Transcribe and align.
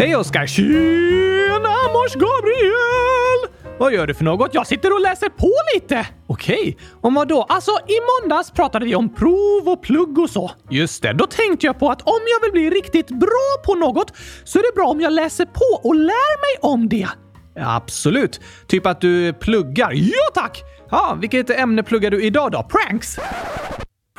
Hej 0.00 0.16
Oskar! 0.16 0.46
Tjena 0.46 1.74
mors 1.92 2.14
Gabriel! 2.14 3.68
Vad 3.78 3.92
gör 3.92 4.06
du 4.06 4.14
för 4.14 4.24
något? 4.24 4.54
Jag 4.54 4.66
sitter 4.66 4.92
och 4.92 5.00
läser 5.00 5.28
på 5.28 5.52
lite. 5.74 6.06
Okej, 6.26 6.76
om 7.00 7.14
vad 7.14 7.28
då? 7.28 7.42
Alltså, 7.42 7.70
i 7.70 7.98
måndags 8.22 8.50
pratade 8.50 8.84
vi 8.84 8.94
om 8.94 9.14
prov 9.14 9.68
och 9.68 9.82
plugg 9.82 10.18
och 10.18 10.30
så. 10.30 10.50
Just 10.70 11.02
det, 11.02 11.12
då 11.12 11.26
tänkte 11.26 11.66
jag 11.66 11.78
på 11.78 11.88
att 11.90 12.02
om 12.02 12.20
jag 12.26 12.42
vill 12.42 12.52
bli 12.52 12.70
riktigt 12.70 13.08
bra 13.08 13.62
på 13.66 13.74
något 13.74 14.12
så 14.44 14.58
är 14.58 14.62
det 14.62 14.74
bra 14.74 14.86
om 14.86 15.00
jag 15.00 15.12
läser 15.12 15.44
på 15.44 15.88
och 15.88 15.94
lär 15.94 16.40
mig 16.40 16.70
om 16.72 16.88
det. 16.88 17.08
Absolut. 17.56 18.40
Typ 18.66 18.86
att 18.86 19.00
du 19.00 19.32
pluggar. 19.32 19.92
Ja 19.92 20.30
tack! 20.34 20.62
Ja, 20.90 21.18
vilket 21.20 21.50
ämne 21.50 21.82
pluggar 21.82 22.10
du 22.10 22.22
idag 22.22 22.52
då? 22.52 22.62
Pranks? 22.62 23.18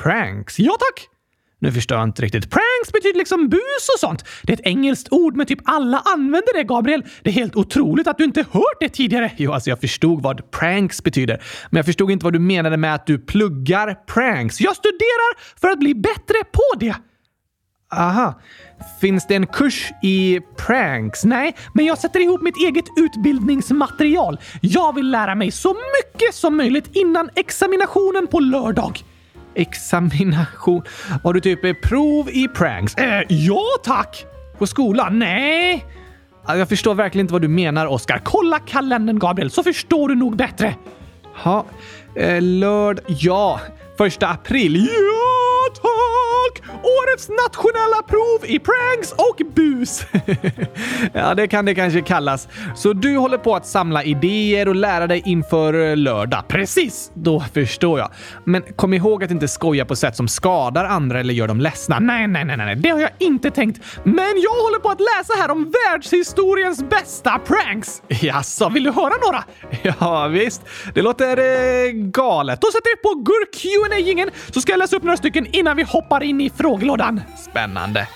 Pranks? 0.04 0.60
Ja 0.60 0.72
tack! 0.80 1.08
Nu 1.62 1.72
förstår 1.72 1.98
jag 1.98 2.08
inte 2.08 2.22
riktigt. 2.22 2.50
Pranks 2.50 2.92
betyder 2.94 3.18
liksom 3.18 3.50
bus 3.50 3.90
och 3.96 4.00
sånt. 4.00 4.26
Det 4.44 4.54
är 4.54 4.58
ett 4.58 4.66
engelskt 4.66 5.08
ord, 5.12 5.36
men 5.36 5.46
typ 5.46 5.60
alla 5.66 6.00
använder 6.06 6.58
det, 6.58 6.64
Gabriel. 6.64 7.04
Det 7.24 7.30
är 7.30 7.34
helt 7.34 7.56
otroligt 7.56 8.08
att 8.08 8.18
du 8.18 8.24
inte 8.24 8.46
hört 8.52 8.78
det 8.80 8.90
tidigare. 8.90 9.32
Jo, 9.38 9.52
alltså 9.52 9.70
jag 9.70 9.80
förstod 9.80 10.22
vad 10.22 10.52
pranks 10.52 11.04
betyder, 11.04 11.44
men 11.70 11.78
jag 11.78 11.86
förstod 11.86 12.12
inte 12.12 12.24
vad 12.24 12.34
du 12.34 12.40
menade 12.40 12.78
med 12.78 12.96
att 12.96 13.06
du 13.08 13.20
pluggar 13.20 13.96
pranks. 14.08 14.62
Jag 14.62 14.76
studerar 14.76 15.60
för 15.62 15.68
att 15.68 15.80
bli 15.80 15.96
bättre 15.96 16.36
på 16.52 16.80
det. 16.80 16.96
Aha. 17.96 18.40
Finns 19.02 19.28
det 19.28 19.36
en 19.36 19.48
kurs 19.48 19.92
i 20.04 20.40
pranks? 20.58 21.24
Nej, 21.24 21.56
men 21.74 21.86
jag 21.86 21.98
sätter 21.98 22.20
ihop 22.20 22.42
mitt 22.42 22.58
eget 22.58 22.86
utbildningsmaterial. 22.98 24.40
Jag 24.62 24.96
vill 24.96 25.12
lära 25.12 25.36
mig 25.36 25.52
så 25.52 25.70
mycket 25.70 26.36
som 26.36 26.58
möjligt 26.58 26.96
innan 26.96 27.30
examinationen 27.36 28.28
på 28.28 28.40
lördag. 28.40 29.04
Examination? 29.56 30.82
Har 31.24 31.34
du 31.34 31.40
typ 31.40 31.66
eh, 31.66 31.74
prov 31.74 32.30
i 32.30 32.48
pranks? 32.48 32.96
Äh, 32.96 33.22
ja 33.30 33.64
tack! 33.84 34.26
På 34.58 34.68
skolan? 34.68 35.20
Nej. 35.20 35.86
Jag 36.48 36.70
förstår 36.70 36.96
verkligen 36.96 37.24
inte 37.24 37.34
vad 37.34 37.42
du 37.42 37.48
menar, 37.48 37.86
Oskar. 37.86 38.22
Kolla 38.24 38.60
kalendern, 38.60 39.20
Gabriel, 39.20 39.52
så 39.52 39.64
förstår 39.64 40.08
du 40.10 40.16
nog 40.16 40.36
bättre. 40.36 40.76
Ja, 41.44 41.66
eh, 42.16 42.42
lörd... 42.42 43.00
Ja, 43.08 43.60
första 43.98 44.28
april. 44.28 44.88
Ja, 44.90 45.41
och 46.60 46.92
Årets 47.02 47.30
nationella 47.30 48.02
prov 48.08 48.46
i 48.46 48.60
pranks 48.60 49.12
och 49.12 49.54
bus. 49.56 50.06
ja, 51.14 51.34
det 51.36 51.48
kan 51.48 51.66
det 51.66 51.76
kanske 51.76 52.02
kallas. 52.02 52.48
Så 52.76 52.94
du 52.94 53.18
håller 53.18 53.38
på 53.38 53.56
att 53.56 53.68
samla 53.68 54.04
idéer 54.04 54.68
och 54.68 54.76
lära 54.76 55.08
dig 55.08 55.22
inför 55.26 55.90
eh, 55.90 55.98
lördag. 55.98 56.44
Precis! 56.48 57.12
Då 57.14 57.40
förstår 57.54 58.00
jag. 58.00 58.10
Men 58.46 58.62
kom 58.62 58.94
ihåg 58.94 59.24
att 59.24 59.32
inte 59.32 59.48
skoja 59.48 59.86
på 59.86 59.96
sätt 59.96 60.16
som 60.16 60.28
skadar 60.28 60.86
andra 60.86 61.20
eller 61.20 61.34
gör 61.34 61.48
dem 61.48 61.62
ledsna. 61.62 62.00
Nej, 62.00 62.28
nej, 62.28 62.46
nej, 62.46 62.58
nej, 62.58 62.76
det 62.76 62.90
har 62.90 63.00
jag 63.00 63.12
inte 63.20 63.52
tänkt. 63.52 63.82
Men 64.04 64.42
jag 64.44 64.64
håller 64.64 64.80
på 64.80 64.90
att 64.90 65.00
läsa 65.00 65.34
här 65.38 65.52
om 65.52 65.74
världshistoriens 65.86 66.84
bästa 66.90 67.40
pranks. 67.40 68.02
Jaså, 68.08 68.70
vill 68.70 68.84
du 68.84 68.92
höra 68.92 69.14
några? 69.26 69.44
Ja, 70.00 70.28
visst. 70.28 70.62
Det 70.94 71.02
låter 71.02 71.38
eh, 71.38 71.92
galet. 71.92 72.62
Då 72.62 72.68
sätter 72.68 72.96
vi 72.96 73.02
på 73.02 73.24
gurk 73.24 73.52
qa 73.52 73.98
gingen 74.00 74.30
så 74.52 74.62
ska 74.62 74.72
jag 74.72 74.80
läsa 74.80 74.96
upp 74.96 75.04
några 75.04 75.18
stycken 75.18 75.48
innan 75.52 75.78
vi 75.78 75.84
hoppar 75.84 76.24
in 76.24 76.41
i 76.42 76.50
frågelådan. 76.50 77.22
Spännande. 77.38 78.08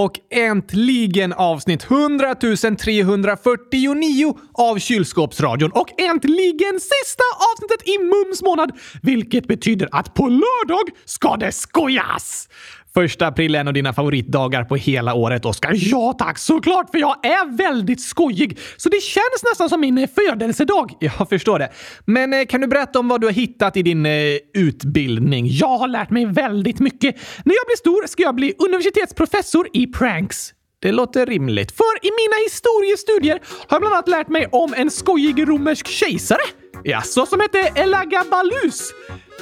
Och 0.00 0.20
äntligen 0.30 1.32
avsnitt 1.32 1.84
100 1.90 2.34
349 2.78 4.38
av 4.54 4.78
Kylskåpsradion 4.78 5.70
och 5.70 6.00
äntligen 6.00 6.80
sista 6.80 7.24
avsnittet 7.52 7.88
i 7.88 7.98
Mums 7.98 8.42
månad, 8.42 8.72
vilket 9.02 9.46
betyder 9.48 9.88
att 9.92 10.14
på 10.14 10.28
lördag 10.28 10.88
ska 11.04 11.36
det 11.36 11.52
skojas! 11.52 12.48
Första 12.94 13.26
april 13.26 13.54
är 13.54 13.60
en 13.60 13.68
av 13.68 13.74
dina 13.74 13.92
favoritdagar 13.92 14.64
på 14.64 14.76
hela 14.76 15.14
året, 15.14 15.44
Oskar. 15.44 15.72
Ja 15.74 16.14
tack, 16.18 16.38
såklart, 16.38 16.90
för 16.90 16.98
jag 16.98 17.26
är 17.26 17.56
väldigt 17.56 18.00
skojig. 18.00 18.58
Så 18.76 18.88
det 18.88 19.02
känns 19.02 19.42
nästan 19.50 19.68
som 19.68 19.80
min 19.80 19.98
eh, 19.98 20.08
födelsedag. 20.14 20.92
Jag 21.00 21.28
förstår 21.28 21.58
det. 21.58 21.70
Men 22.04 22.32
eh, 22.32 22.46
kan 22.46 22.60
du 22.60 22.66
berätta 22.66 22.98
om 22.98 23.08
vad 23.08 23.20
du 23.20 23.26
har 23.26 23.34
hittat 23.34 23.76
i 23.76 23.82
din 23.82 24.06
eh, 24.06 24.12
utbildning? 24.54 25.46
Jag 25.50 25.78
har 25.78 25.88
lärt 25.88 26.10
mig 26.10 26.26
väldigt 26.26 26.80
mycket. 26.80 27.16
När 27.44 27.54
jag 27.54 27.66
blir 27.66 27.76
stor 27.76 28.06
ska 28.06 28.22
jag 28.22 28.34
bli 28.34 28.54
universitetsprofessor 28.58 29.68
i 29.72 29.86
pranks. 29.86 30.52
Det 30.82 30.92
låter 30.92 31.26
rimligt, 31.26 31.72
för 31.72 32.06
i 32.06 32.10
mina 32.10 32.36
historiestudier 32.44 33.40
har 33.68 33.76
jag 33.76 33.80
bland 33.80 33.94
annat 33.94 34.08
lärt 34.08 34.28
mig 34.28 34.46
om 34.52 34.74
en 34.76 34.90
skojig 34.90 35.48
romersk 35.48 35.86
kejsare. 35.86 36.42
Jaså, 36.84 37.26
som 37.26 37.40
hette 37.40 37.58
Elagabalus? 37.58 38.92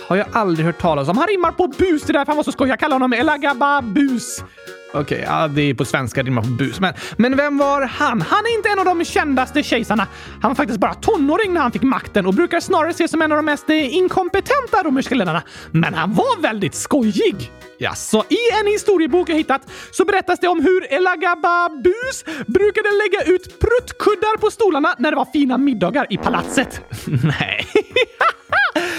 Har 0.08 0.16
jag 0.16 0.26
aldrig 0.32 0.66
hört 0.66 0.78
talas 0.78 1.08
om. 1.08 1.18
Han 1.18 1.26
rimmar 1.26 1.52
på 1.52 1.66
bus, 1.66 2.02
det 2.02 2.10
är 2.10 2.12
därför 2.12 2.32
han 2.32 2.36
var 2.36 2.44
så 2.44 2.52
skojig. 2.52 2.72
Jag 2.72 2.78
kallar 2.78 2.94
honom 2.94 3.12
Elagababus. 3.12 4.44
Okej, 4.92 5.00
okay, 5.00 5.20
ja, 5.20 5.48
det 5.48 5.62
är 5.62 5.74
på 5.74 5.84
svenska 5.84 6.22
rimmar 6.22 6.42
på 6.42 6.48
bus. 6.48 6.80
Men, 6.80 6.94
men 7.16 7.36
vem 7.36 7.58
var 7.58 7.82
han? 7.82 8.20
Han 8.20 8.46
är 8.46 8.56
inte 8.56 8.68
en 8.68 8.78
av 8.78 8.84
de 8.84 9.04
kändaste 9.04 9.62
kejsarna. 9.62 10.06
Han 10.42 10.50
var 10.50 10.54
faktiskt 10.54 10.80
bara 10.80 10.94
tonåring 10.94 11.52
när 11.52 11.60
han 11.60 11.72
fick 11.72 11.82
makten 11.82 12.26
och 12.26 12.34
brukar 12.34 12.60
snarare 12.60 12.90
ses 12.90 13.10
som 13.10 13.22
en 13.22 13.32
av 13.32 13.36
de 13.36 13.44
mest 13.44 13.70
eh, 13.70 13.94
inkompetenta 13.94 14.82
romerska 14.84 15.14
ledarna. 15.14 15.42
Men 15.70 15.94
han 15.94 16.14
var 16.14 16.42
väldigt 16.42 16.74
skojig. 16.74 17.52
Ja, 17.78 17.94
så 17.94 18.24
i 18.28 18.60
en 18.60 18.66
historiebok 18.66 19.28
jag 19.28 19.36
hittat 19.36 19.62
så 19.90 20.04
berättas 20.04 20.40
det 20.40 20.48
om 20.48 20.60
hur 20.60 20.92
Elagababus 20.92 22.24
brukade 22.46 22.88
lägga 22.90 23.34
ut 23.34 23.60
pruttkuddar 23.60 24.36
på 24.36 24.50
stolarna 24.50 24.94
när 24.98 25.10
det 25.10 25.16
var 25.16 25.28
fina 25.32 25.58
middagar 25.58 26.06
i 26.10 26.16
palatset. 26.16 26.80
Nej. 27.06 27.66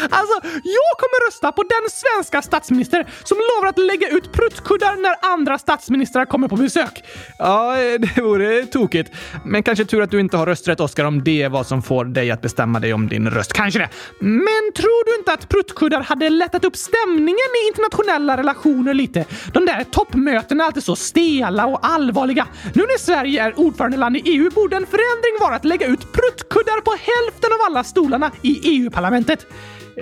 Alltså, 0.09 0.47
jag 0.63 0.93
kommer 1.01 1.27
rösta 1.27 1.51
på 1.51 1.63
den 1.63 1.89
svenska 1.91 2.41
statsminister 2.41 3.07
som 3.23 3.37
lovar 3.37 3.69
att 3.69 3.77
lägga 3.77 4.09
ut 4.09 4.31
pruttkuddar 4.31 4.95
när 4.95 5.33
andra 5.33 5.57
statsministrar 5.57 6.25
kommer 6.25 6.47
på 6.47 6.55
besök. 6.55 7.03
Ja, 7.37 7.77
eh, 7.81 7.99
det 7.99 8.21
vore 8.21 8.65
tokigt. 8.65 9.11
Men 9.45 9.63
kanske 9.63 9.85
tur 9.85 10.01
att 10.01 10.11
du 10.11 10.19
inte 10.19 10.37
har 10.37 10.45
rösträtt, 10.45 10.79
Oskar, 10.79 11.05
om 11.05 11.23
det 11.23 11.41
är 11.41 11.49
vad 11.49 11.67
som 11.67 11.81
får 11.81 12.05
dig 12.05 12.31
att 12.31 12.41
bestämma 12.41 12.79
dig 12.79 12.93
om 12.93 13.07
din 13.07 13.29
röst. 13.29 13.53
Kanske 13.53 13.79
det. 13.79 13.89
Men 14.19 14.73
tror 14.75 15.05
du 15.05 15.19
inte 15.19 15.33
att 15.33 15.49
pruttkuddar 15.49 16.01
hade 16.01 16.29
lättat 16.29 16.65
upp 16.65 16.75
stämningen 16.75 17.49
i 17.63 17.67
internationella 17.67 18.37
relationer 18.37 18.93
lite? 18.93 19.25
De 19.53 19.65
där 19.65 19.83
toppmötena 19.83 20.63
är 20.63 20.67
alltid 20.67 20.83
så 20.83 20.95
stela 20.95 21.65
och 21.65 21.79
allvarliga. 21.81 22.47
Nu 22.73 22.83
när 22.83 22.97
Sverige 22.97 23.43
är 23.43 23.59
ordförandeland 23.59 24.17
i 24.17 24.21
EU 24.25 24.49
borde 24.49 24.75
en 24.75 24.85
förändring 24.85 25.33
vara 25.39 25.55
att 25.55 25.65
lägga 25.65 25.87
ut 25.87 25.99
pruttkuddar 26.13 26.81
på 26.81 26.91
hälften 26.91 27.51
av 27.51 27.59
alla 27.67 27.83
stolarna 27.83 28.31
i 28.41 28.59
EU-parlamentet. 28.63 29.47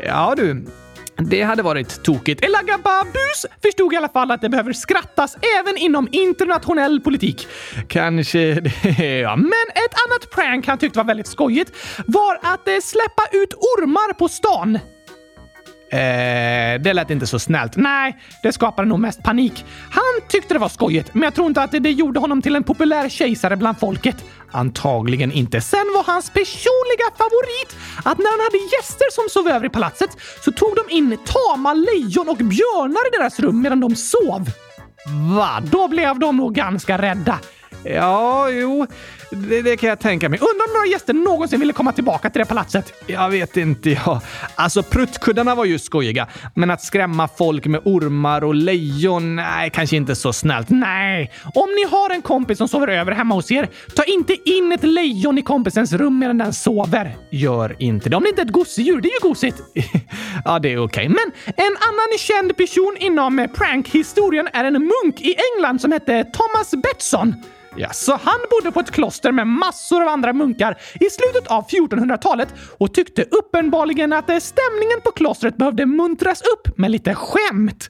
Ja 0.05 0.33
du, 0.37 0.65
det 1.17 1.41
hade 1.41 1.63
varit 1.63 2.03
tokigt. 2.03 2.43
Elagababus 2.43 3.45
förstod 3.61 3.93
i 3.93 3.97
alla 3.97 4.09
fall 4.09 4.31
att 4.31 4.41
det 4.41 4.49
behöver 4.49 4.73
skrattas 4.73 5.37
även 5.59 5.77
inom 5.77 6.07
internationell 6.11 7.01
politik. 7.01 7.47
Kanske 7.87 8.53
det, 8.53 9.19
ja. 9.21 9.35
Men 9.35 9.67
ett 9.75 9.95
annat 10.07 10.31
prank 10.31 10.67
han 10.67 10.77
tyckte 10.77 10.99
var 10.99 11.05
väldigt 11.05 11.27
skojigt 11.27 11.71
var 12.05 12.35
att 12.41 12.67
eh, 12.67 12.73
släppa 12.83 13.23
ut 13.31 13.53
ormar 13.53 14.13
på 14.13 14.27
stan. 14.27 14.79
Eh, 15.91 16.81
det 16.81 16.93
lät 16.93 17.09
inte 17.09 17.27
så 17.27 17.39
snällt. 17.39 17.75
Nej, 17.75 18.17
det 18.43 18.51
skapade 18.51 18.87
nog 18.87 18.99
mest 18.99 19.23
panik. 19.23 19.65
Han 19.91 20.27
tyckte 20.29 20.53
det 20.53 20.59
var 20.59 20.69
skojigt, 20.69 21.13
men 21.13 21.23
jag 21.23 21.35
tror 21.35 21.47
inte 21.47 21.61
att 21.61 21.71
det 21.71 21.91
gjorde 21.91 22.19
honom 22.19 22.41
till 22.41 22.55
en 22.55 22.63
populär 22.63 23.09
kejsare 23.09 23.55
bland 23.55 23.79
folket. 23.79 24.25
Antagligen 24.51 25.31
inte. 25.31 25.61
Sen 25.61 25.85
var 25.95 26.03
hans 26.03 26.29
personliga 26.29 27.07
favorit 27.17 27.75
att 27.97 28.17
när 28.17 28.31
han 28.31 28.39
hade 28.39 28.57
gäster 28.75 29.11
som 29.11 29.29
sov 29.29 29.55
över 29.55 29.65
i 29.65 29.69
palatset 29.69 30.09
så 30.45 30.51
tog 30.51 30.75
de 30.75 30.95
in 30.95 31.17
tama 31.25 31.73
lejon 31.73 32.29
och 32.29 32.37
björnar 32.37 33.07
i 33.07 33.17
deras 33.17 33.39
rum 33.39 33.61
medan 33.61 33.79
de 33.79 33.95
sov. 33.95 34.51
Va? 35.37 35.61
Då 35.71 35.87
blev 35.87 36.19
de 36.19 36.37
nog 36.37 36.55
ganska 36.55 36.97
rädda. 36.97 37.39
Ja, 37.83 38.49
jo, 38.49 38.87
det, 39.29 39.61
det, 39.61 39.77
kan 39.77 39.89
jag 39.89 39.99
tänka 39.99 40.29
mig. 40.29 40.39
Undrar 40.39 40.67
om 40.67 40.73
några 40.73 40.87
gäster 40.87 41.13
någonsin 41.13 41.59
ville 41.59 41.73
komma 41.73 41.91
tillbaka 41.91 42.29
till 42.29 42.39
det 42.39 42.45
palatset? 42.45 42.93
Jag 43.07 43.29
vet 43.29 43.57
inte 43.57 43.89
jag. 43.89 44.21
Alltså 44.55 44.83
pruttkuddarna 44.83 45.55
var 45.55 45.65
ju 45.65 45.79
skojiga, 45.79 46.27
men 46.53 46.71
att 46.71 46.81
skrämma 46.81 47.27
folk 47.27 47.65
med 47.65 47.81
ormar 47.85 48.43
och 48.43 48.55
lejon, 48.55 49.35
nej, 49.35 49.69
kanske 49.69 49.95
inte 49.95 50.15
så 50.15 50.33
snällt. 50.33 50.69
Nej, 50.69 51.31
om 51.55 51.69
ni 51.75 51.83
har 51.91 52.09
en 52.09 52.21
kompis 52.21 52.57
som 52.57 52.67
sover 52.67 52.87
över 52.87 53.11
hemma 53.11 53.35
hos 53.35 53.51
er, 53.51 53.69
ta 53.95 54.03
inte 54.03 54.49
in 54.49 54.71
ett 54.71 54.83
lejon 54.83 55.37
i 55.37 55.41
kompisens 55.41 55.93
rum 55.93 56.19
medan 56.19 56.37
den 56.37 56.53
sover. 56.53 57.15
Gör 57.29 57.75
inte 57.79 58.09
det. 58.09 58.15
Om 58.15 58.23
det 58.23 58.29
inte 58.29 58.41
är 58.41 58.45
ett 58.45 58.51
gosedjur, 58.51 59.01
det 59.01 59.07
är 59.07 59.23
ju 59.23 59.29
gosigt. 59.29 59.61
ja, 60.45 60.59
det 60.59 60.73
är 60.73 60.77
okej. 60.77 60.85
Okay. 60.85 61.07
Men 61.07 61.31
en 61.45 61.77
annan 61.87 62.17
känd 62.19 62.57
person 62.57 62.95
inom 62.99 63.47
prankhistorien 63.53 64.47
är 64.53 64.63
en 64.63 64.73
munk 64.73 65.21
i 65.21 65.35
England 65.55 65.81
som 65.81 65.91
hette 65.91 66.23
Thomas 66.23 66.71
Betson. 66.71 67.35
Ja, 67.75 67.89
så 67.89 68.11
han 68.23 68.39
bodde 68.49 68.71
på 68.71 68.79
ett 68.79 68.91
kloster 68.91 69.31
med 69.31 69.47
massor 69.47 70.01
av 70.01 70.07
andra 70.07 70.33
munkar 70.33 70.77
i 70.99 71.09
slutet 71.09 71.47
av 71.47 71.67
1400-talet 71.67 72.53
och 72.77 72.93
tyckte 72.93 73.23
uppenbarligen 73.23 74.13
att 74.13 74.43
stämningen 74.43 75.01
på 75.03 75.11
klostret 75.11 75.57
behövde 75.57 75.85
muntras 75.85 76.41
upp 76.41 76.77
med 76.77 76.91
lite 76.91 77.15
skämt. 77.15 77.89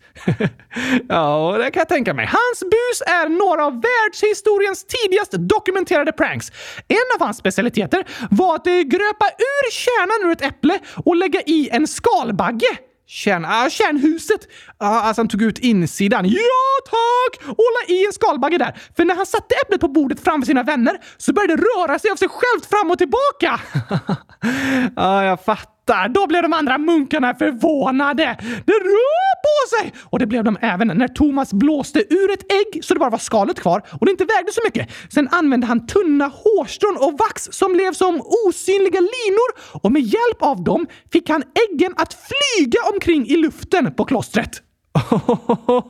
ja, 1.09 1.56
det 1.57 1.71
kan 1.71 1.79
jag 1.81 1.89
tänka 1.89 2.13
mig. 2.13 2.25
Hans 2.25 2.59
bus 2.59 3.01
är 3.07 3.29
några 3.29 3.65
av 3.65 3.81
världshistoriens 3.81 4.85
tidigast 4.85 5.31
dokumenterade 5.31 6.12
pranks. 6.12 6.51
En 6.88 6.97
av 7.19 7.25
hans 7.25 7.38
specialiteter 7.38 8.06
var 8.30 8.56
att 8.56 8.68
eh, 8.68 8.73
gröpa 8.73 9.25
ur 9.38 9.71
kärnan 9.71 10.30
ur 10.30 10.31
ett 10.31 10.41
äpple 10.41 10.80
och 11.06 11.15
lägga 11.15 11.41
i 11.41 11.69
en 11.71 11.88
skalbagge. 11.88 12.87
Känn, 13.07 13.45
ah, 13.45 13.69
kärnhuset! 13.69 14.48
Ah, 14.77 15.01
alltså 15.01 15.19
han 15.19 15.27
tog 15.27 15.42
ut 15.42 15.59
insidan. 15.59 16.25
Ja 16.25 16.89
tack! 16.89 17.50
Och 17.50 17.57
la 17.57 17.95
i 17.95 18.06
en 18.06 18.13
skalbagge 18.13 18.57
där. 18.57 18.77
För 18.95 19.06
när 19.06 19.15
han 19.15 19.25
satte 19.25 19.56
äpplet 19.63 19.81
på 19.81 19.88
bordet 19.88 20.19
framför 20.24 20.45
sina 20.45 20.63
vänner 20.63 20.98
så 21.18 21.33
började 21.33 21.56
det 21.56 21.62
röra 21.62 22.00
sig 22.00 22.12
av 22.12 22.15
sig 22.15 22.27
självt 22.27 22.65
fram 22.65 22.92
och 22.92 22.98
tillbaka. 22.98 23.59
ah, 24.95 25.24
jag 25.24 25.44
fattar 25.45 25.76
fattar! 25.88 26.10
Då 26.10 26.28
blev 26.28 26.42
de 26.42 26.54
andra 26.54 26.78
munkarna 26.78 27.34
förvånade. 27.36 28.38
Det 28.66 28.74
rör 28.74 29.36
på 29.48 29.78
sig! 29.78 29.94
Och 30.04 30.19
det 30.19 30.25
blev 30.25 30.44
de 30.44 30.57
även 30.62 30.88
när 30.88 31.07
Thomas 31.07 31.54
blåste 31.54 32.00
ur 32.00 32.31
ett 32.31 32.51
ägg 32.51 32.84
så 32.84 32.94
det 32.94 33.00
bara 33.00 33.10
var 33.10 33.18
skalet 33.18 33.60
kvar 33.60 33.81
och 34.00 34.06
det 34.06 34.12
inte 34.12 34.25
vägde 34.25 34.51
så 34.51 34.62
mycket. 34.66 34.89
Sen 35.13 35.28
använde 35.31 35.68
han 35.68 35.88
tunna 35.88 36.28
hårstrån 36.28 36.98
och 37.00 37.18
vax 37.18 37.50
som 37.51 37.74
blev 37.74 37.94
som 37.94 38.22
osynliga 38.48 39.00
linor 39.00 39.80
och 39.84 39.92
med 39.92 40.01
hjälp 40.01 40.42
av 40.42 40.63
dem 40.63 40.88
fick 41.12 41.30
han 41.30 41.44
äggen 41.69 41.94
att 41.98 42.13
flyga 42.13 42.80
omkring 42.94 43.28
i 43.28 43.38
luften 43.38 43.94
på 43.94 44.06
klostret. 44.06 44.67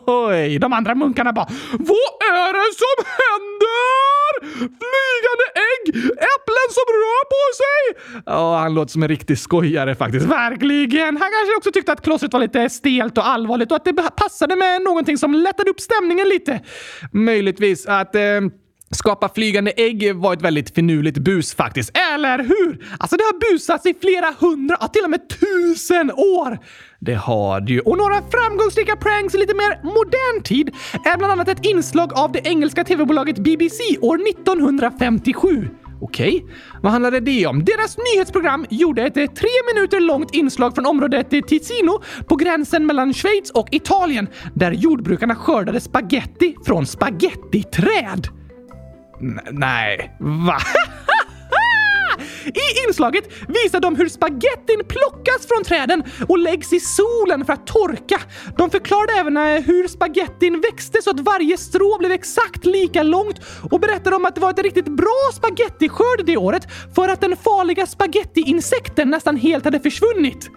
Oj, 0.06 0.60
de 0.60 0.74
andra 0.74 0.96
munkarna 0.96 1.34
bara 1.34 1.48
Vad 1.72 2.12
är 2.36 2.54
det 2.54 2.74
som 2.84 2.98
händer? 3.22 4.18
Flygande 4.52 5.48
ägg! 5.56 5.96
Äpplen 6.12 6.68
som 6.72 6.88
rör 7.02 7.24
på 7.36 7.44
sig! 7.62 8.22
Ja, 8.26 8.58
han 8.58 8.74
låter 8.74 8.92
som 8.92 9.04
en 9.04 9.10
riktig 9.10 9.40
skojare 9.40 9.96
faktiskt. 9.96 10.26
Verkligen! 10.26 11.18
Han 11.18 11.30
kanske 11.32 11.58
också 11.58 11.72
tyckte 11.72 11.92
att 11.92 12.02
klostret 12.02 12.34
var 12.34 12.40
lite 12.40 12.70
stelt 12.70 13.18
och 13.18 13.28
allvarligt 13.28 13.72
och 13.72 13.78
att 13.78 13.86
det 13.86 13.94
passade 13.94 14.56
med 14.56 14.82
någonting 14.82 15.18
som 15.18 15.34
lättade 15.34 15.70
upp 15.70 15.80
stämningen 15.80 16.30
lite. 16.30 16.60
Möjligtvis 17.12 17.86
att 17.86 18.16
eh, 18.16 18.22
Skapa 18.92 19.30
flygande 19.30 19.72
ägg 19.72 20.16
var 20.16 20.34
ett 20.34 20.42
väldigt 20.42 20.76
finurligt 20.76 21.18
bus 21.18 21.56
faktiskt, 21.56 21.98
eller 22.14 22.38
hur? 22.38 22.86
Alltså 23.00 23.18
det 23.18 23.24
har 23.24 23.52
busats 23.52 23.86
i 23.86 23.94
flera 24.02 24.34
hundra, 24.40 24.78
till 24.88 25.04
och 25.04 25.10
med 25.10 25.30
tusen 25.30 26.12
år! 26.12 26.60
Det 27.00 27.16
har 27.16 27.62
det 27.62 27.74
ju. 27.74 27.80
Och 27.80 27.98
några 27.98 28.22
framgångsrika 28.32 28.96
pranks 28.96 29.36
i 29.36 29.38
lite 29.38 29.54
mer 29.54 29.80
modern 29.84 30.44
tid 30.44 30.76
är 31.06 31.18
bland 31.18 31.34
annat 31.34 31.48
ett 31.48 31.66
inslag 31.66 32.14
av 32.14 32.32
det 32.32 32.48
engelska 32.48 32.84
tv-bolaget 32.84 33.38
BBC 33.40 33.84
år 34.02 34.20
1957. 34.30 35.70
Okej, 36.02 36.44
okay. 36.44 36.56
vad 36.82 36.92
handlade 36.92 37.20
det 37.20 37.48
om? 37.48 37.66
Deras 37.66 37.98
nyhetsprogram 37.98 38.66
gjorde 38.70 39.04
ett 39.04 39.18
eh, 39.18 39.26
tre 39.26 39.50
minuter 39.74 40.00
långt 40.00 40.34
inslag 40.34 40.76
från 40.76 40.86
området 40.86 41.34
eh, 41.34 41.42
Ticino 41.42 42.02
på 42.28 42.36
gränsen 42.36 42.86
mellan 42.86 43.14
Schweiz 43.14 43.52
och 43.52 43.68
Italien 43.72 44.28
där 44.54 44.72
jordbrukarna 44.72 45.36
skördade 45.36 45.80
spaghetti 45.80 46.56
från 46.66 46.86
spagettiträd. 46.86 48.28
N 49.22 49.40
nej, 49.52 50.18
va? 50.20 50.58
I 52.48 52.88
inslaget 52.88 53.30
visar 53.48 53.80
de 53.80 53.96
hur 53.96 54.10
spagettin 54.10 54.82
plockas 54.88 55.48
från 55.48 55.64
träden 55.64 56.04
och 56.30 56.40
läggs 56.40 56.74
i 56.74 56.80
solen 56.80 57.46
för 57.46 57.54
att 57.54 57.68
torka. 57.68 58.22
De 58.58 58.70
förklarade 58.70 59.14
även 59.14 59.38
eh, 59.38 59.44
hur 59.44 59.88
spagettin 59.88 60.62
växte 60.62 61.02
så 61.02 61.10
att 61.10 61.20
varje 61.20 61.58
strå 61.58 61.98
blev 61.98 62.12
exakt 62.12 62.66
lika 62.66 63.04
långt 63.04 63.40
och 63.72 63.80
berättade 63.80 64.16
om 64.16 64.26
att 64.26 64.36
det 64.36 64.42
var 64.42 64.50
ett 64.50 64.60
riktigt 64.60 64.88
bra 64.88 65.32
spagettiskörd 65.34 66.26
det 66.26 66.38
året 66.38 66.68
för 66.96 67.10
att 67.10 67.22
den 67.22 67.38
farliga 67.38 67.86
spagettiinsekten 67.86 69.10
nästan 69.10 69.38
helt 69.38 69.66
hade 69.66 69.80
försvunnit. 69.80 70.50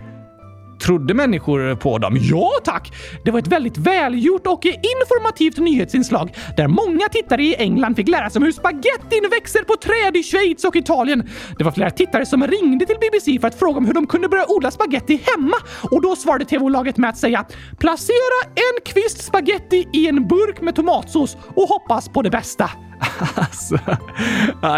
Trodde 0.82 1.14
människor 1.14 1.74
på 1.74 1.98
dem? 1.98 2.16
Ja 2.20 2.50
tack! 2.64 2.92
Det 3.24 3.30
var 3.30 3.38
ett 3.38 3.46
väldigt 3.46 3.78
välgjort 3.78 4.46
och 4.46 4.66
informativt 4.66 5.58
nyhetsinslag 5.58 6.34
där 6.56 6.68
många 6.68 7.08
tittare 7.08 7.42
i 7.42 7.54
England 7.54 7.94
fick 7.94 8.08
lära 8.08 8.30
sig 8.30 8.38
om 8.38 8.44
hur 8.44 8.52
spagettin 8.52 9.28
växer 9.30 9.64
på 9.64 9.76
träd 9.76 10.16
i 10.16 10.22
Schweiz 10.22 10.64
och 10.64 10.76
Italien. 10.76 11.28
Det 11.58 11.64
var 11.64 11.72
flera 11.72 11.90
tittare 11.90 12.26
som 12.26 12.46
ringde 12.46 12.86
till 12.86 12.96
BBC 13.00 13.38
för 13.40 13.48
att 13.48 13.58
fråga 13.58 13.78
om 13.78 13.86
hur 13.86 13.94
de 13.94 14.06
kunde 14.06 14.28
börja 14.28 14.44
odla 14.48 14.70
spagetti 14.70 15.20
hemma 15.36 15.56
och 15.90 16.02
då 16.02 16.16
svarade 16.16 16.44
tv-bolaget 16.44 16.96
med 16.96 17.10
att 17.10 17.18
säga 17.18 17.46
“Placera 17.78 18.40
en 18.54 18.92
kvist 18.92 19.24
spagetti 19.24 19.88
i 19.92 20.08
en 20.08 20.28
burk 20.28 20.60
med 20.60 20.74
tomatsås 20.74 21.36
och 21.54 21.68
hoppas 21.68 22.08
på 22.08 22.22
det 22.22 22.30
bästa”. 22.30 22.70
Alltså, 23.34 23.78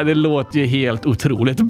det 0.05 0.15
låter 0.15 0.59
ju 0.59 0.67
helt 0.67 1.07
otroligt. 1.07 1.61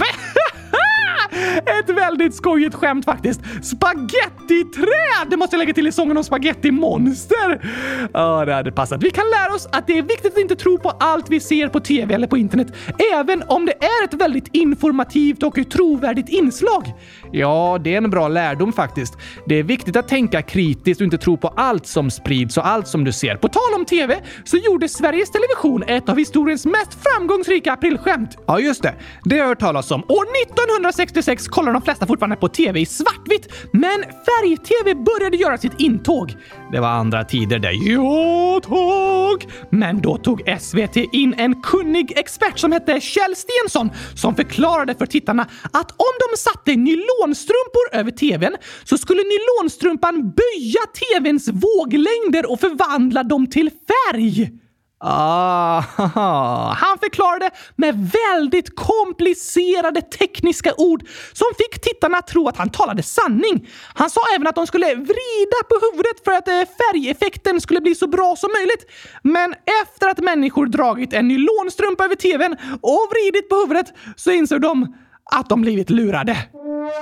Ett 1.56 1.91
väldigt 1.91 2.35
skojigt 2.35 2.75
skämt 2.75 3.05
faktiskt. 3.05 3.41
Spagettiträd! 3.62 5.31
Det 5.31 5.37
måste 5.37 5.56
jag 5.56 5.59
lägga 5.59 5.75
till 5.75 5.87
i 5.87 5.93
sången 5.93 6.17
om 6.17 6.25
spagettimonster. 6.25 7.71
Ja, 8.12 8.44
det 8.44 8.55
hade 8.55 8.73
passat. 8.73 9.03
Vi 9.03 9.11
kan 9.11 9.25
lära 9.31 9.55
oss 9.55 9.69
att 9.73 9.87
det 9.87 9.99
är 9.99 10.03
viktigt 10.03 10.33
att 10.33 10.39
inte 10.39 10.56
tro 10.56 10.79
på 10.79 10.91
allt 10.91 11.31
vi 11.31 11.41
ser 11.41 11.69
på 11.69 11.81
TV 11.81 12.15
eller 12.15 12.27
på 12.27 12.37
internet, 12.37 12.75
även 13.15 13.43
om 13.47 13.67
det 13.67 13.73
är 13.73 14.05
ett 14.05 14.15
väldigt 14.15 14.49
informativt 14.53 15.43
och 15.43 15.71
trovärdigt 15.71 16.29
inslag. 16.29 16.93
Ja, 17.33 17.79
det 17.85 17.95
är 17.95 17.97
en 17.97 18.11
bra 18.11 18.29
lärdom 18.29 18.73
faktiskt. 18.73 19.17
Det 19.47 19.55
är 19.55 19.62
viktigt 19.62 19.97
att 19.97 20.09
tänka 20.09 20.43
kritiskt 20.43 21.00
och 21.00 21.05
inte 21.05 21.19
tro 21.19 21.37
på 21.37 21.49
allt 21.49 21.87
som 21.87 22.11
sprids 22.11 22.56
och 22.56 22.67
allt 22.67 22.88
som 22.88 23.05
du 23.05 23.12
ser. 23.12 23.37
På 23.37 23.49
tal 23.49 23.75
om 23.77 23.85
TV 23.85 24.21
så 24.45 24.56
gjorde 24.56 24.88
Sveriges 24.88 25.31
Television 25.31 25.83
ett 25.83 26.09
av 26.09 26.19
historiens 26.19 26.67
mest 26.67 26.99
framgångsrika 27.03 27.73
aprilskämt. 27.73 28.38
Ja, 28.47 28.61
just 28.61 28.83
det. 28.83 28.95
Det 29.25 29.35
har 29.35 29.41
jag 29.41 29.49
hört 29.49 29.61
talas 29.61 29.91
om. 29.91 30.03
År 30.09 30.27
1966 30.43 31.31
kollar 31.40 31.73
de 31.73 31.82
flesta 31.82 32.06
fortfarande 32.06 32.37
på 32.37 32.49
TV 32.49 32.81
i 32.81 32.87
svartvitt, 32.87 33.49
men 33.73 34.02
färg-TV 34.02 34.94
började 34.94 35.37
göra 35.37 35.58
sitt 35.58 35.81
intåg. 35.81 36.37
Det 36.73 36.81
var 36.81 36.88
andra 36.88 37.25
tider 37.25 37.58
där. 37.58 37.73
Ja, 37.90 38.61
tack! 38.62 39.49
Men 39.70 40.00
då 40.00 40.17
tog 40.17 40.43
SVT 40.61 40.96
in 40.96 41.34
en 41.38 41.62
kunnig 41.62 42.12
expert 42.19 42.58
som 42.58 42.73
hette 42.73 43.00
Kjell 43.00 43.34
Stensson 43.37 43.90
som 44.14 44.34
förklarade 44.34 44.94
för 44.94 45.06
tittarna 45.06 45.43
att 45.73 45.90
om 45.90 46.14
de 46.31 46.37
satte 46.38 46.76
nylonstrumpor 46.76 47.87
över 47.93 48.11
TVn 48.11 48.56
så 48.85 48.99
skulle 48.99 49.23
nylonstrumpan 49.23 50.14
böja 50.14 50.81
TVns 51.00 51.49
våglängder 51.49 52.50
och 52.52 52.61
förvandla 52.61 53.23
dem 53.23 53.46
till 53.46 53.70
färg. 53.70 54.62
Ah, 55.04 55.81
han 56.76 56.99
förklarade 56.99 57.50
med 57.76 58.10
väldigt 58.31 58.76
komplicerade 58.76 60.02
tekniska 60.02 60.75
ord 60.76 61.02
som 61.32 61.47
fick 61.59 61.80
tittarna 61.80 62.18
att 62.18 62.26
tro 62.26 62.49
att 62.49 62.56
han 62.56 62.71
talade 62.71 63.02
sanning. 63.02 63.68
Han 63.94 64.11
sa 64.11 64.21
även 64.37 64.47
att 64.47 64.54
de 64.54 64.66
skulle 64.66 64.87
vrida 64.94 65.59
på 65.68 65.78
huvudet 65.82 66.25
för 66.25 66.32
att 66.32 66.49
eh, 66.49 66.54
färgeffekten 66.54 67.61
skulle 67.61 67.80
bli 67.80 67.94
så 67.94 68.06
bra 68.06 68.37
som 68.37 68.50
möjligt. 68.59 68.87
Men 69.23 69.54
efter 69.82 70.09
att 70.09 70.18
människor 70.18 70.66
dragit 70.66 71.12
en 71.12 71.28
nylonstrumpa 71.28 72.04
över 72.04 72.14
tvn 72.14 72.56
och 72.82 73.09
vridit 73.11 73.49
på 73.49 73.56
huvudet 73.56 73.87
så 74.16 74.30
insåg 74.30 74.61
de 74.61 74.94
att 75.30 75.49
de 75.49 75.61
blivit 75.61 75.90
lurade. 75.90 76.37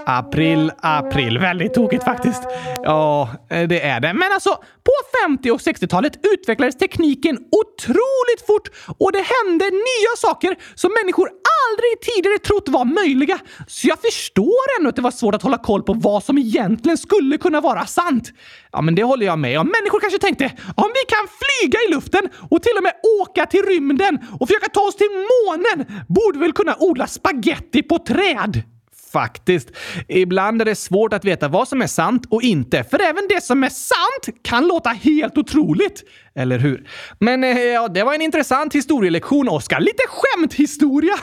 April, 0.06 0.72
april. 0.80 1.38
Väldigt 1.38 1.74
tokigt 1.74 2.04
faktiskt. 2.04 2.42
Ja, 2.82 3.28
eh, 3.50 3.68
det 3.68 3.86
är 3.86 4.00
det. 4.00 4.12
Men 4.12 4.32
alltså, 4.32 4.58
på 4.84 4.92
50 5.26 5.50
och 5.50 5.60
60-talet 5.60 6.12
utvecklades 6.32 6.78
tekniken 6.78 7.36
otroligt 7.36 8.42
fort 8.46 8.68
och 8.98 9.12
det 9.12 9.24
hände 9.34 9.64
nya 9.70 10.12
saker 10.18 10.56
som 10.74 10.90
människor 11.02 11.28
aldrig 11.70 12.14
tidigare 12.14 12.38
trott 12.38 12.68
var 12.68 12.84
möjliga. 12.84 13.38
Så 13.66 13.88
jag 13.88 14.00
förstår 14.00 14.64
ändå 14.78 14.88
att 14.88 14.96
det 14.96 15.02
var 15.02 15.10
svårt 15.10 15.34
att 15.34 15.42
hålla 15.42 15.58
koll 15.58 15.82
på 15.82 15.92
vad 15.92 16.24
som 16.24 16.38
egentligen 16.38 16.98
skulle 16.98 17.38
kunna 17.38 17.60
vara 17.60 17.86
sant. 17.86 18.32
Ja, 18.72 18.80
men 18.80 18.94
det 18.94 19.02
håller 19.02 19.26
jag 19.26 19.38
med 19.38 19.60
om. 19.60 19.66
Människor 19.66 20.00
kanske 20.00 20.18
tänkte 20.18 20.44
om 20.76 20.90
vi 20.94 21.04
kan 21.14 21.26
flyga 21.40 21.78
i 21.88 21.90
luften 21.94 22.28
och 22.50 22.62
till 22.62 22.76
och 22.76 22.82
med 22.82 22.92
åka 23.20 23.46
till 23.46 23.62
rymden 23.62 24.18
och 24.40 24.48
försöka 24.48 24.68
ta 24.68 24.80
oss 24.80 24.96
till 24.96 25.10
månen 25.10 26.04
borde 26.08 26.38
vi 26.38 26.44
väl 26.44 26.52
kunna 26.52 26.76
odla 26.78 27.06
spaghetti 27.06 27.82
på 27.82 27.98
träd. 27.98 28.62
Faktiskt. 29.12 29.68
Ibland 30.08 30.60
är 30.60 30.64
det 30.64 30.74
svårt 30.74 31.12
att 31.12 31.24
veta 31.24 31.48
vad 31.48 31.68
som 31.68 31.82
är 31.82 31.86
sant 31.86 32.26
och 32.30 32.42
inte, 32.42 32.84
för 32.84 33.00
även 33.02 33.28
det 33.28 33.44
som 33.44 33.64
är 33.64 33.68
sant 33.68 34.42
kan 34.42 34.66
låta 34.66 34.90
helt 34.90 35.38
otroligt. 35.38 36.02
Eller 36.34 36.58
hur? 36.58 36.86
Men 37.18 37.44
eh, 37.44 37.58
ja, 37.58 37.88
det 37.88 38.02
var 38.02 38.14
en 38.14 38.22
intressant 38.22 38.74
historielektion, 38.74 39.48
Oskar. 39.48 39.80
Lite 39.80 40.02
skämthistoria! 40.08 41.14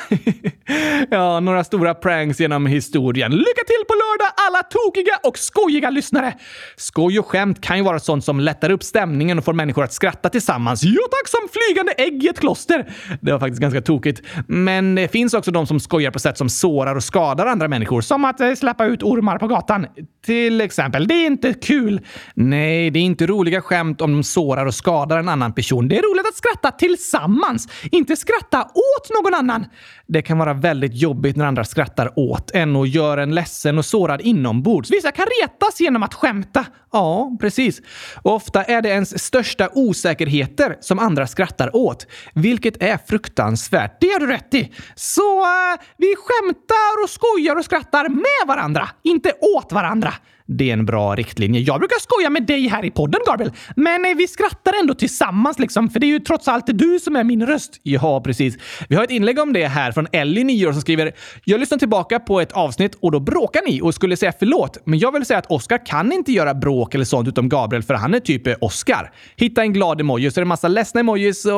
ja, 1.10 1.40
några 1.40 1.64
stora 1.64 1.94
pranks 1.94 2.40
genom 2.40 2.66
historien. 2.66 3.32
Lycka 3.32 3.64
till 3.68 3.86
på 3.88 3.94
lördag 3.94 4.34
alla 4.48 4.64
tokiga 4.64 5.20
och 5.24 5.38
skojiga 5.38 5.90
lyssnare! 5.90 6.34
Skoj 6.76 7.20
och 7.20 7.28
skämt 7.28 7.62
kan 7.62 7.78
ju 7.78 7.84
vara 7.84 8.00
sånt 8.00 8.26
som 8.26 8.40
lättar 8.40 8.70
upp 8.70 8.84
stämningen 8.84 9.38
och 9.38 9.46
får 9.46 9.54
människor 9.54 9.84
att 9.84 9.94
skratta 9.94 10.30
tillsammans. 10.30 10.84
Jo 10.84 11.02
tack, 11.12 11.28
som 11.28 11.40
flygande 11.52 11.92
ägg 11.92 12.24
i 12.24 12.28
ett 12.28 12.40
kloster! 12.40 12.94
Det 13.22 13.32
var 13.32 13.40
faktiskt 13.40 13.62
ganska 13.62 13.82
tokigt. 13.82 14.22
Men 14.48 14.96
det 14.96 15.08
finns 15.08 15.34
också 15.34 15.52
de 15.52 15.68
som 15.68 15.80
skojar 15.80 16.12
på 16.12 16.20
sätt 16.20 16.38
som 16.38 16.50
sårar 16.50 16.96
och 16.96 17.04
skadar 17.04 17.46
andra 17.46 17.68
människor, 17.68 18.02
som 18.02 18.26
att 18.26 18.42
eh, 18.42 18.54
släppa 18.54 18.86
ut 18.86 19.04
ormar 19.04 19.38
på 19.38 19.48
gatan. 19.48 19.88
Till 20.26 20.62
exempel. 20.62 21.08
Det 21.08 21.14
är 21.14 21.26
inte 21.26 21.54
kul. 21.54 22.02
Nej, 22.34 22.90
det 22.90 23.00
är 23.00 23.04
inte 23.04 23.28
roliga 23.28 23.62
skämt 23.62 24.02
om 24.02 24.14
de 24.14 24.24
sårar 24.24 24.66
och 24.66 24.74
skadar 24.74 24.97
skadar 24.98 25.20
en 25.20 25.30
annan 25.30 25.54
person. 25.54 25.88
Det 25.88 25.98
är 25.98 26.02
roligt 26.02 26.28
att 26.28 26.36
skratta 26.36 26.72
tillsammans, 26.72 27.68
inte 27.92 28.16
skratta 28.16 28.64
åt 28.64 29.10
någon 29.10 29.34
annan. 29.34 29.66
Det 30.08 30.22
kan 30.22 30.38
vara 30.38 30.54
väldigt 30.54 30.96
jobbigt 30.96 31.36
när 31.36 31.46
andra 31.46 31.64
skrattar 31.64 32.20
åt 32.20 32.52
en 32.52 32.76
och 32.76 32.88
gör 32.88 33.18
en 33.18 33.36
ledsen 33.36 33.78
och 33.78 33.86
sårad 33.86 34.22
inombords. 34.22 34.92
Vissa 34.92 35.12
kan 35.12 35.26
retas 35.42 35.80
genom 35.80 36.04
att 36.04 36.14
skämta. 36.14 36.66
Ja, 36.92 37.38
precis. 37.40 37.82
Och 38.22 38.36
ofta 38.36 38.64
är 38.64 38.82
det 38.82 38.90
ens 38.90 39.24
största 39.24 39.70
osäkerheter 39.74 40.78
som 40.82 41.00
andra 41.00 41.28
skrattar 41.28 41.76
åt, 41.76 42.08
vilket 42.34 42.84
är 42.84 42.98
fruktansvärt. 43.08 43.98
Det 44.02 44.08
har 44.08 44.20
du 44.20 44.28
rätt 44.28 44.54
i. 44.54 44.74
Så 44.96 45.40
uh, 45.40 45.80
vi 45.98 46.16
skämtar 46.18 47.04
och 47.04 47.10
skojar 47.10 47.56
och 47.56 47.66
skrattar 47.66 48.10
med 48.10 48.48
varandra, 48.48 48.90
inte 49.04 49.34
åt 49.56 49.72
varandra. 49.72 50.14
Det 50.50 50.70
är 50.70 50.74
en 50.74 50.86
bra 50.86 51.16
riktlinje. 51.16 51.62
Jag 51.62 51.80
brukar 51.80 52.00
skoja 52.00 52.30
med 52.30 52.44
dig 52.44 52.68
här 52.68 52.86
i 52.86 52.92
podden, 52.92 53.22
Gabriel. 53.28 53.52
Men 53.76 54.06
eh, 54.06 54.16
vi 54.18 54.28
skrattar 54.28 54.74
ändå 54.82 54.94
tillsammans 54.94 55.60
liksom, 55.60 55.90
för 55.90 56.00
det 56.00 56.06
är 56.06 56.10
ju 56.10 56.20
trots 56.20 56.48
allt 56.48 56.66
du 56.68 57.00
som 57.00 57.16
är 57.16 57.24
min 57.24 57.46
röst. 57.46 57.80
Ja, 57.84 58.22
precis. 58.22 58.58
Vi 58.90 58.96
har 58.96 59.04
ett 59.04 59.12
inlägg 59.12 59.40
om 59.40 59.54
det 59.54 59.68
här 59.68 59.92
från 59.92 60.08
Ellie, 60.12 60.44
9 60.44 60.68
år, 60.68 60.72
som 60.72 60.82
skriver 60.82 61.12
“Jag 61.44 61.60
lyssnade 61.60 61.80
tillbaka 61.80 62.20
på 62.20 62.42
ett 62.42 62.52
avsnitt 62.52 62.96
och 63.02 63.12
då 63.12 63.20
bråkar 63.20 63.62
ni 63.68 63.82
och 63.82 63.96
skulle 63.96 64.18
säga 64.18 64.34
förlåt. 64.40 64.78
Men 64.86 65.00
jag 65.00 65.12
vill 65.12 65.26
säga 65.26 65.40
att 65.40 65.52
Oscar 65.52 65.86
kan 65.86 66.12
inte 66.12 66.32
göra 66.32 66.54
bråk 66.54 66.96
eller 66.96 67.06
sånt 67.06 67.28
utom 67.28 67.50
Gabriel, 67.50 67.84
för 67.84 67.94
han 67.94 68.14
är 68.14 68.20
typ 68.20 68.48
eh, 68.48 68.56
Oscar. 68.62 69.12
Hitta 69.36 69.62
en 69.62 69.74
glad 69.74 70.02
emoji 70.02 70.32
så 70.32 70.40
är 70.40 70.42
det 70.42 70.48
massa 70.48 70.68
ledsna 70.68 71.00
emojis 71.00 71.46
och... 71.46 71.52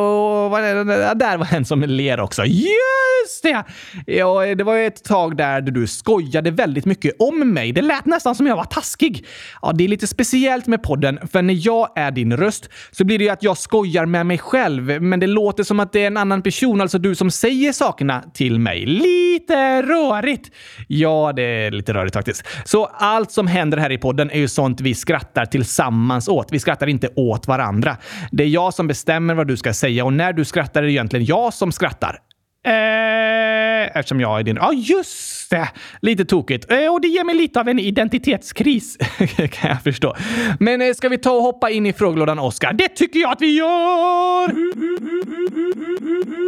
Där 1.16 1.38
var 1.38 1.56
en 1.56 1.66
som 1.66 1.82
ler 1.82 2.20
också. 2.20 2.46
Just 2.46 3.44
det! 3.44 3.64
Ja, 4.06 4.56
det 4.56 4.64
var 4.64 4.78
ett 4.78 5.04
tag 5.04 5.38
där 5.38 5.62
du 5.62 5.88
skojade 5.88 6.52
väldigt 6.52 6.86
mycket 6.86 7.16
om 7.20 7.54
mig. 7.54 7.72
Det 7.72 7.82
lät 7.82 8.06
nästan 8.06 8.36
som 8.36 8.48
jag 8.48 8.56
var 8.56 8.64
taskig. 8.80 9.26
Ja, 9.62 9.72
det 9.72 9.84
är 9.84 9.88
lite 9.88 10.08
speciellt 10.08 10.68
med 10.68 10.84
podden, 10.84 11.20
för 11.32 11.42
när 11.42 11.68
jag 11.68 11.90
är 11.96 12.12
din 12.12 12.38
röst 12.38 12.70
så 12.92 13.06
blir 13.06 13.18
det 13.18 13.24
ju 13.24 13.30
att 13.30 13.44
jag 13.44 13.58
skojar 13.58 14.06
med 14.06 14.26
mig 14.26 14.38
själv, 14.38 15.02
men 15.02 15.20
det 15.20 15.28
låter 15.28 15.64
som 15.64 15.80
att 15.80 15.94
det 15.94 16.04
är 16.04 16.08
en 16.08 16.18
annan 16.18 16.42
person, 16.42 16.82
alltså 16.82 16.98
du 16.98 17.16
som 17.16 17.32
säger 17.32 17.72
sakerna 17.72 18.24
till 18.34 18.60
mig. 18.60 18.86
Lite 18.86 19.82
rörigt! 19.82 20.52
Ja, 20.88 21.34
det 21.36 21.42
är 21.42 21.72
lite 21.72 21.94
rörigt 21.94 22.16
faktiskt. 22.16 22.44
Så 22.66 22.86
allt 22.86 23.32
som 23.32 23.48
händer 23.48 23.78
här 23.78 23.92
i 23.92 23.98
podden 23.98 24.32
är 24.32 24.40
ju 24.40 24.48
sånt 24.48 24.82
vi 24.82 24.96
skrattar 24.96 25.46
tillsammans 25.46 26.28
åt. 26.28 26.48
Vi 26.52 26.60
skrattar 26.60 26.88
inte 26.88 27.10
åt 27.16 27.48
varandra. 27.48 27.98
Det 28.32 28.44
är 28.44 28.48
jag 28.48 28.74
som 28.74 28.88
bestämmer 28.88 29.34
vad 29.34 29.48
du 29.48 29.58
ska 29.58 29.74
säga 29.74 30.06
och 30.06 30.14
när 30.14 30.34
du 30.34 30.46
skrattar 30.46 30.82
är 30.82 30.86
det 30.86 30.92
egentligen 30.92 31.26
jag 31.26 31.54
som 31.54 31.72
skrattar. 31.72 32.20
Eh, 32.66 33.98
eftersom 33.98 34.20
jag 34.20 34.40
är 34.40 34.44
din... 34.44 34.56
Ja, 34.56 34.74
just 34.74 35.50
det! 35.50 35.70
Lite 36.02 36.26
tokigt. 36.26 36.72
Eh, 36.72 36.94
och 36.94 37.02
det 37.02 37.08
ger 37.08 37.24
mig 37.24 37.36
lite 37.36 37.60
av 37.60 37.68
en 37.70 37.80
identitetskris, 37.80 38.98
kan 39.52 39.70
jag 39.70 39.84
förstå. 39.84 40.16
Men 40.60 40.82
eh, 40.82 40.94
ska 40.94 41.10
vi 41.10 41.18
ta 41.18 41.32
och 41.32 41.42
hoppa 41.42 41.70
in 41.70 41.86
i 41.86 41.94
frågelådan, 41.94 42.40
Oscar? 42.40 42.74
Det 42.74 42.90
tycker 42.90 43.20
jag 43.20 43.32
att 43.32 43.42
vi 43.42 43.58
gör! 43.58 44.48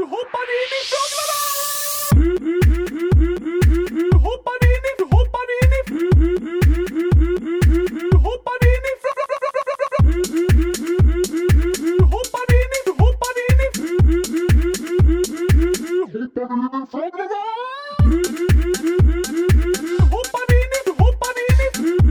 Hoppar 0.10 0.48
in 0.60 0.72
i 0.80 0.84
frågelådan! 0.92 1.41
Hoppar 16.42 16.50
in 16.50 16.58
i... 20.74 20.92
Hoppar 20.98 21.36
in 21.38 21.60
i... 21.78 22.02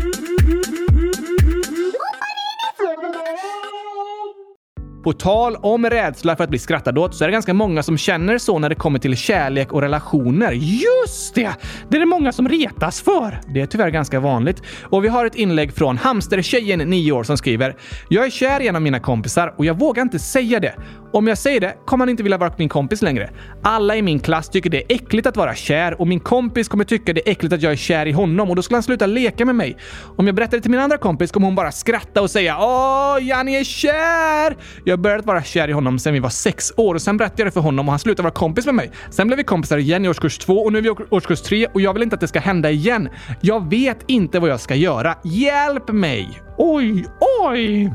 På 5.04 5.12
tal 5.12 5.56
om 5.56 5.90
rädsla 5.90 6.36
för 6.36 6.44
att 6.44 6.50
bli 6.50 6.58
skrattad 6.58 6.98
åt 6.98 7.14
så 7.14 7.24
är 7.24 7.28
det 7.28 7.32
ganska 7.32 7.54
många 7.54 7.82
som 7.82 7.98
känner 7.98 8.38
så 8.38 8.58
när 8.58 8.68
det 8.68 8.74
kommer 8.74 8.98
till 8.98 9.16
kärlek 9.16 9.72
och 9.72 9.82
relationer. 9.82 10.52
Just 10.52 11.34
det! 11.34 11.50
Det 11.88 11.96
är 11.96 12.00
det 12.00 12.06
många 12.06 12.32
som 12.32 12.48
retas 12.48 13.00
för. 13.00 13.40
Det 13.54 13.60
är 13.60 13.66
tyvärr 13.66 13.90
ganska 13.90 14.20
vanligt. 14.20 14.62
Och 14.82 15.04
vi 15.04 15.08
har 15.08 15.26
ett 15.26 15.34
inlägg 15.34 15.72
från 15.72 15.96
hamstertjejen, 15.96 16.78
9 16.90 17.12
år, 17.12 17.24
som 17.24 17.36
skriver 17.36 17.76
“Jag 18.08 18.26
är 18.26 18.30
kär 18.30 18.60
i 18.60 18.68
en 18.68 18.76
av 18.76 18.82
mina 18.82 19.00
kompisar 19.00 19.54
och 19.56 19.64
jag 19.64 19.78
vågar 19.78 20.02
inte 20.02 20.18
säga 20.18 20.60
det. 20.60 20.74
Om 21.12 21.26
jag 21.26 21.38
säger 21.38 21.60
det 21.60 21.74
kommer 21.86 22.02
han 22.02 22.08
inte 22.08 22.22
vilja 22.22 22.38
vara 22.38 22.52
min 22.56 22.68
kompis 22.68 23.02
längre. 23.02 23.30
Alla 23.62 23.96
i 23.96 24.02
min 24.02 24.20
klass 24.20 24.48
tycker 24.48 24.70
det 24.70 24.78
är 24.78 24.96
äckligt 24.96 25.26
att 25.26 25.36
vara 25.36 25.54
kär 25.54 26.00
och 26.00 26.06
min 26.06 26.20
kompis 26.20 26.68
kommer 26.68 26.84
tycka 26.84 27.12
det 27.12 27.28
är 27.28 27.32
äckligt 27.32 27.54
att 27.54 27.62
jag 27.62 27.72
är 27.72 27.76
kär 27.76 28.06
i 28.06 28.12
honom 28.12 28.50
och 28.50 28.56
då 28.56 28.62
skulle 28.62 28.76
han 28.76 28.82
sluta 28.82 29.06
leka 29.06 29.44
med 29.44 29.54
mig. 29.54 29.76
Om 30.16 30.26
jag 30.26 30.34
berättar 30.34 30.56
det 30.56 30.60
till 30.60 30.70
min 30.70 30.80
andra 30.80 30.98
kompis 30.98 31.32
kommer 31.32 31.46
hon 31.46 31.54
bara 31.54 31.72
skratta 31.72 32.22
och 32.22 32.30
säga 32.30 32.56
“Åh, 32.60 33.16
Janni 33.20 33.56
är 33.56 33.64
kär!” 33.64 34.56
Jag 34.84 34.92
har 34.92 35.02
börjat 35.02 35.26
vara 35.26 35.42
kär 35.42 35.68
i 35.68 35.72
honom 35.72 35.98
sedan 35.98 36.12
vi 36.12 36.20
var 36.20 36.30
sex 36.30 36.72
år 36.76 36.94
och 36.94 37.02
sen 37.02 37.16
berättade 37.16 37.42
jag 37.42 37.46
det 37.46 37.52
för 37.52 37.60
honom 37.60 37.88
och 37.88 37.92
han 37.92 37.98
slutade 37.98 38.22
vara 38.22 38.34
kompis 38.34 38.66
med 38.66 38.74
mig. 38.74 38.90
Sen 39.10 39.26
blev 39.26 39.36
vi 39.36 39.44
kompisar 39.44 39.78
igen 39.78 40.04
i 40.04 40.08
årskurs 40.08 40.38
två 40.38 40.54
och 40.54 40.72
nu 40.72 40.78
är 40.78 40.82
vi 40.82 40.88
i 40.88 40.94
årskurs 41.10 41.40
tre 41.40 41.66
och 41.66 41.80
jag 41.80 41.92
vill 41.92 42.02
inte 42.02 42.14
att 42.14 42.20
det 42.20 42.28
ska 42.28 42.40
hända 42.40 42.70
igen. 42.70 43.08
Jag 43.40 43.70
vet 43.70 43.98
inte 44.06 44.38
vad 44.40 44.50
jag 44.50 44.60
ska 44.60 44.74
göra. 44.74 45.14
Hjälp 45.24 45.88
mig! 45.88 46.42
Oj, 46.58 47.06
oj! 47.44 47.90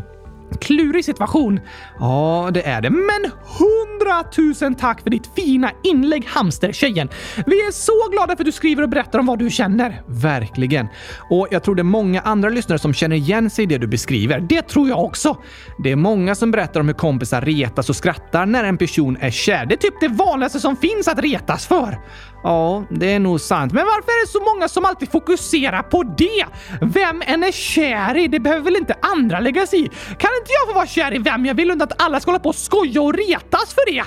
Klurig 0.62 1.06
situation. 1.06 1.60
Ja, 2.00 2.50
det 2.54 2.68
är 2.68 2.82
det. 2.82 2.90
Men 2.90 3.32
hundratusen 3.60 4.76
tack 4.76 5.02
för 5.02 5.10
ditt 5.10 5.30
fina 5.36 5.72
inlägg, 5.84 6.26
hamstertjejen. 6.28 7.10
Vi 7.46 7.56
är 7.56 7.72
så 7.72 8.10
glada 8.12 8.36
för 8.36 8.44
att 8.44 8.46
du 8.46 8.52
skriver 8.52 8.84
och 8.84 8.90
berättar 8.90 9.20
om 9.20 9.26
vad 9.26 9.40
du 9.40 9.50
känner. 9.50 10.02
Verkligen. 10.08 10.88
Och 11.30 11.48
jag 11.52 11.64
tror 11.64 11.76
det 11.76 11.82
är 11.82 11.84
många 11.84 12.22
andra 12.22 12.50
lyssnare 12.50 12.80
som 12.80 12.94
känner 12.94 13.16
igen 13.16 13.50
sig 13.50 13.64
i 13.64 13.66
det 13.66 13.78
du 13.78 13.88
beskriver. 13.88 14.40
Det 14.40 14.62
tror 14.62 14.90
jag 14.90 15.04
också. 15.04 15.38
Det 15.84 15.92
är 15.92 15.96
många 15.96 16.36
som 16.36 16.52
berättar 16.52 16.80
om 16.80 16.88
hur 16.88 16.94
kompisar 16.94 17.42
retas 17.42 17.90
och 17.90 17.96
skrattar 17.96 18.46
när 18.46 18.64
en 18.64 18.78
person 18.78 19.18
är 19.20 19.32
kär. 19.32 19.66
Det 19.66 19.76
är 19.76 19.78
typ 19.78 20.00
det 20.00 20.08
vanligaste 20.08 20.60
som 20.60 20.76
finns 20.76 21.08
att 21.08 21.20
retas 21.20 21.68
för. 21.68 22.00
Ja, 22.46 22.84
det 22.90 23.14
är 23.14 23.20
nog 23.20 23.42
sant. 23.42 23.74
Men 23.74 23.86
varför 23.86 24.12
är 24.12 24.26
det 24.26 24.32
så 24.32 24.40
många 24.54 24.68
som 24.68 24.86
alltid 24.86 25.12
fokuserar 25.12 25.82
på 25.82 26.04
det? 26.04 26.46
Vem 26.82 27.24
en 27.26 27.44
är 27.44 27.52
kär 27.52 28.18
i, 28.18 28.28
det 28.28 28.40
behöver 28.40 28.64
väl 28.64 28.76
inte 28.76 28.96
andra 29.02 29.40
lägga 29.40 29.68
sig 29.68 29.80
i? 29.80 29.88
Kan 29.90 30.32
inte 30.40 30.52
jag 30.60 30.68
få 30.68 30.74
vara 30.74 30.88
kär 30.88 31.14
i 31.16 31.18
vem 31.18 31.46
jag 31.46 31.56
vill 31.56 31.72
utan 31.72 31.82
att 31.82 32.02
alla 32.02 32.20
ska 32.20 32.32
hålla 32.32 32.40
på 32.40 32.50
och 32.50 32.56
skoja 32.56 33.02
och 33.02 33.14
retas 33.14 33.74
för 33.74 33.92
det? 33.92 34.04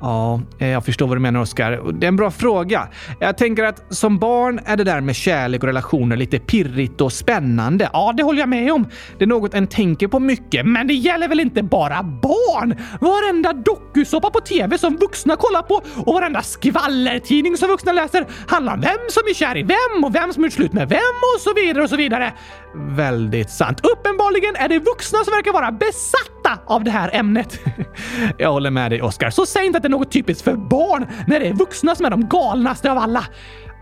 Ja, 0.00 0.40
eh, 0.58 0.68
jag 0.68 0.84
förstår 0.84 1.06
vad 1.06 1.16
du 1.16 1.20
menar 1.20 1.40
Oskar. 1.40 1.92
Det 1.92 2.06
är 2.06 2.08
en 2.08 2.16
bra 2.16 2.30
fråga. 2.30 2.88
Jag 3.20 3.38
tänker 3.38 3.64
att 3.64 3.94
som 3.94 4.18
barn 4.18 4.60
är 4.64 4.76
det 4.76 4.84
där 4.84 5.00
med 5.00 5.16
kärlek 5.16 5.62
och 5.62 5.66
relationer 5.66 6.16
lite 6.16 6.38
pirrigt 6.38 7.00
och 7.00 7.12
spännande. 7.12 7.90
Ja, 7.92 8.14
det 8.16 8.22
håller 8.22 8.40
jag 8.40 8.48
med 8.48 8.72
om. 8.72 8.88
Det 9.18 9.24
är 9.24 9.28
något 9.28 9.54
en 9.54 9.66
tänker 9.66 10.08
på 10.08 10.20
mycket, 10.20 10.66
men 10.66 10.86
det 10.86 10.94
gäller 10.94 11.28
väl 11.28 11.40
inte 11.40 11.62
bara 11.62 12.02
barn? 12.02 12.74
Varenda 13.00 13.52
dokusåpa 13.52 14.30
på 14.30 14.40
tv 14.40 14.78
som 14.78 14.96
vuxna 14.96 15.36
kollar 15.36 15.62
på 15.62 15.82
och 15.96 16.14
varenda 16.14 16.42
skvallertidning 16.42 17.56
som 17.56 17.68
vuxna 17.68 17.92
läser 17.92 18.26
handlar 18.48 18.74
om 18.74 18.80
vem 18.80 18.98
som 19.10 19.22
är 19.30 19.34
kär 19.34 19.56
i 19.56 19.62
vem 19.62 20.04
och 20.04 20.14
vem 20.14 20.32
som 20.32 20.44
gjort 20.44 20.52
slut 20.52 20.72
med 20.72 20.88
vem 20.88 21.16
och 21.36 21.40
så 21.40 21.54
vidare 21.54 21.82
och 21.82 21.90
så 21.90 21.96
vidare. 21.96 22.32
Väldigt 22.74 23.50
sant. 23.50 23.80
Uppenbarligen 23.92 24.56
är 24.56 24.68
det 24.68 24.78
vuxna 24.78 25.18
som 25.24 25.32
verkar 25.32 25.52
vara 25.52 25.72
besatta 25.72 26.35
av 26.66 26.84
det 26.84 26.90
här 26.90 27.10
ämnet. 27.12 27.60
jag 28.38 28.52
håller 28.52 28.70
med 28.70 28.90
dig 28.90 29.02
Oskar, 29.02 29.30
så 29.30 29.46
säg 29.46 29.66
inte 29.66 29.76
att 29.76 29.82
det 29.82 29.88
är 29.88 29.90
något 29.90 30.10
typiskt 30.12 30.44
för 30.44 30.56
barn 30.56 31.06
när 31.26 31.40
det 31.40 31.48
är 31.48 31.54
vuxna 31.54 31.94
som 31.94 32.06
är 32.06 32.10
de 32.10 32.28
galnaste 32.28 32.92
av 32.92 32.98
alla. 32.98 33.24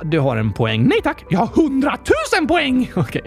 Du 0.02 0.18
har 0.18 0.36
en 0.36 0.52
poäng. 0.52 0.84
Nej 0.88 1.00
tack, 1.02 1.24
jag 1.30 1.38
har 1.38 1.46
hundratusen 1.46 2.46
poäng! 2.48 2.92
Okej, 2.96 3.22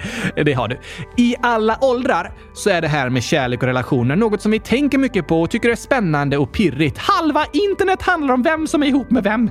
det 0.45 0.53
har 0.53 0.67
du. 0.67 0.79
I 1.17 1.35
alla 1.41 1.77
åldrar 1.81 2.31
så 2.53 2.69
är 2.69 2.81
det 2.81 2.87
här 2.87 3.09
med 3.09 3.23
kärlek 3.23 3.61
och 3.61 3.67
relationer 3.67 4.15
något 4.15 4.41
som 4.41 4.51
vi 4.51 4.59
tänker 4.59 4.97
mycket 4.97 5.27
på 5.27 5.41
och 5.41 5.49
tycker 5.49 5.69
är 5.69 5.75
spännande 5.75 6.37
och 6.37 6.51
pirrigt. 6.51 6.97
Halva 6.97 7.45
internet 7.53 8.01
handlar 8.01 8.33
om 8.33 8.43
vem 8.43 8.67
som 8.67 8.83
är 8.83 8.87
ihop 8.87 9.11
med 9.11 9.23
vem. 9.23 9.49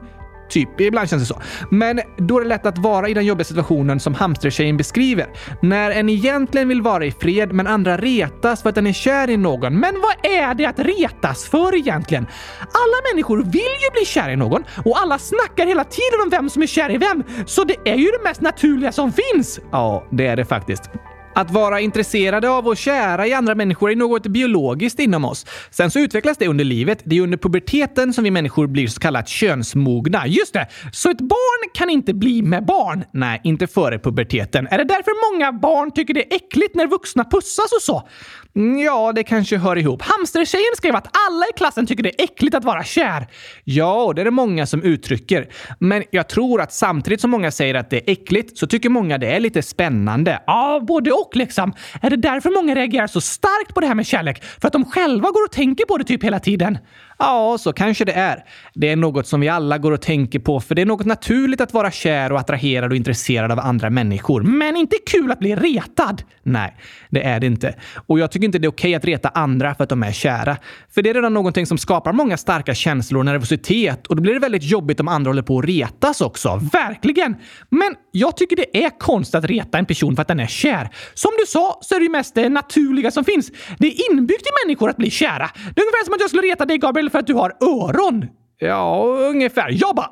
Typ, 0.48 0.80
ibland 0.80 1.08
känns 1.08 1.22
det 1.22 1.34
så. 1.34 1.40
Men 1.70 2.00
då 2.16 2.38
är 2.38 2.42
det 2.42 2.48
lätt 2.48 2.66
att 2.66 2.78
vara 2.78 3.08
i 3.08 3.14
den 3.14 3.26
jobbiga 3.26 3.44
situationen 3.44 4.00
som 4.00 4.14
hamstertjejen 4.14 4.76
beskriver. 4.76 5.26
När 5.62 5.90
en 5.90 6.08
egentligen 6.08 6.68
vill 6.68 6.82
vara 6.82 7.04
i 7.04 7.10
fred 7.10 7.52
men 7.52 7.66
andra 7.66 7.96
retas 7.96 8.62
för 8.62 8.68
att 8.68 8.74
den 8.74 8.86
är 8.86 8.92
kär 8.92 9.30
i 9.30 9.36
någon. 9.36 9.80
Men 9.80 9.94
vad 10.00 10.32
är 10.32 10.54
det 10.54 10.66
att 10.66 10.78
retas 10.78 11.48
för 11.48 11.74
egentligen? 11.74 12.26
Alla 12.60 13.12
människor 13.12 13.36
vill 13.36 13.52
ju 13.54 13.90
bli 13.92 14.04
kär 14.06 14.30
i 14.30 14.36
någon 14.36 14.64
och 14.84 15.00
alla 15.02 15.18
snackar 15.18 15.66
hela 15.66 15.84
tiden 15.84 16.20
om 16.24 16.30
vem 16.30 16.50
som 16.50 16.62
är 16.62 16.66
kär 16.66 16.94
i 16.94 16.98
vem. 16.98 17.22
Så 17.46 17.64
det 17.64 17.76
är 17.84 17.96
ju 17.96 18.06
det 18.06 18.22
mest 18.24 18.40
naturliga 18.40 18.92
som 18.92 19.12
finns. 19.12 19.60
Ja, 19.72 20.06
det 20.10 20.26
är 20.26 20.36
det 20.36 20.44
faktiskt. 20.44 20.90
Att 21.36 21.50
vara 21.50 21.80
intresserade 21.80 22.50
av 22.50 22.66
och 22.66 22.76
kära 22.76 23.26
i 23.26 23.32
andra 23.32 23.54
människor 23.54 23.90
är 23.90 23.96
något 23.96 24.26
biologiskt 24.26 25.00
inom 25.00 25.24
oss. 25.24 25.46
Sen 25.70 25.90
så 25.90 25.98
utvecklas 25.98 26.38
det 26.38 26.48
under 26.48 26.64
livet. 26.64 27.02
Det 27.04 27.16
är 27.16 27.20
under 27.20 27.38
puberteten 27.38 28.12
som 28.12 28.24
vi 28.24 28.30
människor 28.30 28.66
blir 28.66 28.88
så 28.88 29.00
kallat 29.00 29.28
könsmogna. 29.28 30.26
Just 30.26 30.54
det! 30.54 30.66
Så 30.92 31.10
ett 31.10 31.20
barn 31.20 31.70
kan 31.74 31.90
inte 31.90 32.14
bli 32.14 32.42
med 32.42 32.64
barn? 32.64 33.04
Nej, 33.12 33.40
inte 33.44 33.66
före 33.66 33.98
puberteten. 33.98 34.66
Är 34.70 34.78
det 34.78 34.84
därför 34.84 35.32
många 35.32 35.52
barn 35.52 35.90
tycker 35.90 36.14
det 36.14 36.32
är 36.32 36.36
äckligt 36.36 36.74
när 36.74 36.86
vuxna 36.86 37.24
pussas 37.24 37.72
och 37.72 37.82
så? 37.82 38.08
Mm, 38.56 38.78
ja, 38.78 39.12
det 39.12 39.24
kanske 39.24 39.56
hör 39.56 39.76
ihop. 39.78 40.02
Hamstertjejen 40.02 40.76
skrev 40.76 40.96
att 40.96 41.08
alla 41.28 41.46
i 41.46 41.56
klassen 41.56 41.86
tycker 41.86 42.02
det 42.02 42.20
är 42.20 42.24
äckligt 42.24 42.56
att 42.56 42.64
vara 42.64 42.84
kär. 42.84 43.26
Ja, 43.64 44.12
det 44.16 44.22
är 44.22 44.24
det 44.24 44.30
många 44.30 44.66
som 44.66 44.82
uttrycker. 44.82 45.48
Men 45.78 46.04
jag 46.10 46.28
tror 46.28 46.60
att 46.60 46.72
samtidigt 46.72 47.20
som 47.20 47.30
många 47.30 47.50
säger 47.50 47.74
att 47.74 47.90
det 47.90 47.96
är 47.96 48.12
äckligt 48.12 48.58
så 48.58 48.66
tycker 48.66 48.88
många 48.88 49.18
det 49.18 49.26
är 49.26 49.40
lite 49.40 49.62
spännande. 49.62 50.42
Ja, 50.46 50.84
både 50.88 51.12
och 51.12 51.25
chock 51.26 51.36
liksom. 51.36 51.74
Är 52.02 52.10
det 52.10 52.16
därför 52.16 52.50
många 52.50 52.74
reagerar 52.74 53.06
så 53.06 53.20
starkt 53.20 53.74
på 53.74 53.80
det 53.80 53.86
här 53.86 53.94
med 53.94 54.06
kärlek? 54.06 54.44
För 54.44 54.66
att 54.66 54.72
de 54.72 54.84
själva 54.84 55.30
går 55.30 55.44
och 55.44 55.52
tänker 55.52 55.84
på 55.84 55.98
det 55.98 56.04
typ 56.04 56.24
hela 56.24 56.40
tiden? 56.40 56.78
Ja, 57.18 57.58
så 57.60 57.72
kanske 57.72 58.04
det 58.04 58.12
är. 58.12 58.44
Det 58.74 58.88
är 58.88 58.96
något 58.96 59.26
som 59.26 59.40
vi 59.40 59.48
alla 59.48 59.78
går 59.78 59.92
och 59.92 60.00
tänker 60.00 60.38
på, 60.38 60.60
för 60.60 60.74
det 60.74 60.82
är 60.82 60.86
något 60.86 61.06
naturligt 61.06 61.60
att 61.60 61.74
vara 61.74 61.90
kär 61.90 62.32
och 62.32 62.38
attraherad 62.38 62.90
och 62.90 62.96
intresserad 62.96 63.52
av 63.52 63.60
andra 63.60 63.90
människor. 63.90 64.42
Men 64.42 64.76
inte 64.76 64.96
kul 65.06 65.32
att 65.32 65.38
bli 65.38 65.56
retad! 65.56 66.22
Nej, 66.42 66.76
det 67.10 67.22
är 67.22 67.40
det 67.40 67.46
inte. 67.46 67.74
Och 68.06 68.18
jag 68.18 68.30
tycker 68.30 68.44
inte 68.44 68.58
det 68.58 68.66
är 68.66 68.70
okej 68.70 68.94
att 68.94 69.04
reta 69.04 69.28
andra 69.28 69.74
för 69.74 69.84
att 69.84 69.90
de 69.90 70.02
är 70.02 70.12
kära. 70.12 70.56
För 70.94 71.02
det 71.02 71.10
är 71.10 71.14
redan 71.14 71.34
någonting 71.34 71.66
som 71.66 71.78
skapar 71.78 72.12
många 72.12 72.36
starka 72.36 72.74
känslor 72.74 73.18
och 73.18 73.24
nervositet 73.24 74.06
och 74.06 74.16
då 74.16 74.22
blir 74.22 74.34
det 74.34 74.40
väldigt 74.40 74.64
jobbigt 74.64 75.00
om 75.00 75.08
andra 75.08 75.28
håller 75.28 75.42
på 75.42 75.58
att 75.58 75.64
retas 75.64 76.20
också. 76.20 76.60
Verkligen! 76.72 77.36
Men 77.70 77.94
jag 78.10 78.36
tycker 78.36 78.56
det 78.56 78.84
är 78.84 78.98
konstigt 78.98 79.34
att 79.34 79.44
reta 79.44 79.78
en 79.78 79.86
person 79.86 80.16
för 80.16 80.22
att 80.22 80.28
den 80.28 80.40
är 80.40 80.46
kär. 80.46 80.88
Som 81.14 81.30
du 81.38 81.46
sa 81.46 81.78
så 81.82 81.94
är 81.94 81.98
det 81.98 82.04
ju 82.04 82.10
mest 82.10 82.34
det 82.34 82.48
naturliga 82.48 83.10
som 83.10 83.24
finns. 83.24 83.50
Det 83.78 83.86
är 83.86 84.10
inbyggt 84.10 84.46
i 84.46 84.50
människor 84.66 84.90
att 84.90 84.96
bli 84.96 85.10
kära. 85.10 85.50
Det 85.74 85.80
är 85.80 85.84
ungefär 85.84 86.04
som 86.04 86.14
att 86.14 86.20
jag 86.20 86.30
skulle 86.30 86.42
reta 86.42 86.64
dig, 86.64 86.78
Gabriel, 86.78 87.05
för 87.10 87.18
att 87.18 87.26
du 87.26 87.34
har 87.34 87.52
öron. 87.60 88.26
Ja, 88.58 89.04
ungefär. 89.06 89.68
Jag 89.70 89.96
bara 89.96 90.10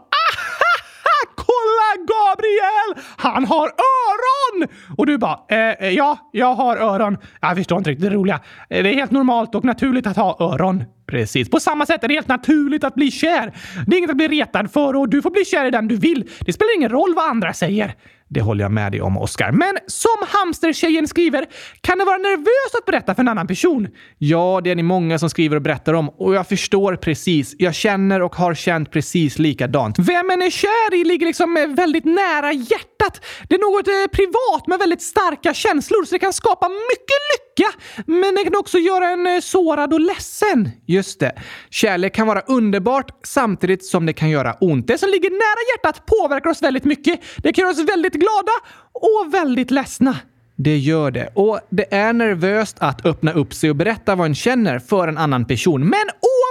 Kolla 1.65 2.05
Gabriel! 2.07 3.05
Han 3.17 3.45
har 3.45 3.67
öron! 3.67 4.69
Och 4.97 5.07
du 5.07 5.19
bara, 5.19 5.41
eh, 5.49 5.59
eh 5.59 5.91
ja, 5.91 6.31
jag 6.33 6.55
har 6.55 6.77
öron. 6.77 7.17
Jag 7.41 7.57
förstår 7.57 7.79
inte 7.79 7.91
riktigt 7.91 8.11
det 8.11 8.17
roliga. 8.17 8.41
Eh, 8.71 8.83
det 8.83 8.91
är 8.91 8.95
helt 8.95 9.11
normalt 9.11 9.55
och 9.55 9.65
naturligt 9.65 10.07
att 10.07 10.17
ha 10.17 10.37
öron. 10.41 10.85
Precis. 11.07 11.51
På 11.51 11.61
samma 11.61 11.87
sätt 11.87 12.05
är 12.05 12.09
det 12.09 12.15
helt 12.15 12.29
naturligt 12.29 12.85
att 12.85 12.95
bli 12.95 13.11
kär. 13.11 13.53
Det 13.87 13.97
är 13.97 13.99
inget 13.99 14.11
att 14.11 14.17
bli 14.17 14.29
retad 14.29 14.73
för 14.73 14.97
och 14.97 15.09
du 15.09 15.23
får 15.23 15.31
bli 15.31 15.45
kär 15.45 15.65
i 15.67 15.71
den 15.71 15.89
du 15.89 15.97
vill. 15.97 16.31
Det 16.41 16.53
spelar 16.53 16.77
ingen 16.77 16.91
roll 16.91 17.15
vad 17.15 17.31
andra 17.31 17.53
säger. 17.53 17.95
Det 18.29 18.41
håller 18.41 18.65
jag 18.65 18.73
med 18.73 18.93
dig 18.93 19.01
om, 19.01 19.19
Oscar. 19.19 19.53
Men 19.53 19.79
som 19.87 20.27
hamstertjejen 20.29 21.09
skriver, 21.09 21.47
kan 21.81 21.99
det 21.99 22.05
vara 22.05 22.17
nervöst 22.17 22.75
att 22.79 22.87
berätta 22.87 23.15
för 23.15 23.23
en 23.23 23.29
annan 23.29 23.47
person? 23.47 23.89
Ja, 24.19 24.61
det 24.65 24.71
är 24.71 24.75
ni 24.75 24.83
många 24.83 25.19
som 25.19 25.31
skriver 25.31 25.57
och 25.57 25.63
berättar 25.63 25.95
om 25.95 26.09
och 26.09 26.35
jag 26.35 26.49
förstår 26.49 26.97
precis. 26.97 27.55
Jag 27.59 27.75
känner 27.75 28.23
och 28.23 28.37
har 28.37 28.55
känt 28.55 28.91
precis 28.91 29.39
likadant. 29.39 29.99
Vem 29.99 30.31
en 30.31 30.43
är 30.43 30.51
kär 30.51 30.95
i 30.95 31.05
ligger 31.05 31.27
liksom 31.27 31.54
är 31.57 31.67
väldigt 31.67 32.05
nära 32.05 32.53
hjärtat. 32.53 33.25
Det 33.49 33.55
är 33.55 33.59
något 33.59 33.89
eh, 33.89 34.17
privat 34.17 34.67
med 34.67 34.79
väldigt 34.79 35.03
starka 35.03 35.55
känslor 35.55 36.05
så 36.05 36.15
det 36.15 36.19
kan 36.19 36.33
skapa 36.33 36.69
mycket 36.69 37.21
lycka. 37.35 37.73
Men 38.07 38.35
det 38.35 38.45
kan 38.45 38.57
också 38.57 38.79
göra 38.79 39.09
en 39.09 39.27
eh, 39.27 39.41
sårad 39.41 39.93
och 39.93 40.01
ledsen. 40.01 40.71
Just 40.87 41.21
det. 41.21 41.33
Kärlek 41.71 42.15
kan 42.15 42.27
vara 42.27 42.41
underbart 42.41 43.27
samtidigt 43.27 43.85
som 43.85 44.07
det 44.07 44.13
kan 44.13 44.31
göra 44.31 44.53
ont. 44.61 44.87
Det 44.87 44.99
som 44.99 45.09
ligger 45.09 45.31
nära 45.31 45.61
hjärtat 45.75 46.07
påverkar 46.07 46.51
oss 46.51 46.63
väldigt 46.63 46.85
mycket. 46.85 47.21
Det 47.37 47.53
kan 47.53 47.63
göra 47.63 47.73
oss 47.73 47.89
väldigt 47.89 48.15
glada 48.15 48.53
och 48.93 49.35
väldigt 49.35 49.71
ledsna. 49.71 50.17
Det 50.57 50.77
gör 50.77 51.11
det. 51.11 51.29
Och 51.35 51.61
det 51.71 51.95
är 51.95 52.13
nervöst 52.13 52.77
att 52.81 53.07
öppna 53.07 53.33
upp 53.33 53.55
sig 53.55 53.71
och 53.71 53.77
berätta 53.77 54.15
vad 54.15 54.27
en 54.27 54.35
känner 54.35 54.79
för 54.79 55.09
en 55.09 55.19
annan 55.19 55.45
person. 55.45 55.81
Men 55.81 56.05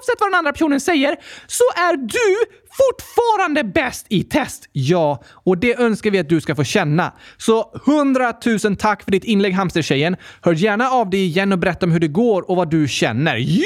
oavsett 0.03 0.21
vad 0.21 0.31
den 0.31 0.37
andra 0.37 0.51
personen 0.51 0.79
säger 0.79 1.15
så 1.47 1.63
är 1.75 1.97
du 1.97 2.53
fortfarande 2.77 3.63
bäst 3.63 4.05
i 4.09 4.23
test. 4.23 4.69
Ja, 4.71 5.23
och 5.45 5.57
det 5.57 5.79
önskar 5.79 6.11
vi 6.11 6.19
att 6.19 6.29
du 6.29 6.41
ska 6.41 6.55
få 6.55 6.63
känna. 6.63 7.13
Så 7.37 7.81
hundratusen 7.85 8.75
tack 8.75 9.03
för 9.03 9.11
ditt 9.11 9.23
inlägg 9.23 9.53
hamstertjejen. 9.53 10.15
Hör 10.41 10.53
gärna 10.53 10.89
av 10.89 11.09
dig 11.09 11.25
igen 11.25 11.51
och 11.51 11.59
berätta 11.59 11.85
om 11.85 11.91
hur 11.91 11.99
det 11.99 12.07
går 12.07 12.49
och 12.49 12.55
vad 12.55 12.71
du 12.71 12.87
känner. 12.87 13.35
Ja! 13.37 13.63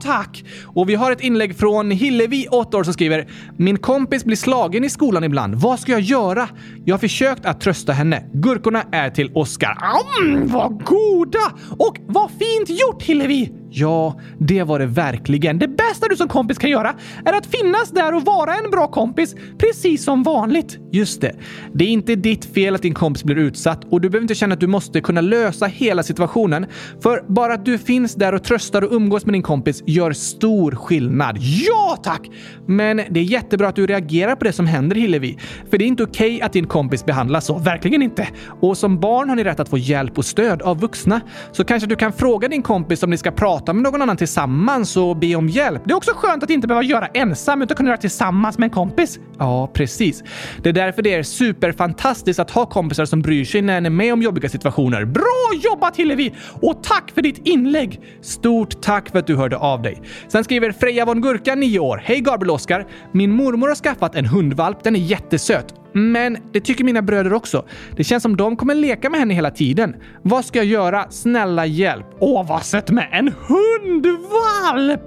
tack! 0.00 0.44
Och 0.66 0.88
vi 0.88 0.94
har 0.94 1.12
ett 1.12 1.20
inlägg 1.20 1.56
från 1.56 1.90
Hillevi, 1.90 2.46
8 2.50 2.78
år, 2.78 2.84
som 2.84 2.92
skriver 2.92 3.28
“Min 3.56 3.78
kompis 3.78 4.24
blir 4.24 4.36
slagen 4.36 4.84
i 4.84 4.90
skolan 4.90 5.24
ibland. 5.24 5.54
Vad 5.54 5.80
ska 5.80 5.92
jag 5.92 6.00
göra? 6.00 6.48
Jag 6.84 6.94
har 6.94 6.98
försökt 6.98 7.46
att 7.46 7.60
trösta 7.60 7.92
henne. 7.92 8.24
Gurkorna 8.32 8.82
är 8.92 9.10
till 9.10 9.32
Oskar.” 9.34 9.78
Mm, 10.22 10.48
vad 10.48 10.84
goda! 10.84 11.52
Och 11.78 11.96
vad 12.06 12.30
fint 12.30 12.80
gjort 12.80 13.02
Hillevi! 13.02 13.61
Ja, 13.74 14.20
det 14.38 14.62
var 14.62 14.78
det 14.78 14.86
verkligen. 14.86 15.58
Det 15.58 15.68
bästa 15.68 16.08
du 16.08 16.16
som 16.16 16.28
kompis 16.28 16.58
kan 16.58 16.70
göra 16.70 16.94
är 17.24 17.32
att 17.32 17.46
finnas 17.46 17.90
där 17.90 18.14
och 18.14 18.24
vara 18.24 18.54
en 18.54 18.70
bra 18.70 18.86
kompis, 18.86 19.34
precis 19.58 20.04
som 20.04 20.22
vanligt. 20.22 20.78
Just 20.92 21.20
det. 21.20 21.36
Det 21.74 21.84
är 21.84 21.88
inte 21.88 22.14
ditt 22.14 22.44
fel 22.44 22.74
att 22.74 22.82
din 22.82 22.94
kompis 22.94 23.24
blir 23.24 23.36
utsatt 23.36 23.84
och 23.90 24.00
du 24.00 24.10
behöver 24.10 24.24
inte 24.24 24.34
känna 24.34 24.54
att 24.54 24.60
du 24.60 24.66
måste 24.66 25.00
kunna 25.00 25.20
lösa 25.20 25.66
hela 25.66 26.02
situationen. 26.02 26.66
För 27.02 27.24
bara 27.28 27.54
att 27.54 27.64
du 27.64 27.78
finns 27.78 28.14
där 28.14 28.34
och 28.34 28.44
tröstar 28.44 28.82
och 28.82 28.92
umgås 28.92 29.26
med 29.26 29.32
din 29.34 29.42
kompis 29.42 29.82
gör 29.86 30.12
stor 30.12 30.72
skillnad. 30.72 31.38
Ja, 31.40 31.98
tack! 32.02 32.30
Men 32.66 32.96
det 33.10 33.20
är 33.20 33.24
jättebra 33.24 33.68
att 33.68 33.76
du 33.76 33.86
reagerar 33.86 34.36
på 34.36 34.44
det 34.44 34.52
som 34.52 34.66
händer, 34.66 34.96
Hillevi. 34.96 35.38
För 35.70 35.78
det 35.78 35.84
är 35.84 35.86
inte 35.86 36.02
okej 36.02 36.36
okay 36.36 36.46
att 36.46 36.52
din 36.52 36.66
kompis 36.66 37.04
behandlas 37.04 37.46
så. 37.46 37.58
Verkligen 37.58 38.02
inte. 38.02 38.28
Och 38.60 38.78
som 38.78 39.00
barn 39.00 39.28
har 39.28 39.36
ni 39.36 39.44
rätt 39.44 39.60
att 39.60 39.68
få 39.68 39.78
hjälp 39.78 40.18
och 40.18 40.24
stöd 40.24 40.62
av 40.62 40.80
vuxna. 40.80 41.20
Så 41.52 41.64
kanske 41.64 41.88
du 41.88 41.96
kan 41.96 42.12
fråga 42.12 42.48
din 42.48 42.62
kompis 42.62 43.02
om 43.02 43.10
ni 43.10 43.16
ska 43.16 43.30
prata 43.30 43.61
prata 43.62 43.72
med 43.72 43.82
någon 43.82 44.02
annan 44.02 44.16
tillsammans 44.16 44.96
och 44.96 45.16
be 45.16 45.34
om 45.34 45.48
hjälp. 45.48 45.82
Det 45.84 45.92
är 45.92 45.96
också 45.96 46.12
skönt 46.14 46.42
att 46.42 46.50
inte 46.50 46.68
behöva 46.68 46.84
göra 46.84 47.06
ensam 47.06 47.62
utan 47.62 47.76
kunna 47.76 47.88
göra 47.88 48.00
tillsammans 48.00 48.58
med 48.58 48.66
en 48.66 48.70
kompis. 48.70 49.18
Ja, 49.38 49.70
precis. 49.74 50.22
Det 50.62 50.68
är 50.68 50.72
därför 50.72 51.02
det 51.02 51.14
är 51.14 51.22
superfantastiskt 51.22 52.40
att 52.40 52.50
ha 52.50 52.66
kompisar 52.66 53.04
som 53.04 53.22
bryr 53.22 53.44
sig 53.44 53.62
när 53.62 53.76
en 53.76 53.86
är 53.86 53.90
med 53.90 54.12
om 54.12 54.22
jobbiga 54.22 54.48
situationer. 54.48 55.04
Bra 55.04 55.60
jobbat 55.64 55.96
Hillevi! 55.96 56.34
Och 56.60 56.82
tack 56.82 57.10
för 57.14 57.22
ditt 57.22 57.46
inlägg! 57.46 58.00
Stort 58.20 58.82
tack 58.82 59.10
för 59.10 59.18
att 59.18 59.26
du 59.26 59.36
hörde 59.36 59.56
av 59.56 59.82
dig. 59.82 60.02
Sen 60.28 60.44
skriver 60.44 60.72
Freja 60.72 61.04
von 61.04 61.20
Gurka, 61.20 61.54
9 61.54 61.78
år. 61.78 62.02
Hej 62.04 62.20
Gabriel 62.20 62.50
Oskar! 62.50 62.86
Min 63.12 63.30
mormor 63.30 63.68
har 63.68 63.74
skaffat 63.74 64.14
en 64.14 64.26
hundvalp. 64.26 64.84
Den 64.84 64.96
är 64.96 65.00
jättesöt. 65.00 65.74
Men 65.92 66.38
det 66.52 66.60
tycker 66.60 66.84
mina 66.84 67.02
bröder 67.02 67.32
också. 67.32 67.64
Det 67.96 68.04
känns 68.04 68.22
som 68.22 68.36
de 68.36 68.56
kommer 68.56 68.74
leka 68.74 69.10
med 69.10 69.20
henne 69.20 69.34
hela 69.34 69.50
tiden. 69.50 69.96
Vad 70.22 70.44
ska 70.44 70.58
jag 70.58 70.66
göra? 70.66 71.10
Snälla 71.10 71.66
hjälp! 71.66 72.06
Åh, 72.18 72.48
vad 72.48 72.62
sött 72.62 72.90
med 72.90 73.08
en 73.12 73.34
hundvalp! 73.48 75.00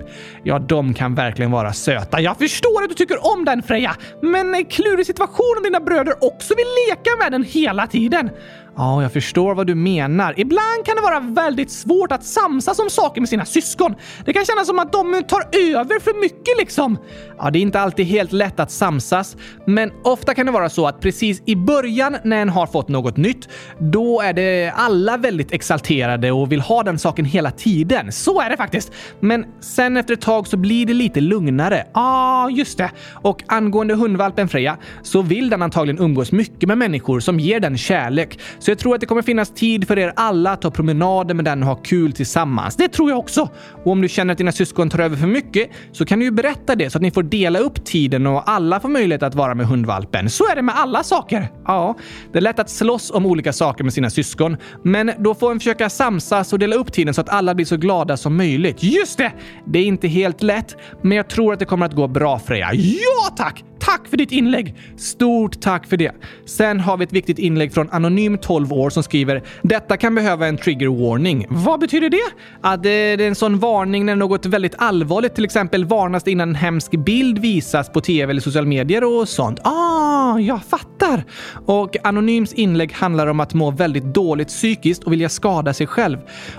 Ja, 0.43 0.60
de 0.60 0.93
kan 0.93 1.15
verkligen 1.15 1.52
vara 1.52 1.74
söta. 1.74 2.21
Jag 2.21 2.38
förstår 2.38 2.84
att 2.84 2.89
du 2.89 2.95
tycker 2.95 3.34
om 3.34 3.45
den 3.45 3.63
Freja, 3.63 3.95
men 4.21 4.65
klurig 4.65 5.06
situation 5.06 5.54
om 5.58 5.63
dina 5.63 5.80
bröder 5.80 6.13
också 6.24 6.54
vill 6.56 6.67
leka 6.89 7.10
med 7.19 7.32
den 7.32 7.43
hela 7.43 7.88
tiden. 7.88 8.30
Ja, 8.78 9.02
jag 9.02 9.14
förstår 9.14 9.56
vad 9.56 9.68
du 9.68 9.76
menar. 9.76 10.34
Ibland 10.38 10.86
kan 10.86 10.96
det 10.96 11.02
vara 11.02 11.20
väldigt 11.20 11.72
svårt 11.72 12.12
att 12.12 12.24
samsas 12.24 12.80
om 12.80 12.90
saker 12.90 13.22
med 13.22 13.30
sina 13.30 13.46
syskon. 13.46 13.96
Det 14.26 14.34
kan 14.34 14.46
kännas 14.46 14.68
som 14.68 14.80
att 14.80 14.92
de 14.92 15.24
tar 15.28 15.42
över 15.42 16.00
för 16.00 16.22
mycket 16.22 16.58
liksom. 16.58 16.98
Ja, 17.38 17.50
det 17.50 17.60
är 17.60 17.62
inte 17.62 17.80
alltid 17.80 18.06
helt 18.06 18.32
lätt 18.32 18.60
att 18.60 18.72
samsas, 18.72 19.38
men 19.66 19.92
ofta 20.04 20.34
kan 20.34 20.46
det 20.46 20.52
vara 20.52 20.70
så 20.70 20.88
att 20.88 21.00
precis 21.00 21.42
i 21.46 21.56
början 21.56 22.18
när 22.24 22.42
en 22.42 22.50
har 22.50 22.68
fått 22.68 22.88
något 22.88 23.18
nytt, 23.18 23.50
då 23.80 24.22
är 24.22 24.34
det 24.34 24.74
alla 24.76 25.18
väldigt 25.18 25.52
exalterade 25.52 26.32
och 26.32 26.52
vill 26.52 26.62
ha 26.62 26.84
den 26.84 27.00
saken 27.00 27.26
hela 27.26 27.52
tiden. 27.52 28.12
Så 28.12 28.42
är 28.42 28.50
det 28.50 28.58
faktiskt. 28.58 28.92
Men 29.20 29.46
sen 29.60 29.98
efter 29.98 30.14
ett 30.14 30.22
tag 30.22 30.48
så 30.48 30.58
blir 30.58 30.86
det 30.86 30.94
lite 30.94 31.22
lugnare. 31.22 31.78
Ja, 31.78 31.92
ah, 31.94 32.50
just 32.50 32.78
det. 32.78 32.92
Och 33.12 33.44
angående 33.48 33.96
hundvalpen 33.96 34.50
Freja 34.50 34.78
så 35.04 35.22
vill 35.22 35.50
den 35.50 35.62
antagligen 35.62 36.02
umgås 36.02 36.32
mycket 36.32 36.68
med 36.68 36.78
människor 36.78 37.20
som 37.20 37.40
ger 37.40 37.60
den 37.60 37.78
kärlek. 37.78 38.40
Så 38.65 38.71
jag 38.71 38.80
tror 38.80 38.95
att 38.95 39.01
det 39.01 39.08
kommer 39.08 39.21
finnas 39.21 39.49
tid 39.49 39.88
för 39.88 39.99
er 39.99 40.13
alla 40.15 40.51
att 40.51 40.62
ta 40.62 40.71
promenader 40.71 41.34
med 41.34 41.45
den 41.45 41.63
och 41.63 41.69
ha 41.69 41.75
kul 41.75 42.13
tillsammans. 42.13 42.75
Det 42.75 42.88
tror 42.88 43.10
jag 43.10 43.19
också. 43.19 43.49
Och 43.84 43.91
om 43.91 44.01
du 44.01 44.10
känner 44.10 44.32
att 44.32 44.38
dina 44.38 44.51
syskon 44.51 44.89
tar 44.89 44.99
över 44.99 45.17
för 45.17 45.28
mycket 45.28 45.69
så 45.91 46.06
kan 46.06 46.19
du 46.19 46.25
ju 46.25 46.32
berätta 46.32 46.75
det 46.75 46.89
så 46.89 46.97
att 46.97 47.01
ni 47.01 47.12
får 47.12 47.23
dela 47.23 47.60
upp 47.60 47.86
tiden 47.86 48.28
och 48.28 48.49
alla 48.49 48.80
får 48.80 48.89
möjlighet 48.89 49.23
att 49.23 49.36
vara 49.36 49.56
med 49.56 49.67
hundvalpen. 49.67 50.30
Så 50.30 50.51
är 50.51 50.56
det 50.56 50.62
med 50.62 50.75
alla 50.78 51.04
saker. 51.04 51.51
Ja, 51.65 51.97
det 52.32 52.38
är 52.38 52.41
lätt 52.41 52.60
att 52.60 52.69
slåss 52.69 53.12
om 53.12 53.25
olika 53.25 53.54
saker 53.54 53.84
med 53.84 53.93
sina 53.93 54.10
syskon, 54.10 54.58
men 54.84 55.12
då 55.17 55.36
får 55.36 55.51
en 55.51 55.60
försöka 55.60 55.89
samsas 55.89 56.54
och 56.54 56.60
dela 56.60 56.75
upp 56.75 56.93
tiden 56.93 57.13
så 57.13 57.21
att 57.21 57.30
alla 57.30 57.56
blir 57.56 57.65
så 57.65 57.78
glada 57.78 58.17
som 58.17 58.38
möjligt. 58.38 58.84
Just 58.84 59.17
det! 59.17 59.32
Det 59.67 59.80
är 59.80 59.86
inte 59.86 60.08
helt 60.08 60.43
lätt, 60.43 60.75
men 61.01 61.17
jag 61.17 61.28
tror 61.28 61.54
att 61.54 61.60
det 61.60 61.65
kommer 61.65 61.86
att 61.86 61.93
gå 61.93 62.08
bra 62.08 62.39
Freja. 62.39 62.73
Ja 62.73 63.36
tack! 63.38 63.63
Tack 63.80 64.08
för 64.08 64.18
ditt 64.18 64.32
inlägg! 64.32 64.76
Stort 64.98 65.62
tack 65.62 65.88
för 65.88 65.98
det. 65.98 66.12
Sen 66.46 66.80
har 66.80 66.98
vi 66.98 67.04
ett 67.04 67.14
viktigt 67.14 67.40
inlägg 67.40 67.74
från 67.74 67.90
Anonym 67.90 68.38
12 68.38 68.74
år 68.74 68.90
som 68.90 69.04
skriver 69.04 69.44
“Detta 69.62 69.98
kan 69.98 70.16
behöva 70.16 70.48
en 70.48 70.58
trigger 70.58 70.88
warning”. 70.88 71.46
Vad 71.50 71.80
betyder 71.80 72.10
det? 72.10 72.32
Att 72.62 72.84
det 72.84 72.90
är 72.90 73.22
en 73.22 73.36
sån 73.36 73.60
varning 73.60 74.06
när 74.06 74.16
något 74.16 74.46
väldigt 74.46 74.76
allvarligt 74.78 75.36
till 75.36 75.46
exempel 75.46 75.86
varnas 75.86 76.28
innan 76.28 76.50
en 76.50 76.56
hemsk 76.56 76.92
bild 76.92 77.40
visas 77.40 77.90
på 77.92 78.02
tv 78.02 78.32
eller 78.32 78.42
sociala 78.42 78.68
medier 78.68 79.04
och 79.04 79.30
sånt. 79.30 79.60
Ah, 79.64 79.94
jag 80.41 80.63
fattar! 80.63 81.24
Och 81.65 81.95
Anonyms 82.04 82.54
inlägg 82.54 82.93
handlar 82.93 83.28
om 83.28 83.39
att 83.39 83.54
må 83.54 83.71
väldigt 83.71 84.04
dåligt 84.04 84.48
psykiskt 84.48 85.04
och 85.04 85.12
vilja 85.12 85.30
skada 85.30 85.74
sig 85.74 85.88
själv. 85.88 86.17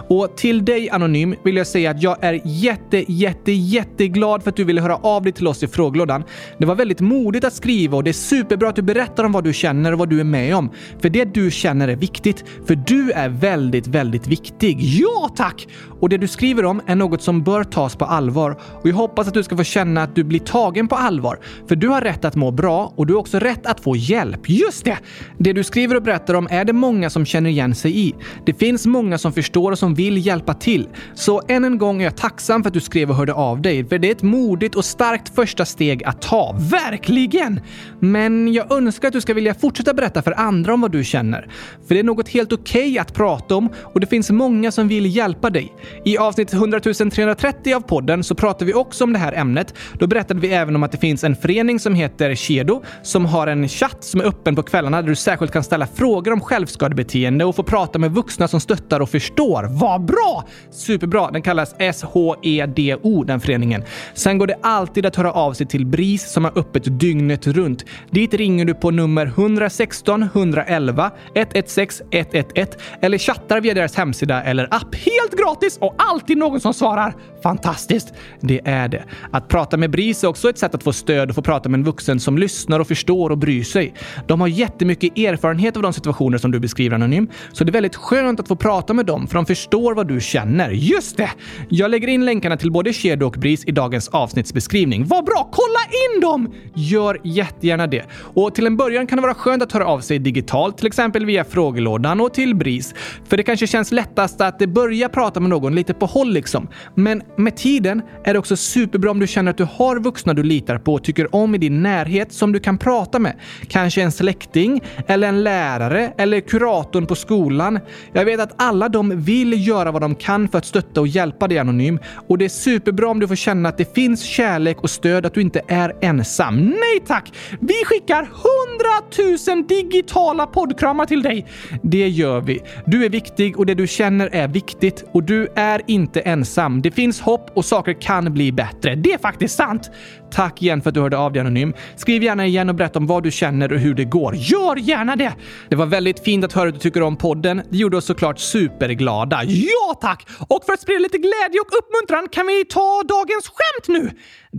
Och 0.08 0.36
till 0.36 0.64
dig 0.64 0.90
Anonym 0.90 1.34
vill 1.44 1.56
jag 1.56 1.66
säga 1.66 1.90
att 1.90 2.02
jag 2.02 2.16
är 2.20 2.40
jätte, 2.44 3.12
jätte, 3.12 3.52
jätteglad 3.52 4.42
för 4.42 4.50
att 4.50 4.56
du 4.56 4.64
ville 4.64 4.80
höra 4.80 4.96
av 4.96 5.22
dig 5.22 5.32
till 5.32 5.46
oss 5.48 5.62
i 5.62 5.68
frågelådan. 5.68 6.24
Det 6.58 6.66
var 6.66 6.74
väldigt 6.74 7.00
modigt 7.00 7.44
att 7.44 7.54
skriva 7.54 7.96
och 7.96 8.04
det 8.04 8.10
är 8.10 8.12
superbra 8.12 8.68
att 8.68 8.76
du 8.76 8.82
berättar 8.82 9.24
om 9.24 9.32
vad 9.32 9.44
du 9.44 9.52
känner 9.52 9.92
och 9.92 9.98
vad 9.98 10.08
du 10.08 10.20
är 10.20 10.24
med 10.24 10.56
om. 10.56 10.70
För 10.98 11.08
det 11.08 11.24
du 11.24 11.50
känner 11.50 11.88
är 11.88 11.96
viktigt. 11.96 12.44
För 12.66 12.74
du 12.74 13.10
är 13.12 13.28
väldigt, 13.28 13.86
väldigt 13.86 14.26
viktig. 14.26 14.80
Ja, 14.80 15.30
tack! 15.36 15.68
Och 16.00 16.08
det 16.08 16.18
du 16.18 16.28
skriver 16.28 16.64
om 16.64 16.80
är 16.86 16.94
något 16.94 17.22
som 17.22 17.42
bör 17.42 17.64
tas 17.64 17.96
på 17.96 18.04
allvar. 18.04 18.58
Och 18.82 18.88
jag 18.88 18.94
hoppas 18.94 19.28
att 19.28 19.34
du 19.34 19.42
ska 19.42 19.56
få 19.56 19.64
känna 19.64 20.02
att 20.02 20.14
du 20.14 20.24
blir 20.24 20.40
tagen 20.40 20.88
på 20.88 20.94
allvar. 20.94 21.38
För 21.68 21.76
du 21.76 21.88
har 21.88 22.00
rätt 22.00 22.24
att 22.24 22.36
må 22.36 22.50
bra 22.50 22.92
och 22.96 23.06
du 23.06 23.12
har 23.12 23.20
också 23.20 23.38
rätt 23.38 23.65
att 23.66 23.80
få 23.80 23.96
hjälp. 23.96 24.48
Just 24.48 24.84
det! 24.84 24.98
Det 25.38 25.52
du 25.52 25.64
skriver 25.64 25.94
och 25.94 26.02
berättar 26.02 26.34
om 26.34 26.48
är 26.50 26.64
det 26.64 26.72
många 26.72 27.10
som 27.10 27.26
känner 27.26 27.50
igen 27.50 27.74
sig 27.74 27.98
i. 27.98 28.14
Det 28.46 28.54
finns 28.54 28.86
många 28.86 29.18
som 29.18 29.32
förstår 29.32 29.72
och 29.72 29.78
som 29.78 29.94
vill 29.94 30.26
hjälpa 30.26 30.54
till. 30.54 30.88
Så 31.14 31.42
än 31.48 31.64
en 31.64 31.78
gång 31.78 32.00
är 32.00 32.04
jag 32.04 32.16
tacksam 32.16 32.62
för 32.62 32.68
att 32.68 32.74
du 32.74 32.80
skrev 32.80 33.10
och 33.10 33.16
hörde 33.16 33.32
av 33.32 33.62
dig, 33.62 33.84
för 33.84 33.98
det 33.98 34.08
är 34.08 34.12
ett 34.12 34.22
modigt 34.22 34.74
och 34.74 34.84
starkt 34.84 35.34
första 35.34 35.64
steg 35.64 36.04
att 36.04 36.22
ta. 36.22 36.56
Verkligen! 36.58 37.60
Men 38.00 38.52
jag 38.52 38.72
önskar 38.72 39.08
att 39.08 39.14
du 39.14 39.20
ska 39.20 39.34
vilja 39.34 39.54
fortsätta 39.54 39.94
berätta 39.94 40.22
för 40.22 40.40
andra 40.40 40.74
om 40.74 40.80
vad 40.80 40.92
du 40.92 41.04
känner. 41.04 41.48
För 41.88 41.94
det 41.94 42.00
är 42.00 42.04
något 42.04 42.28
helt 42.28 42.52
okej 42.52 42.90
okay 42.90 42.98
att 42.98 43.14
prata 43.14 43.56
om 43.56 43.68
och 43.82 44.00
det 44.00 44.06
finns 44.06 44.30
många 44.30 44.72
som 44.72 44.88
vill 44.88 45.16
hjälpa 45.16 45.50
dig. 45.50 45.72
I 46.04 46.18
avsnitt 46.18 46.52
100 46.52 46.80
330 46.80 47.74
av 47.74 47.80
podden 47.80 48.24
så 48.24 48.34
pratar 48.34 48.66
vi 48.66 48.74
också 48.74 49.04
om 49.04 49.12
det 49.12 49.18
här 49.18 49.32
ämnet. 49.32 49.74
Då 49.98 50.06
berättade 50.06 50.40
vi 50.40 50.48
även 50.48 50.76
om 50.76 50.82
att 50.82 50.92
det 50.92 50.98
finns 50.98 51.24
en 51.24 51.36
förening 51.36 51.80
som 51.80 51.94
heter 51.94 52.34
Kedo 52.34 52.82
som 53.02 53.26
har 53.26 53.45
en 53.46 53.68
chatt 53.68 54.04
som 54.04 54.20
är 54.20 54.24
öppen 54.24 54.56
på 54.56 54.62
kvällarna 54.62 55.02
där 55.02 55.08
du 55.08 55.16
särskilt 55.16 55.52
kan 55.52 55.64
ställa 55.64 55.86
frågor 55.86 56.32
om 56.32 56.40
självskadebeteende 56.40 57.44
och 57.44 57.56
få 57.56 57.62
prata 57.62 57.98
med 57.98 58.12
vuxna 58.14 58.48
som 58.48 58.60
stöttar 58.60 59.00
och 59.00 59.08
förstår. 59.08 59.68
Vad 59.70 60.04
bra! 60.04 60.44
Superbra! 60.70 61.30
Den 61.30 61.42
kallas 61.42 61.74
SHEDO, 61.78 63.24
den 63.24 63.40
föreningen. 63.40 63.82
Sen 64.14 64.38
går 64.38 64.46
det 64.46 64.56
alltid 64.62 65.06
att 65.06 65.16
höra 65.16 65.32
av 65.32 65.52
sig 65.52 65.66
till 65.66 65.86
BRIS 65.86 66.32
som 66.32 66.44
har 66.44 66.58
öppet 66.58 67.00
dygnet 67.00 67.46
runt. 67.46 67.84
Dit 68.10 68.34
ringer 68.34 68.64
du 68.64 68.74
på 68.74 68.90
nummer 68.90 69.26
116 69.26 70.22
111 70.22 71.10
116 71.34 72.12
111 72.12 72.76
eller 73.00 73.18
chattar 73.18 73.60
via 73.60 73.74
deras 73.74 73.96
hemsida 73.96 74.42
eller 74.42 74.74
app 74.74 74.94
helt 74.94 75.38
gratis 75.38 75.78
och 75.80 75.94
alltid 75.98 76.38
någon 76.38 76.60
som 76.60 76.74
svarar. 76.74 77.14
Fantastiskt! 77.42 78.14
Det 78.40 78.60
är 78.64 78.88
det. 78.88 79.04
Att 79.30 79.48
prata 79.48 79.76
med 79.76 79.90
BRIS 79.90 80.24
är 80.24 80.28
också 80.28 80.50
ett 80.50 80.58
sätt 80.58 80.74
att 80.74 80.82
få 80.82 80.92
stöd 80.92 81.28
och 81.28 81.34
få 81.34 81.42
prata 81.42 81.68
med 81.68 81.78
en 81.78 81.84
vuxen 81.84 82.20
som 82.20 82.38
lyssnar 82.38 82.80
och 82.80 82.88
förstår 82.88 83.32
och 83.36 83.40
bryr 83.40 83.64
sig. 83.64 83.94
De 84.26 84.40
har 84.40 84.48
jättemycket 84.48 85.18
erfarenhet 85.18 85.76
av 85.76 85.82
de 85.82 85.92
situationer 85.92 86.38
som 86.38 86.50
du 86.50 86.60
beskriver 86.60 86.94
anonym, 86.94 87.28
så 87.52 87.64
det 87.64 87.70
är 87.70 87.72
väldigt 87.72 87.96
skönt 87.96 88.40
att 88.40 88.48
få 88.48 88.56
prata 88.56 88.94
med 88.94 89.06
dem 89.06 89.26
för 89.26 89.34
de 89.34 89.46
förstår 89.46 89.94
vad 89.94 90.08
du 90.08 90.20
känner. 90.20 90.70
Just 90.70 91.16
det! 91.16 91.30
Jag 91.68 91.90
lägger 91.90 92.08
in 92.08 92.24
länkarna 92.24 92.56
till 92.56 92.72
både 92.72 92.92
Shedo 92.92 93.26
och 93.26 93.36
BRIS 93.38 93.64
i 93.64 93.72
dagens 93.72 94.08
avsnittsbeskrivning. 94.08 95.06
Vad 95.06 95.24
bra! 95.24 95.48
Kolla 95.52 95.80
in 96.14 96.20
dem! 96.20 96.54
Gör 96.74 97.20
jättegärna 97.24 97.86
det. 97.86 98.04
Och 98.34 98.54
till 98.54 98.66
en 98.66 98.76
början 98.76 99.06
kan 99.06 99.16
det 99.16 99.22
vara 99.22 99.34
skönt 99.34 99.62
att 99.62 99.72
höra 99.72 99.86
av 99.86 100.00
sig 100.00 100.18
digitalt, 100.18 100.78
till 100.78 100.86
exempel 100.86 101.26
via 101.26 101.44
frågelådan 101.44 102.20
och 102.20 102.34
till 102.34 102.54
BRIS. 102.54 102.94
För 103.28 103.36
det 103.36 103.42
kanske 103.42 103.66
känns 103.66 103.92
lättast 103.92 104.40
att 104.40 104.58
börja 104.58 105.08
prata 105.08 105.40
med 105.40 105.50
någon 105.50 105.74
lite 105.74 105.94
på 105.94 106.06
håll 106.06 106.32
liksom. 106.32 106.68
Men 106.94 107.22
med 107.36 107.56
tiden 107.56 108.02
är 108.24 108.32
det 108.32 108.38
också 108.38 108.56
superbra 108.56 109.10
om 109.10 109.18
du 109.18 109.26
känner 109.26 109.50
att 109.50 109.58
du 109.58 109.68
har 109.72 110.00
vuxna 110.00 110.34
du 110.34 110.42
litar 110.42 110.78
på 110.78 110.94
och 110.94 111.04
tycker 111.04 111.34
om 111.34 111.54
i 111.54 111.58
din 111.58 111.82
närhet 111.82 112.32
som 112.32 112.52
du 112.52 112.60
kan 112.60 112.78
prata 112.78 113.18
med. 113.18 113.25
Kanske 113.68 114.02
en 114.02 114.12
släkting, 114.12 114.80
eller 115.06 115.28
en 115.28 115.44
lärare, 115.44 116.12
eller 116.18 116.40
kuratorn 116.40 117.06
på 117.06 117.14
skolan. 117.14 117.80
Jag 118.12 118.24
vet 118.24 118.40
att 118.40 118.54
alla 118.56 118.88
de 118.88 119.22
vill 119.24 119.66
göra 119.68 119.92
vad 119.92 120.02
de 120.02 120.14
kan 120.14 120.48
för 120.48 120.58
att 120.58 120.64
stötta 120.64 121.00
och 121.00 121.08
hjälpa 121.08 121.48
dig 121.48 121.58
anonym 121.58 121.98
och 122.28 122.38
det 122.38 122.44
är 122.44 122.48
superbra 122.48 123.08
om 123.08 123.20
du 123.20 123.28
får 123.28 123.34
känna 123.34 123.68
att 123.68 123.78
det 123.78 123.94
finns 123.94 124.22
kärlek 124.22 124.80
och 124.80 124.90
stöd, 124.90 125.26
att 125.26 125.34
du 125.34 125.40
inte 125.40 125.60
är 125.68 125.92
ensam. 126.00 126.66
Nej 126.66 127.00
tack! 127.06 127.32
Vi 127.60 127.74
skickar 127.84 128.22
100 128.22 129.56
000 129.56 129.66
digitala 129.66 130.46
poddkramar 130.46 131.06
till 131.06 131.22
dig. 131.22 131.46
Det 131.82 132.08
gör 132.08 132.40
vi. 132.40 132.60
Du 132.86 133.04
är 133.04 133.08
viktig 133.08 133.58
och 133.58 133.66
det 133.66 133.74
du 133.74 133.86
känner 133.86 134.28
är 134.32 134.48
viktigt 134.48 135.04
och 135.12 135.22
du 135.22 135.48
är 135.56 135.82
inte 135.86 136.20
ensam. 136.20 136.82
Det 136.82 136.90
finns 136.90 137.20
hopp 137.20 137.50
och 137.54 137.64
saker 137.64 138.00
kan 138.00 138.34
bli 138.34 138.52
bättre. 138.52 138.94
Det 138.94 139.12
är 139.12 139.18
faktiskt 139.18 139.56
sant. 139.56 139.90
Tack 140.30 140.62
igen 140.62 140.82
för 140.82 140.90
att 140.90 140.94
du 140.94 141.00
hörde 141.00 141.18
av 141.18 141.32
dig 141.32 141.40
Anonym. 141.40 141.74
Skriv 141.96 142.22
gärna 142.22 142.46
igen 142.46 142.68
och 142.68 142.74
berätta 142.74 142.98
om 142.98 143.06
vad 143.06 143.22
du 143.22 143.30
känner 143.30 143.72
och 143.72 143.78
hur 143.78 143.94
det 143.94 144.04
går. 144.04 144.34
Gör 144.34 144.76
gärna 144.76 145.16
det! 145.16 145.32
Det 145.68 145.76
var 145.76 145.86
väldigt 145.86 146.24
fint 146.24 146.44
att 146.44 146.52
höra 146.52 146.68
att 146.68 146.74
du 146.74 146.80
tycker 146.80 147.02
om 147.02 147.16
podden. 147.16 147.62
Det 147.70 147.76
gjorde 147.76 147.96
oss 147.96 148.04
såklart 148.04 148.38
superglada. 148.38 149.44
Ja 149.44 149.94
tack! 150.00 150.28
Och 150.48 150.64
för 150.66 150.72
att 150.72 150.80
sprida 150.80 150.98
lite 150.98 151.18
glädje 151.18 151.60
och 151.60 151.78
uppmuntran 151.78 152.28
kan 152.28 152.46
vi 152.46 152.64
ta 152.64 153.02
dagens 153.08 153.48
skämt 153.48 153.88
nu. 153.88 154.10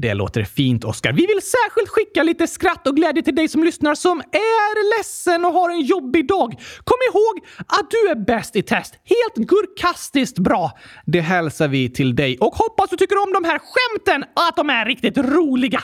Det 0.01 0.13
låter 0.13 0.43
fint, 0.43 0.83
Oskar. 0.83 1.11
Vi 1.13 1.25
vill 1.25 1.41
särskilt 1.41 1.89
skicka 1.89 2.23
lite 2.23 2.47
skratt 2.47 2.87
och 2.87 2.95
glädje 2.95 3.23
till 3.23 3.35
dig 3.35 3.47
som 3.47 3.63
lyssnar 3.63 3.95
som 3.95 4.19
är 4.19 4.97
ledsen 4.97 5.45
och 5.45 5.53
har 5.53 5.69
en 5.69 5.81
jobbig 5.81 6.27
dag. 6.27 6.51
Kom 6.83 6.97
ihåg 7.13 7.45
att 7.67 7.91
du 7.91 8.09
är 8.11 8.25
bäst 8.25 8.55
i 8.55 8.61
test. 8.61 8.93
Helt 9.03 9.49
gurkastiskt 9.49 10.39
bra. 10.39 10.71
Det 11.05 11.21
hälsar 11.21 11.67
vi 11.67 11.89
till 11.89 12.15
dig 12.15 12.37
och 12.37 12.55
hoppas 12.55 12.89
du 12.89 12.97
tycker 12.97 13.23
om 13.23 13.33
de 13.33 13.43
här 13.43 13.59
skämten 13.59 14.23
och 14.23 14.47
att 14.49 14.55
de 14.55 14.69
är 14.69 14.85
riktigt 14.85 15.17
roliga. 15.17 15.81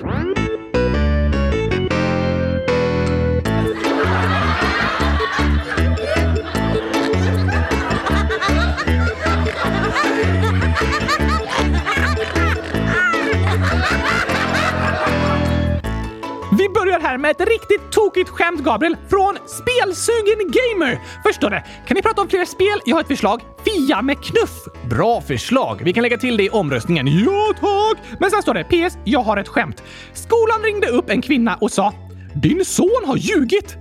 Börjar 16.94 17.10
här 17.10 17.18
med 17.18 17.32
ett 17.32 17.48
riktigt 17.48 17.92
tokigt 17.92 18.30
skämt, 18.30 18.64
Gabriel, 18.64 18.98
från 19.10 19.38
Spelsugen 19.46 20.52
Gamer. 20.52 21.00
Förstår 21.24 21.50
det. 21.50 21.64
Kan 21.88 21.96
ni 21.96 22.02
prata 22.02 22.22
om 22.22 22.30
fler 22.30 22.46
spel? 22.46 22.82
Jag 22.86 22.96
har 22.96 23.02
ett 23.02 23.08
förslag. 23.08 23.42
Fia 23.66 24.02
med 24.02 24.24
knuff. 24.24 24.68
Bra 24.90 25.22
förslag. 25.22 25.82
Vi 25.84 25.94
kan 25.94 26.04
lägga 26.04 26.18
till 26.18 26.38
det 26.38 26.44
i 26.44 26.50
omröstningen. 26.50 27.08
Ja, 27.08 27.54
tack! 27.60 27.98
Men 28.20 28.32
sen 28.32 28.42
står 28.42 28.54
det 28.54 28.64
PS. 28.64 28.98
Jag 29.04 29.20
har 29.20 29.38
ett 29.38 29.48
skämt. 29.48 29.84
Skolan 30.14 30.62
ringde 30.64 30.88
upp 30.88 31.10
en 31.10 31.22
kvinna 31.22 31.58
och 31.62 31.72
sa 31.72 31.94
“Din 32.34 32.66
son 32.66 33.02
har 33.06 33.18
ljugit”. 33.18 33.76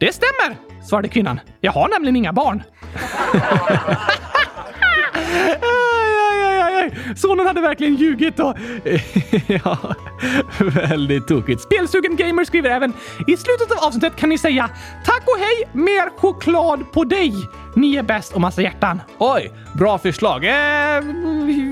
Det 0.00 0.14
stämmer, 0.14 0.56
svarade 0.88 1.08
kvinnan. 1.08 1.40
Jag 1.60 1.72
har 1.72 1.88
nämligen 1.88 2.16
inga 2.16 2.32
barn. 2.32 2.62
Sonen 7.16 7.46
hade 7.46 7.60
verkligen 7.60 7.94
ljugit 7.94 8.40
och... 8.40 8.56
ja, 9.46 9.78
väldigt 10.88 11.28
tokigt. 11.28 11.62
Spelsugen 11.62 12.16
Gamer 12.16 12.44
skriver 12.44 12.70
även 12.70 12.92
i 13.26 13.36
slutet 13.36 13.72
av 13.72 13.78
avsnittet 13.86 14.16
kan 14.16 14.28
ni 14.28 14.38
säga 14.38 14.70
tack 15.04 15.22
och 15.26 15.38
hej, 15.38 15.84
mer 15.84 16.18
choklad 16.18 16.92
på 16.92 17.04
dig. 17.04 17.32
Ni 17.74 17.96
är 17.96 18.02
bäst 18.02 18.32
och 18.32 18.40
massa 18.40 18.62
hjärtan. 18.62 19.00
Oj, 19.18 19.52
bra 19.72 19.98
förslag. 19.98 20.44
Eh, 20.44 20.50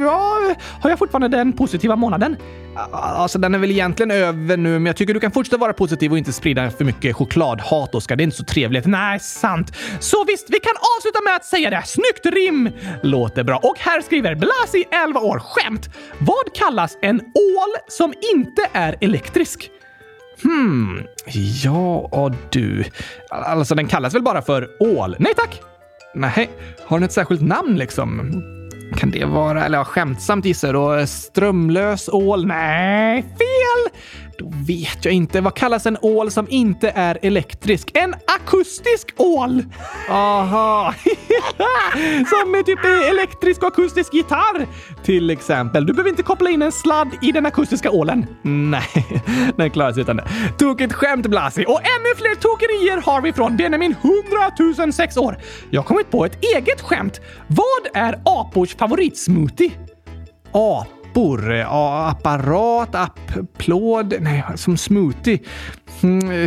ja, 0.01 0.55
har 0.81 0.91
jag 0.91 0.99
fortfarande 0.99 1.29
den 1.29 1.53
positiva 1.53 1.97
månaden? 1.97 2.37
Alltså 2.77 3.39
den 3.39 3.55
är 3.55 3.59
väl 3.59 3.71
egentligen 3.71 4.11
över 4.11 4.57
nu, 4.57 4.73
men 4.73 4.87
jag 4.87 4.97
tycker 4.97 5.15
du 5.15 5.21
kan 5.21 5.31
fortsätta 5.31 5.57
vara 5.57 5.73
positiv 5.73 6.13
och 6.13 6.19
inte 6.19 6.33
sprida 6.33 6.71
för 6.71 6.85
mycket 6.85 7.17
chokladhat, 7.17 7.95
Oskar. 7.95 8.17
Det 8.17 8.23
är 8.23 8.25
inte 8.25 8.37
så 8.37 8.45
trevligt. 8.45 8.87
Nej, 8.87 9.21
sant. 9.21 9.73
Så 10.01 10.25
visst, 10.25 10.47
vi 10.51 10.61
kan 10.61 10.75
avsluta 10.99 11.19
med 11.25 11.37
att 11.37 11.45
säga 11.45 11.71
det. 11.71 11.83
Snyggt 11.87 12.27
rim! 12.27 12.71
Låter 13.03 13.45
bra. 13.45 13.57
Och 13.57 13.77
här 13.79 14.01
skriver 14.01 14.35
Blasi, 14.35 14.85
11 14.91 15.21
år, 15.21 15.39
skämt. 15.39 15.91
Vad 16.19 16.55
kallas 16.55 16.99
en 17.03 17.21
ål 17.21 17.75
som 17.89 18.15
inte 18.35 18.69
är 18.73 18.97
elektrisk? 19.01 19.71
Hmm, 20.43 21.03
ja 21.65 22.33
du. 22.51 22.85
Alltså 23.31 23.75
den 23.75 23.87
kallas 23.89 24.15
väl 24.15 24.23
bara 24.23 24.43
för 24.43 24.69
ål? 24.81 25.17
Nej 25.19 25.35
tack! 25.37 25.61
Nej, 26.15 26.51
har 26.85 26.99
den 26.99 27.05
ett 27.05 27.13
särskilt 27.13 27.43
namn 27.43 27.77
liksom? 27.77 28.43
Kan 28.96 29.11
det 29.11 29.24
vara, 29.24 29.64
eller 29.64 29.79
ja, 29.79 29.85
skämtsamt 29.85 30.44
gissar 30.44 30.68
jag 30.68 30.74
då, 30.74 31.07
strömlös 31.07 32.09
ål? 32.09 32.46
Nej, 32.46 33.22
fel! 33.22 34.00
Då 34.40 34.53
vet 34.66 35.05
jag 35.05 35.14
inte. 35.14 35.40
Vad 35.40 35.55
kallas 35.55 35.87
en 35.87 35.96
ål 36.03 36.31
som 36.31 36.46
inte 36.50 36.90
är 36.90 37.18
elektrisk? 37.22 37.90
En 37.94 38.14
akustisk 38.14 39.14
ål! 39.16 39.64
Aha! 40.09 40.94
som 42.26 42.55
är 42.55 42.62
typ 42.62 42.85
elektrisk 43.11 43.62
och 43.62 43.68
akustisk 43.68 44.14
gitarr 44.14 44.66
till 45.05 45.31
exempel. 45.31 45.87
Du 45.87 45.92
behöver 45.92 46.11
inte 46.11 46.22
koppla 46.22 46.50
in 46.50 46.62
en 46.62 46.72
sladd 46.72 47.09
i 47.22 47.33
den 47.33 47.46
akustiska 47.46 47.90
ålen. 47.90 48.26
Nej, 48.42 49.07
den 49.57 49.70
klarar 49.70 49.92
sig 49.92 50.03
utan 50.03 50.16
det. 50.16 50.29
Tokigt 50.59 50.92
skämt 50.92 51.26
Blasi! 51.26 51.64
Och 51.68 51.81
ännu 51.81 52.14
fler 52.16 52.35
tokerier 52.35 53.03
har 53.03 53.20
vi 53.20 53.33
från 53.33 53.57
Benjamin 53.57 53.94
100 54.76 54.92
006 54.92 55.16
år. 55.16 55.38
Jag 55.70 55.81
har 55.81 55.87
kommit 55.87 56.11
på 56.11 56.24
ett 56.24 56.44
eget 56.44 56.81
skämt. 56.81 57.20
Vad 57.46 58.05
är 58.05 58.20
apors 58.24 58.76
favoritsmoothie? 58.76 59.70
Apor? 60.53 61.00
Ja, 61.14 61.51
eh, 61.51 62.09
apparat, 62.09 62.94
applåd, 62.94 64.14
nej, 64.20 64.42
som 64.57 64.77
smoothie. 64.77 65.38
Mm, 66.03 66.45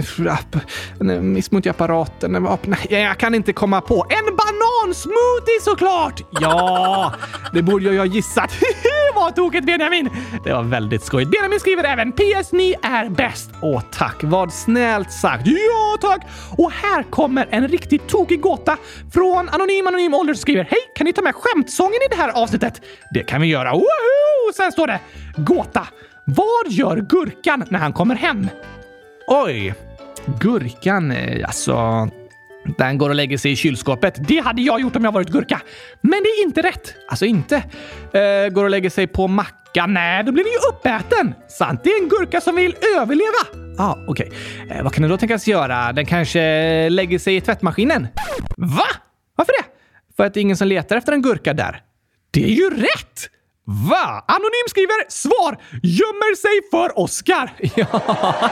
eh, 1.36 1.42
smoothieapparaten, 1.42 2.32
nej, 2.62 2.88
jag 2.89 3.18
kan 3.18 3.36
inte 3.36 3.54
komma 3.54 3.82
på. 3.82 4.06
En 4.10 4.36
banansmoothie 4.36 5.62
såklart! 5.62 6.22
Ja, 6.42 7.13
det 7.54 7.62
borde 7.62 7.86
jag 7.86 7.94
ju 7.94 8.00
ha 8.00 8.06
gissat. 8.06 8.52
Vad 9.16 9.36
tokigt 9.36 9.66
Benjamin! 9.66 10.10
Det 10.44 10.54
var 10.54 10.63
väldigt 10.63 11.04
skojigt. 11.04 11.32
Benjamin 11.32 11.60
skriver 11.60 11.84
även 11.84 12.12
PS, 12.12 12.52
ni 12.52 12.76
är 12.84 13.10
bäst. 13.10 13.52
Åh 13.62 13.82
tack, 13.92 14.16
vad 14.22 14.54
snällt 14.54 15.12
sagt. 15.12 15.48
Ja 15.48 15.98
tack! 16.02 16.22
Och 16.58 16.72
här 16.72 17.04
kommer 17.04 17.48
en 17.52 17.68
riktigt 17.68 18.08
tokig 18.08 18.42
gåta 18.42 18.78
från 19.13 19.50
Anonym 19.50 19.88
Anonym 19.88 20.13
Ålder 20.13 20.34
som 20.34 20.42
skriver 20.42 20.63
Hej, 20.63 20.80
kan 20.96 21.06
ni 21.06 21.13
ta 21.13 21.22
med 21.22 21.36
skämtsången 21.36 22.00
i 22.06 22.08
det 22.10 22.16
här 22.16 22.30
avsnittet? 22.30 22.82
Det 23.13 23.24
kan 23.24 23.42
vi 23.42 23.48
göra. 23.48 23.72
Woho! 23.72 24.54
Sen 24.56 24.72
står 24.72 24.88
det 24.88 25.00
Gåta. 25.38 25.88
Vad 26.26 26.72
gör 26.72 26.98
Gurkan 26.98 27.63
när 27.70 27.80
han 27.80 27.94
kommer 27.94 28.16
hem? 28.16 28.48
Oj. 29.28 29.74
Gurkan, 30.40 31.12
eh, 31.12 31.48
alltså... 31.48 32.08
Den 32.78 32.98
går 32.98 33.10
och 33.10 33.16
lägger 33.16 33.38
sig 33.38 33.52
i 33.52 33.56
kylskåpet. 33.56 34.28
Det 34.28 34.40
hade 34.40 34.62
jag 34.62 34.82
gjort 34.82 34.96
om 34.96 35.06
jag 35.06 35.12
varit 35.12 35.30
gurka. 35.30 35.62
Men 36.02 36.24
det 36.24 36.30
är 36.30 36.44
inte 36.44 36.62
rätt. 36.62 36.96
Alltså 37.08 37.26
inte. 37.26 37.56
Eh, 38.14 38.50
går 38.52 38.64
och 38.64 38.70
lägger 38.70 38.90
sig 38.90 39.08
på 39.08 39.28
macka? 39.28 39.86
Nej, 39.86 40.24
då 40.24 40.32
blir 40.32 40.44
den 40.44 40.54
ju 40.54 40.60
uppäten. 40.70 41.36
Sant, 41.50 41.84
det 41.84 41.90
är 41.90 42.04
en 42.04 42.10
gurka 42.10 42.42
som 42.42 42.56
vill 42.56 42.76
överleva. 42.98 43.74
Ja, 43.78 43.84
ah, 43.84 43.98
okej. 44.08 44.32
Okay. 44.64 44.78
Eh, 44.78 44.84
vad 44.84 44.94
kan 44.94 45.02
den 45.02 45.12
då 45.12 45.18
tänkas 45.18 45.48
göra? 45.48 45.94
Den 45.94 46.06
kanske 46.06 46.90
lägger 46.90 47.20
sig 47.20 47.36
i 47.36 47.42
tvättmaskinen? 47.42 48.08
Va? 48.58 48.88
Varför 49.36 49.54
det? 49.62 49.66
För 50.18 50.24
att 50.26 50.34
det 50.34 50.40
är 50.40 50.42
ingen 50.42 50.58
som 50.58 50.68
letar 50.68 50.96
efter 50.96 51.14
en 51.14 51.22
gurka 51.22 51.54
där. 51.54 51.82
Det 52.32 52.44
är 52.44 52.54
ju 52.54 52.70
rätt! 52.70 53.30
Va? 53.66 54.26
Anonym 54.28 54.68
skriver 54.70 55.12
svar 55.12 55.58
gömmer 55.84 56.36
sig 56.36 56.70
för 56.72 57.00
Oscar. 57.00 57.54
Ja. 57.76 58.50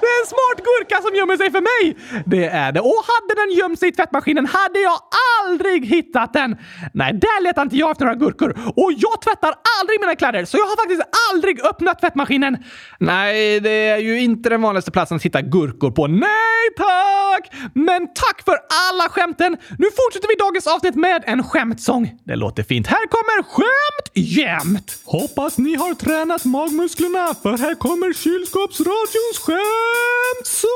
Det 0.00 0.06
är 0.14 0.20
en 0.22 0.26
smart 0.26 0.58
gurka 0.68 1.02
som 1.02 1.14
gömmer 1.14 1.36
sig 1.36 1.50
för 1.50 1.60
mig! 1.60 1.96
Det 2.26 2.44
är 2.44 2.72
det. 2.72 2.80
Och 2.80 3.04
hade 3.12 3.34
den 3.42 3.50
gömt 3.58 3.78
sig 3.78 3.88
i 3.88 3.92
tvättmaskinen 3.92 4.46
hade 4.46 4.78
jag 4.80 4.98
aldrig 5.44 5.86
hittat 5.86 6.32
den. 6.32 6.56
Nej, 6.94 7.12
där 7.12 7.42
letar 7.42 7.62
inte 7.62 7.76
jag 7.76 7.90
efter 7.90 8.04
några 8.04 8.18
gurkor. 8.18 8.50
Och 8.76 8.92
jag 8.96 9.22
tvättar 9.22 9.54
aldrig 9.80 10.00
mina 10.00 10.16
kläder, 10.16 10.44
så 10.44 10.56
jag 10.56 10.64
har 10.64 10.76
faktiskt 10.76 11.02
aldrig 11.32 11.64
öppnat 11.64 12.00
tvättmaskinen. 12.00 12.56
Nej, 12.98 13.60
det 13.60 13.88
är 13.88 13.98
ju 13.98 14.20
inte 14.20 14.48
den 14.48 14.62
vanligaste 14.62 14.90
platsen 14.90 15.16
att 15.16 15.22
hitta 15.22 15.42
gurkor 15.42 15.90
på. 15.90 16.06
Nej 16.06 16.64
tack! 16.76 17.52
Men 17.74 18.06
tack 18.14 18.42
för 18.44 18.58
alla 18.88 19.08
skämten! 19.08 19.56
Nu 19.78 19.86
fortsätter 20.00 20.28
vi 20.28 20.34
dagens 20.34 20.66
avsnitt 20.66 20.94
med 20.94 21.24
en 21.26 21.44
skämtsång. 21.44 22.12
Det 22.24 22.36
låter 22.36 22.62
fint. 22.62 22.86
Här 22.86 23.06
kommer 23.06 23.42
skämt 23.42 24.10
jämt! 24.14 25.02
Hoppas 25.04 25.58
ni 25.58 25.74
har 25.74 25.94
tränat 25.94 26.44
magmusklerna, 26.44 27.34
för 27.42 27.58
här 27.58 27.74
kommer 27.74 28.12
kylskåpsradions 28.12 29.38
skämtsång! 29.50 30.70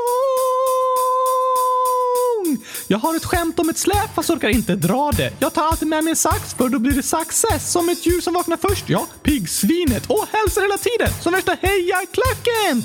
Jag 2.87 2.99
har 2.99 3.17
ett 3.17 3.25
skämt 3.25 3.59
om 3.59 3.69
ett 3.69 3.79
släp 3.79 4.15
fast 4.15 4.31
orkar 4.31 4.49
inte 4.49 4.75
dra 4.75 5.11
det. 5.17 5.33
Jag 5.39 5.55
tar 5.55 5.63
alltid 5.63 5.89
med 5.89 6.05
mig 6.05 6.11
en 6.11 6.17
sax 6.17 6.55
för 6.55 6.69
då 6.69 6.79
blir 6.79 6.93
det 6.93 7.03
success. 7.03 7.73
Som 7.73 7.89
ett 7.89 8.07
djur 8.07 8.21
som 8.21 8.35
vaknar 8.35 8.57
först, 8.57 8.89
ja, 8.89 9.07
piggsvinet. 9.23 10.07
Och 10.11 10.27
hälsar 10.33 10.63
hela 10.63 10.79
tiden, 10.79 11.09
som 11.23 11.33
värsta 11.33 11.57
hejarklacken! 11.63 12.85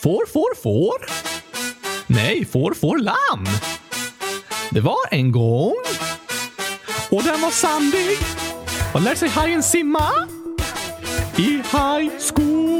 Får, 0.00 0.26
får, 0.26 0.62
får? 0.62 1.06
Nej, 2.06 2.44
får, 2.44 2.74
får 2.74 2.98
lamm. 2.98 3.46
Det 4.70 4.80
var 4.80 4.98
en 5.10 5.32
gång 5.32 5.74
och 7.10 7.22
den 7.22 7.40
var 7.40 7.50
sandig. 7.50 8.18
Vad 8.94 9.04
lär 9.04 9.14
sig 9.14 9.28
hajen 9.28 9.62
simma? 9.62 10.28
I 11.36 11.50
high 11.50 12.10
school. 12.34 12.79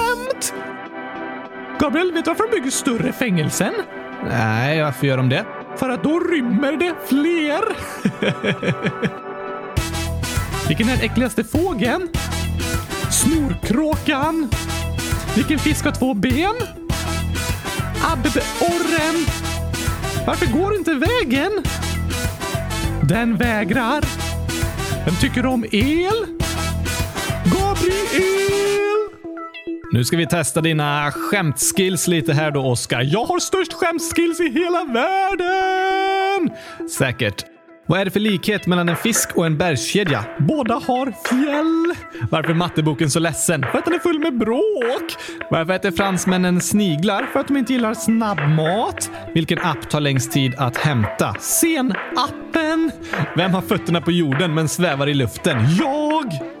Gabriel, 1.81 2.11
vet 2.11 2.25
du 2.25 2.29
varför 2.29 2.43
de 2.43 2.55
bygger 2.55 2.71
större 2.71 3.13
fängelsen? 3.13 3.73
Nej, 4.29 4.81
varför 4.81 5.07
gör 5.07 5.17
de 5.17 5.29
det? 5.29 5.45
För 5.77 5.89
att 5.89 6.03
då 6.03 6.19
rymmer 6.19 6.71
det 6.71 6.95
fler. 7.07 7.61
Vilken 10.67 10.89
är 10.89 10.95
den 10.95 11.05
äckligaste 11.05 11.43
fågeln? 11.43 12.09
Snorkråkan. 13.11 14.49
Vilken 15.35 15.59
fisk 15.59 15.85
har 15.85 15.91
två 15.91 16.13
ben? 16.13 16.55
Abborren. 18.11 19.25
Varför 20.27 20.45
går 20.45 20.75
inte 20.75 20.93
vägen? 20.93 21.51
Den 23.03 23.37
vägrar. 23.37 24.03
Vem 25.05 25.15
tycker 25.15 25.45
om 25.45 25.65
el? 25.71 26.25
Gabriel! 27.45 28.80
Nu 29.93 30.03
ska 30.03 30.17
vi 30.17 30.27
testa 30.27 30.61
dina 30.61 31.11
skämtskills 31.11 32.07
lite 32.07 32.33
här 32.33 32.51
då, 32.51 32.61
Oskar. 32.61 33.01
Jag 33.01 33.25
har 33.25 33.39
störst 33.39 33.73
skämtskills 33.73 34.39
i 34.39 34.49
hela 34.49 34.83
världen! 34.83 36.49
Säkert. 36.97 37.45
Vad 37.87 37.99
är 37.99 38.05
det 38.05 38.11
för 38.11 38.19
likhet 38.19 38.67
mellan 38.67 38.89
en 38.89 38.95
fisk 38.95 39.37
och 39.37 39.45
en 39.45 39.57
bergskedja? 39.57 40.25
Båda 40.39 40.73
har 40.73 41.05
fjäll. 41.05 41.95
Varför 42.31 42.49
är 42.49 42.53
matteboken 42.53 43.09
så 43.09 43.19
ledsen? 43.19 43.65
För 43.71 43.77
att 43.77 43.85
den 43.85 43.93
är 43.93 43.99
full 43.99 44.19
med 44.19 44.37
bråk. 44.37 45.15
Varför 45.49 45.73
äter 45.73 45.91
fransmännen 45.91 46.61
sniglar? 46.61 47.25
För 47.33 47.39
att 47.39 47.47
de 47.47 47.57
inte 47.57 47.73
gillar 47.73 47.93
snabbmat. 47.93 49.11
Vilken 49.33 49.59
app 49.59 49.89
tar 49.89 49.99
längst 49.99 50.31
tid 50.31 50.55
att 50.57 50.77
hämta? 50.77 51.35
Sen-appen. 51.39 52.91
Vem 53.35 53.53
har 53.53 53.61
fötterna 53.61 54.01
på 54.01 54.11
jorden 54.11 54.53
men 54.53 54.69
svävar 54.69 55.09
i 55.09 55.13
luften? 55.13 55.57
Jag! 55.79 56.60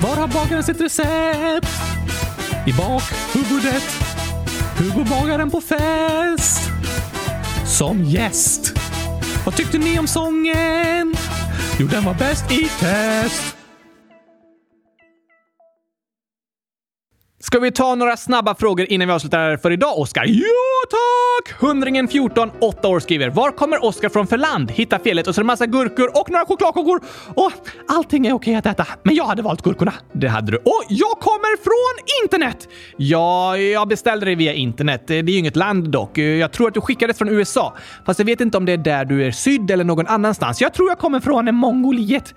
Var 0.00 0.16
har 0.16 0.28
bagaren 0.28 0.62
sitt 0.64 0.80
recept? 0.80 1.68
I 2.66 2.72
bakhuvudet. 2.72 3.82
Hugo 4.78 5.04
bagaren 5.04 5.50
på 5.50 5.60
fest? 5.60 6.70
Som 7.78 8.04
gäst. 8.04 8.72
Vad 9.44 9.56
tyckte 9.56 9.78
ni 9.78 9.98
om 9.98 10.06
sången? 10.06 11.14
Jo, 11.78 11.86
den 11.86 12.04
var 12.04 12.14
bäst 12.14 12.52
i 12.52 12.68
test. 12.80 13.55
Ska 17.46 17.58
vi 17.58 17.72
ta 17.72 17.94
några 17.94 18.16
snabba 18.16 18.54
frågor 18.54 18.86
innan 18.92 19.08
vi 19.08 19.14
avslutar 19.14 19.56
för 19.56 19.70
idag, 19.70 19.98
Oskar? 19.98 20.24
Ja, 20.26 20.42
tack! 20.90 21.60
Hundringen 21.60 22.08
14, 22.08 22.50
8 22.60 22.88
år 22.88 23.00
skriver. 23.00 23.30
Var 23.30 23.50
kommer 23.50 23.84
Oskar 23.84 24.08
från 24.08 24.26
för 24.26 24.36
land? 24.36 24.70
Hitta 24.70 24.98
felet 24.98 25.26
och 25.26 25.34
så 25.34 25.40
är 25.40 25.42
det 25.42 25.46
massa 25.46 25.66
gurkor 25.66 26.20
och 26.20 26.30
några 26.30 26.46
chokladkakor. 26.46 27.00
Och 27.34 27.52
allting 27.88 28.26
är 28.26 28.32
okej 28.32 28.54
att 28.54 28.66
äta, 28.66 28.86
men 29.02 29.14
jag 29.14 29.24
hade 29.24 29.42
valt 29.42 29.62
gurkorna. 29.62 29.92
Det 30.12 30.28
hade 30.28 30.52
du. 30.52 30.56
Och 30.56 30.82
jag 30.88 31.10
kommer 31.20 31.56
från 31.62 32.22
internet! 32.24 32.68
Ja, 32.96 33.56
jag 33.56 33.88
beställde 33.88 34.26
det 34.26 34.34
via 34.34 34.52
internet. 34.52 35.02
Det 35.06 35.14
är 35.14 35.22
ju 35.22 35.38
inget 35.38 35.56
land 35.56 35.90
dock. 35.90 36.18
Jag 36.18 36.52
tror 36.52 36.68
att 36.68 36.74
du 36.74 36.80
skickades 36.80 37.18
från 37.18 37.28
USA. 37.28 37.76
Fast 38.06 38.18
jag 38.18 38.26
vet 38.26 38.40
inte 38.40 38.58
om 38.58 38.64
det 38.64 38.72
är 38.72 38.76
där 38.76 39.04
du 39.04 39.26
är 39.26 39.30
sydd 39.30 39.70
eller 39.70 39.84
någon 39.84 40.06
annanstans. 40.06 40.60
Jag 40.60 40.74
tror 40.74 40.88
jag 40.88 40.98
kommer 40.98 41.20
från 41.20 41.54
Mongoliet. 41.54 42.34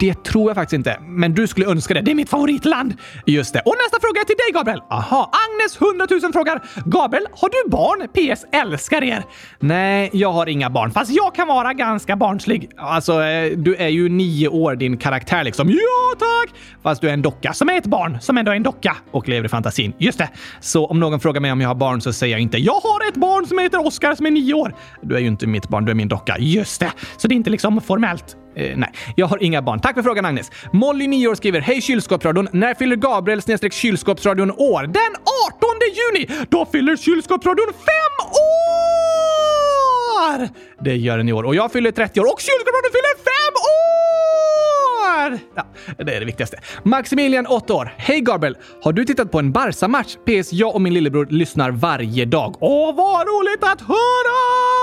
Det 0.00 0.24
tror 0.24 0.50
jag 0.50 0.54
faktiskt 0.56 0.72
inte, 0.72 0.98
men 1.06 1.34
du 1.34 1.46
skulle 1.46 1.66
önska 1.66 1.94
det. 1.94 2.00
Det 2.00 2.10
är 2.10 2.14
mitt 2.14 2.30
favoritland! 2.30 2.94
Just 3.26 3.52
det. 3.52 3.60
Och 3.60 3.74
nästa 3.84 3.98
fråga 4.00 4.20
är 4.20 4.24
till 4.24 4.36
dig, 4.36 4.52
Gabriel. 4.54 4.80
Aha, 4.90 5.30
Agnes 5.32 5.80
100 5.80 6.06
000 6.22 6.32
frågar. 6.32 6.62
Gabriel, 6.84 7.26
har 7.32 7.48
du 7.48 7.70
barn? 7.70 8.08
PS. 8.08 8.44
Älskar 8.52 9.02
er. 9.04 9.24
Nej, 9.60 10.10
jag 10.12 10.32
har 10.32 10.48
inga 10.48 10.70
barn, 10.70 10.90
fast 10.90 11.10
jag 11.10 11.34
kan 11.34 11.48
vara 11.48 11.72
ganska 11.72 12.16
barnslig. 12.16 12.70
Alltså, 12.76 13.22
eh, 13.22 13.52
du 13.56 13.74
är 13.76 13.88
ju 13.88 14.08
nio 14.08 14.48
år 14.48 14.76
din 14.76 14.96
karaktär 14.96 15.44
liksom. 15.44 15.68
Ja, 15.70 16.14
tack! 16.18 16.54
Fast 16.82 17.00
du 17.00 17.08
är 17.08 17.12
en 17.12 17.22
docka 17.22 17.52
som 17.52 17.68
är 17.68 17.78
ett 17.78 17.86
barn 17.86 18.18
som 18.20 18.38
ändå 18.38 18.50
är 18.52 18.56
en 18.56 18.62
docka 18.62 18.96
och 19.10 19.28
lever 19.28 19.46
i 19.46 19.48
fantasin. 19.48 19.92
Just 19.98 20.18
det. 20.18 20.28
Så 20.60 20.86
om 20.86 21.00
någon 21.00 21.20
frågar 21.20 21.40
mig 21.40 21.52
om 21.52 21.60
jag 21.60 21.68
har 21.68 21.74
barn 21.74 22.00
så 22.00 22.12
säger 22.12 22.34
jag 22.34 22.40
inte 22.40 22.58
“Jag 22.58 22.80
har 22.80 23.08
ett 23.08 23.16
barn 23.16 23.46
som 23.46 23.58
heter 23.58 23.86
Oskar 23.86 24.14
som 24.14 24.26
är 24.26 24.30
nio 24.30 24.54
år”. 24.54 24.74
Du 25.02 25.16
är 25.16 25.20
ju 25.20 25.26
inte 25.26 25.46
mitt 25.46 25.68
barn, 25.68 25.84
du 25.84 25.90
är 25.90 25.94
min 25.96 26.08
docka. 26.08 26.36
Just 26.38 26.80
det. 26.80 26.92
Så 27.16 27.28
det 27.28 27.34
är 27.34 27.36
inte 27.36 27.50
liksom 27.50 27.80
formellt. 27.80 28.36
Eh, 28.54 28.76
nej, 28.76 28.92
jag 29.16 29.26
har 29.26 29.42
inga 29.42 29.62
barn. 29.62 29.80
Tack 29.80 29.94
för 29.94 30.02
frågan 30.02 30.24
Agnes. 30.24 30.50
Molly, 30.72 31.06
9 31.06 31.28
år, 31.28 31.34
skriver 31.34 31.60
Hej 31.60 31.80
kylskåpsradion! 31.80 32.48
När 32.52 32.74
fyller 32.74 32.96
Gabriel 32.96 33.42
snedstreck 33.42 33.72
kylskåpsradion 33.72 34.50
år? 34.50 34.82
Den 34.82 35.12
18 35.46 35.68
juni! 35.94 36.46
Då 36.48 36.66
fyller 36.66 36.96
kylskåpsradion 36.96 37.66
fem 37.66 38.26
år! 38.30 40.48
Det 40.84 40.96
gör 40.96 41.16
den 41.18 41.28
i 41.28 41.32
år. 41.32 41.42
Och 41.44 41.54
jag 41.54 41.72
fyller 41.72 41.90
30 41.90 42.20
år 42.20 42.24
och 42.24 42.40
kylskåpsradion 42.40 42.90
fyller 42.92 43.16
fem 43.16 43.54
år! 43.54 45.38
Ja, 45.54 45.66
det 46.04 46.14
är 46.14 46.20
det 46.20 46.26
viktigaste. 46.26 46.56
Maximilian, 46.82 47.46
8 47.46 47.74
år. 47.74 47.94
Hej 47.96 48.20
Gabriel! 48.20 48.56
Har 48.82 48.92
du 48.92 49.04
tittat 49.04 49.30
på 49.32 49.38
en 49.38 49.52
Barca-match? 49.52 50.16
PS. 50.26 50.52
Jag 50.52 50.74
och 50.74 50.80
min 50.80 50.94
lillebror 50.94 51.26
lyssnar 51.30 51.70
varje 51.70 52.24
dag. 52.24 52.56
Åh, 52.60 52.94
vad 52.96 53.26
roligt 53.26 53.62
att 53.64 53.80
höra! 53.80 54.81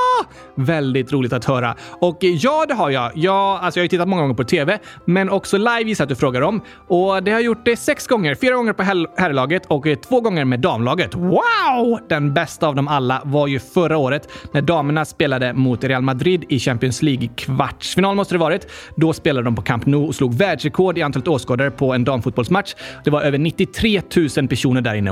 Väldigt 0.56 1.12
roligt 1.12 1.34
att 1.34 1.46
höra. 1.46 1.76
Och 2.00 2.18
ja, 2.22 2.66
det 2.68 2.74
har 2.74 2.90
jag. 2.90 3.12
Jag, 3.16 3.36
alltså 3.36 3.80
jag 3.80 3.82
har 3.82 3.86
ju 3.86 3.90
tittat 3.90 4.08
många 4.08 4.22
gånger 4.22 4.36
på 4.36 4.44
TV, 4.44 4.80
men 5.06 5.30
också 5.30 5.58
live 5.58 5.84
gissar 5.84 6.04
att 6.04 6.10
du 6.10 6.16
frågar 6.16 6.42
om. 6.42 6.62
Och 6.88 7.24
det 7.24 7.32
har 7.32 7.40
jag 7.40 7.46
gjort 7.46 7.66
det 7.66 7.78
sex 7.78 8.08
gånger. 8.08 8.36
Fyra 8.36 8.56
gånger 8.56 8.74
på 8.74 8.84
herrlaget 9.18 9.66
och 9.68 9.88
eh, 9.88 9.96
två 9.96 10.22
gånger 10.22 10.46
med 10.46 10.60
damlaget. 10.60 11.16
Wow! 11.16 12.00
Den 12.10 12.34
bästa 12.34 12.68
av 12.68 12.76
dem 12.76 12.88
alla 12.88 13.22
var 13.26 13.48
ju 13.48 13.60
förra 13.60 13.98
året 13.98 14.30
när 14.52 14.62
damerna 14.62 15.06
spelade 15.06 15.54
mot 15.54 15.84
Real 15.84 16.02
Madrid 16.02 16.46
i 16.50 16.60
Champions 16.60 17.02
League-kvartsfinal 17.02 18.16
måste 18.16 18.34
det 18.36 18.40
varit. 18.40 18.68
Då 18.96 19.14
spelade 19.14 19.46
de 19.46 19.56
på 19.56 19.62
Camp 19.62 19.86
Nou 19.86 20.08
och 20.08 20.16
slog 20.16 20.34
världsrekord 20.34 20.98
i 20.98 21.02
antalet 21.02 21.28
åskådare 21.28 21.72
på 21.72 21.94
en 21.94 22.04
damfotbollsmatch. 22.04 22.76
Det 23.04 23.10
var 23.10 23.22
över 23.22 23.38
93 23.38 24.02
000 24.38 24.48
personer 24.48 24.82
där 24.82 24.96
inne. 24.96 25.12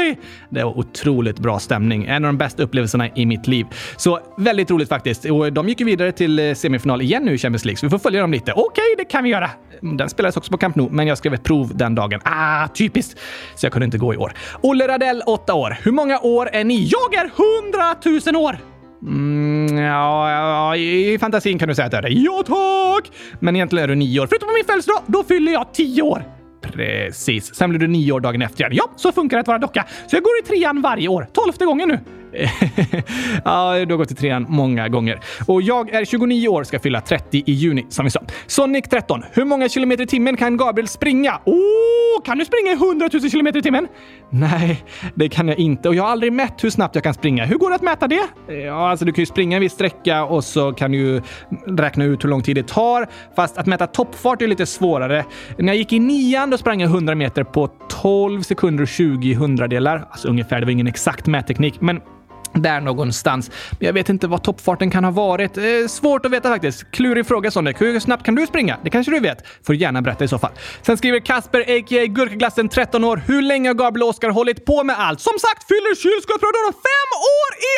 Ohohohoj! 0.00 0.18
Det 0.50 0.64
var 0.64 0.78
otroligt 0.78 1.38
bra 1.38 1.58
stämning. 1.58 2.04
En 2.04 2.24
av 2.24 2.28
de 2.28 2.38
bästa 2.38 2.62
upplevelserna 2.62 3.08
i 3.14 3.26
mitt 3.26 3.46
liv. 3.46 3.66
Så 3.96 4.20
väldigt 4.38 4.70
roligt 4.70 4.88
faktiskt. 4.88 5.24
Och 5.24 5.52
de 5.52 5.68
gick 5.68 5.80
ju 5.80 5.86
vidare 5.86 6.12
till 6.12 6.38
eh, 6.38 6.54
semifinal 6.54 7.02
igen 7.02 7.24
nu 7.24 7.34
i 7.34 7.38
Champions 7.38 7.64
League, 7.64 7.76
så 7.76 7.86
vi 7.86 7.90
får 7.90 7.98
följa 7.98 8.20
dem 8.20 8.32
lite. 8.32 8.52
Okej, 8.52 8.64
okay, 8.64 8.94
det 8.98 9.04
kan 9.04 9.24
vi 9.24 9.30
göra. 9.30 9.50
Den 9.80 10.08
spelades 10.08 10.36
också 10.36 10.50
på 10.50 10.58
Camp 10.58 10.76
Nou, 10.76 10.88
men 10.90 11.06
jag 11.06 11.18
skrev 11.18 11.34
ett 11.34 11.44
prov 11.44 11.76
den 11.76 11.94
dagen. 11.94 12.20
Ah, 12.24 12.68
typiskt! 12.68 13.18
Så 13.54 13.66
jag 13.66 13.72
kunde 13.72 13.84
inte 13.84 13.98
gå 13.98 14.14
i 14.14 14.16
år. 14.16 14.32
Olle 14.60 14.88
Radell, 14.88 15.22
8 15.26 15.54
år. 15.54 15.76
Hur 15.82 15.92
många 15.92 16.20
år 16.20 16.48
är 16.52 16.64
ni? 16.64 16.88
Jag 16.88 17.14
är 17.14 17.30
100 18.14 18.32
000 18.32 18.44
år! 18.44 18.58
Mm, 19.02 19.78
ja, 19.78 20.30
ja, 20.30 20.76
i 20.76 21.18
fantasin 21.18 21.58
kan 21.58 21.68
du 21.68 21.74
säga 21.74 21.86
att 21.86 21.92
det 21.92 21.98
är 21.98 22.02
det. 22.02 22.08
Ja, 22.08 22.42
tack! 22.46 23.12
Men 23.40 23.56
egentligen 23.56 23.84
är 23.84 23.88
du 23.88 23.94
nio 23.94 24.20
år. 24.20 24.26
Förutom 24.26 24.48
på 24.48 24.54
min 24.54 24.64
födelsedag, 24.64 25.02
då 25.06 25.24
fyller 25.24 25.52
jag 25.52 25.74
tio 25.74 26.02
år. 26.02 26.39
Precis. 26.70 27.54
Sen 27.54 27.70
blir 27.70 27.80
du 27.80 27.86
nio 27.86 28.12
år 28.12 28.20
dagen 28.20 28.42
efter 28.42 28.64
igen. 28.64 28.72
Ja, 28.74 28.90
så 28.96 29.12
funkar 29.12 29.36
det 29.36 29.40
att 29.40 29.48
vara 29.48 29.58
docka. 29.58 29.86
Så 30.06 30.16
jag 30.16 30.22
går 30.22 30.32
i 30.44 30.46
trean 30.46 30.82
varje 30.82 31.08
år. 31.08 31.28
Tolfte 31.32 31.64
gången 31.64 31.88
nu. 31.88 31.98
ja, 33.44 33.84
du 33.84 33.92
har 33.92 33.96
gått 33.96 34.10
i 34.10 34.14
trean 34.14 34.46
många 34.48 34.88
gånger. 34.88 35.20
Och 35.46 35.62
jag 35.62 35.90
är 35.90 36.04
29 36.04 36.48
år, 36.48 36.64
ska 36.64 36.78
fylla 36.78 37.00
30 37.00 37.42
i 37.46 37.52
juni, 37.52 37.86
som 37.88 38.04
vi 38.04 38.10
sa. 38.10 38.20
Sonic 38.46 38.84
13. 38.90 39.22
Hur 39.32 39.44
många 39.44 39.68
kilometer 39.68 40.04
i 40.04 40.06
timmen 40.06 40.36
kan 40.36 40.56
Gabriel 40.56 40.88
springa? 40.88 41.40
Oh, 41.44 42.22
kan 42.24 42.38
du 42.38 42.44
springa 42.44 42.70
i 42.70 42.74
100 42.74 43.08
000 43.12 43.30
kilometer 43.30 43.58
i 43.58 43.62
timmen? 43.62 43.88
Nej, 44.30 44.84
det 45.14 45.28
kan 45.28 45.48
jag 45.48 45.58
inte. 45.58 45.88
Och 45.88 45.94
jag 45.94 46.02
har 46.02 46.10
aldrig 46.10 46.32
mätt 46.32 46.64
hur 46.64 46.70
snabbt 46.70 46.94
jag 46.94 47.04
kan 47.04 47.14
springa. 47.14 47.44
Hur 47.44 47.58
går 47.58 47.68
det 47.70 47.76
att 47.76 47.82
mäta 47.82 48.08
det? 48.08 48.22
Ja, 48.54 48.90
alltså 48.90 49.04
du 49.04 49.12
kan 49.12 49.22
ju 49.22 49.26
springa 49.26 49.56
en 49.56 49.60
viss 49.60 49.72
sträcka 49.72 50.24
och 50.24 50.44
så 50.44 50.72
kan 50.72 50.92
du 50.92 51.22
räkna 51.66 52.04
ut 52.04 52.24
hur 52.24 52.28
lång 52.28 52.42
tid 52.42 52.56
det 52.56 52.68
tar. 52.68 53.06
Fast 53.36 53.58
att 53.58 53.66
mäta 53.66 53.86
toppfart 53.86 54.42
är 54.42 54.46
lite 54.46 54.66
svårare. 54.66 55.24
När 55.58 55.66
jag 55.66 55.76
gick 55.76 55.92
i 55.92 55.98
nian, 55.98 56.50
då 56.50 56.58
sprang 56.58 56.80
jag 56.80 56.90
100 56.90 57.14
meter 57.14 57.44
på 57.44 57.68
12 57.88 58.42
sekunder 58.42 58.82
och 58.82 58.88
20 58.88 59.34
hundradelar. 59.34 60.08
Alltså 60.10 60.28
ungefär, 60.28 60.60
det 60.60 60.66
var 60.66 60.72
ingen 60.72 60.86
exakt 60.86 61.26
mätteknik, 61.26 61.80
men 61.80 62.00
där 62.54 62.80
någonstans. 62.80 63.50
Men 63.70 63.86
jag 63.86 63.92
vet 63.92 64.08
inte 64.08 64.26
vad 64.26 64.42
toppfarten 64.42 64.90
kan 64.90 65.04
ha 65.04 65.10
varit. 65.10 65.56
Eh, 65.56 65.64
svårt 65.88 66.26
att 66.26 66.32
veta 66.32 66.48
faktiskt. 66.48 66.90
Klurig 66.90 67.26
fråga 67.26 67.50
Sonic. 67.50 67.76
Hur 67.80 68.00
snabbt 68.00 68.22
kan 68.24 68.34
du 68.34 68.46
springa? 68.46 68.78
Det 68.84 68.90
kanske 68.90 69.12
du 69.12 69.20
vet? 69.20 69.46
Får 69.66 69.74
gärna 69.74 70.02
berätta 70.02 70.24
i 70.24 70.28
så 70.28 70.38
fall. 70.38 70.52
Sen 70.82 70.96
skriver 70.96 71.20
Kasper, 71.20 71.60
a.k.a. 71.60 72.06
Gurkaglassen, 72.06 72.68
13 72.68 73.04
år. 73.04 73.22
Hur 73.26 73.42
länge 73.42 73.68
har 73.68 73.74
Gabriel 73.74 74.02
och 74.02 74.08
Oskar 74.08 74.30
hållit 74.30 74.64
på 74.64 74.84
med 74.84 74.98
allt? 74.98 75.20
Som 75.20 75.38
sagt 75.38 75.68
fyller 75.68 75.94
kylskåpsradion 75.94 76.72
fem 76.72 77.10
år 77.38 77.50
i 77.72 77.74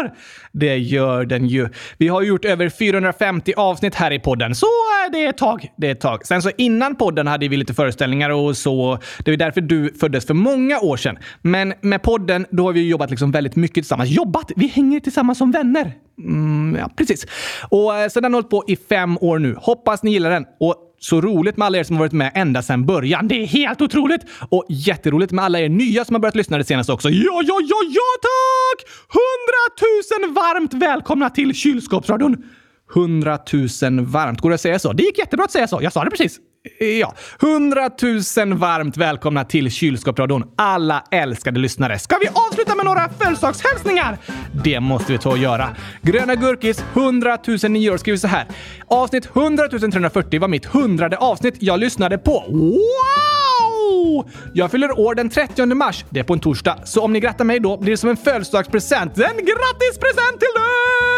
år! 0.00 0.43
Det 0.54 0.76
gör 0.78 1.24
den 1.24 1.46
ju. 1.46 1.68
Vi 1.98 2.08
har 2.08 2.22
gjort 2.22 2.44
över 2.44 2.68
450 2.68 3.52
avsnitt 3.56 3.94
här 3.94 4.10
i 4.10 4.18
podden, 4.18 4.54
så 4.54 4.66
det 5.12 5.24
är 5.24 5.28
ett 5.28 5.38
tag. 5.38 5.72
Det 5.76 5.86
är 5.86 5.92
ett 5.92 6.00
tag. 6.00 6.26
Sen 6.26 6.42
så 6.42 6.50
innan 6.58 6.96
podden 6.96 7.26
hade 7.26 7.48
vi 7.48 7.56
lite 7.56 7.74
föreställningar 7.74 8.30
och 8.30 8.56
så. 8.56 8.98
Det 9.24 9.32
är 9.32 9.36
därför 9.36 9.60
du 9.60 9.94
föddes 10.00 10.26
för 10.26 10.34
många 10.34 10.80
år 10.80 10.96
sedan. 10.96 11.18
Men 11.42 11.74
med 11.80 12.02
podden, 12.02 12.46
då 12.50 12.64
har 12.64 12.72
vi 12.72 12.88
jobbat 12.88 13.10
liksom 13.10 13.30
väldigt 13.30 13.56
mycket 13.56 13.74
tillsammans. 13.74 14.10
Jobbat! 14.10 14.52
Vi 14.56 14.66
hänger 14.66 15.00
tillsammans 15.00 15.38
som 15.38 15.50
vänner. 15.50 15.92
Mm, 16.18 16.76
ja, 16.80 16.90
precis. 16.96 17.26
Och 17.68 17.96
eh, 17.96 18.08
så 18.08 18.20
den 18.20 18.32
har 18.32 18.38
hållit 18.38 18.50
på 18.50 18.64
i 18.66 18.76
fem 18.76 19.18
år 19.20 19.38
nu. 19.38 19.56
Hoppas 19.58 20.02
ni 20.02 20.10
gillar 20.10 20.30
den. 20.30 20.44
Och 20.60 20.76
så 21.04 21.20
roligt 21.20 21.56
med 21.56 21.66
alla 21.66 21.78
er 21.78 21.84
som 21.84 21.96
har 21.96 22.00
varit 22.00 22.12
med 22.12 22.32
ända 22.34 22.62
sedan 22.62 22.86
början. 22.86 23.28
Det 23.28 23.42
är 23.42 23.46
helt 23.46 23.80
otroligt! 23.80 24.20
Och 24.48 24.64
jätteroligt 24.68 25.32
med 25.32 25.44
alla 25.44 25.60
er 25.60 25.68
nya 25.68 26.04
som 26.04 26.14
har 26.14 26.20
börjat 26.20 26.34
lyssna 26.34 26.58
det 26.58 26.64
senaste 26.64 26.92
också. 26.92 27.10
Ja, 27.10 27.42
ja, 27.44 27.58
ja, 27.68 27.76
ja 27.88 28.10
tack! 28.22 28.90
Hundratusen 29.08 30.34
varmt 30.34 30.74
välkomna 30.74 31.30
till 31.30 31.54
Kylskåpsradion! 31.54 32.36
Hundratusen 32.94 34.06
varmt. 34.06 34.40
Går 34.40 34.50
det 34.50 34.54
att 34.54 34.60
säga 34.60 34.78
så? 34.78 34.92
Det 34.92 35.02
gick 35.02 35.18
jättebra 35.18 35.44
att 35.44 35.52
säga 35.52 35.68
så. 35.68 35.78
Jag 35.82 35.92
sa 35.92 36.04
det 36.04 36.10
precis. 36.10 36.38
Ja, 36.78 37.14
hundratusen 37.40 38.58
varmt 38.58 38.96
välkomna 38.96 39.44
till 39.44 39.70
Kylskåpsradion, 39.70 40.44
alla 40.56 41.04
älskade 41.10 41.60
lyssnare. 41.60 41.98
Ska 41.98 42.16
vi 42.18 42.28
avsluta 42.28 42.74
med 42.74 42.84
några 42.84 43.08
födelsedagshälsningar? 43.18 44.18
Det 44.64 44.80
måste 44.80 45.12
vi 45.12 45.18
ta 45.18 45.30
och 45.30 45.38
göra. 45.38 45.68
Gröna 46.02 46.34
Gurkis, 46.34 46.84
100 46.92 47.38
009 47.68 47.90
år, 47.90 47.96
skriver 47.96 48.18
så 48.18 48.26
här. 48.26 48.46
Avsnitt 48.88 49.26
100 49.36 49.68
340 49.68 50.40
var 50.40 50.48
mitt 50.48 50.64
hundrade 50.64 51.16
avsnitt 51.16 51.54
jag 51.58 51.80
lyssnade 51.80 52.18
på. 52.18 52.44
Wow! 52.48 54.30
Jag 54.54 54.70
fyller 54.70 55.00
år 55.00 55.14
den 55.14 55.30
30 55.30 55.66
mars. 55.66 56.04
Det 56.10 56.20
är 56.20 56.24
på 56.24 56.32
en 56.32 56.40
torsdag, 56.40 56.78
så 56.84 57.00
om 57.00 57.12
ni 57.12 57.20
grattar 57.20 57.44
mig 57.44 57.60
då 57.60 57.76
blir 57.76 57.90
det 57.90 57.96
som 57.96 58.10
en 58.10 58.16
födelsedagspresent. 58.16 59.18
En 59.18 59.36
grattispresent 59.36 60.40
till 60.40 60.54
dig! 60.54 61.13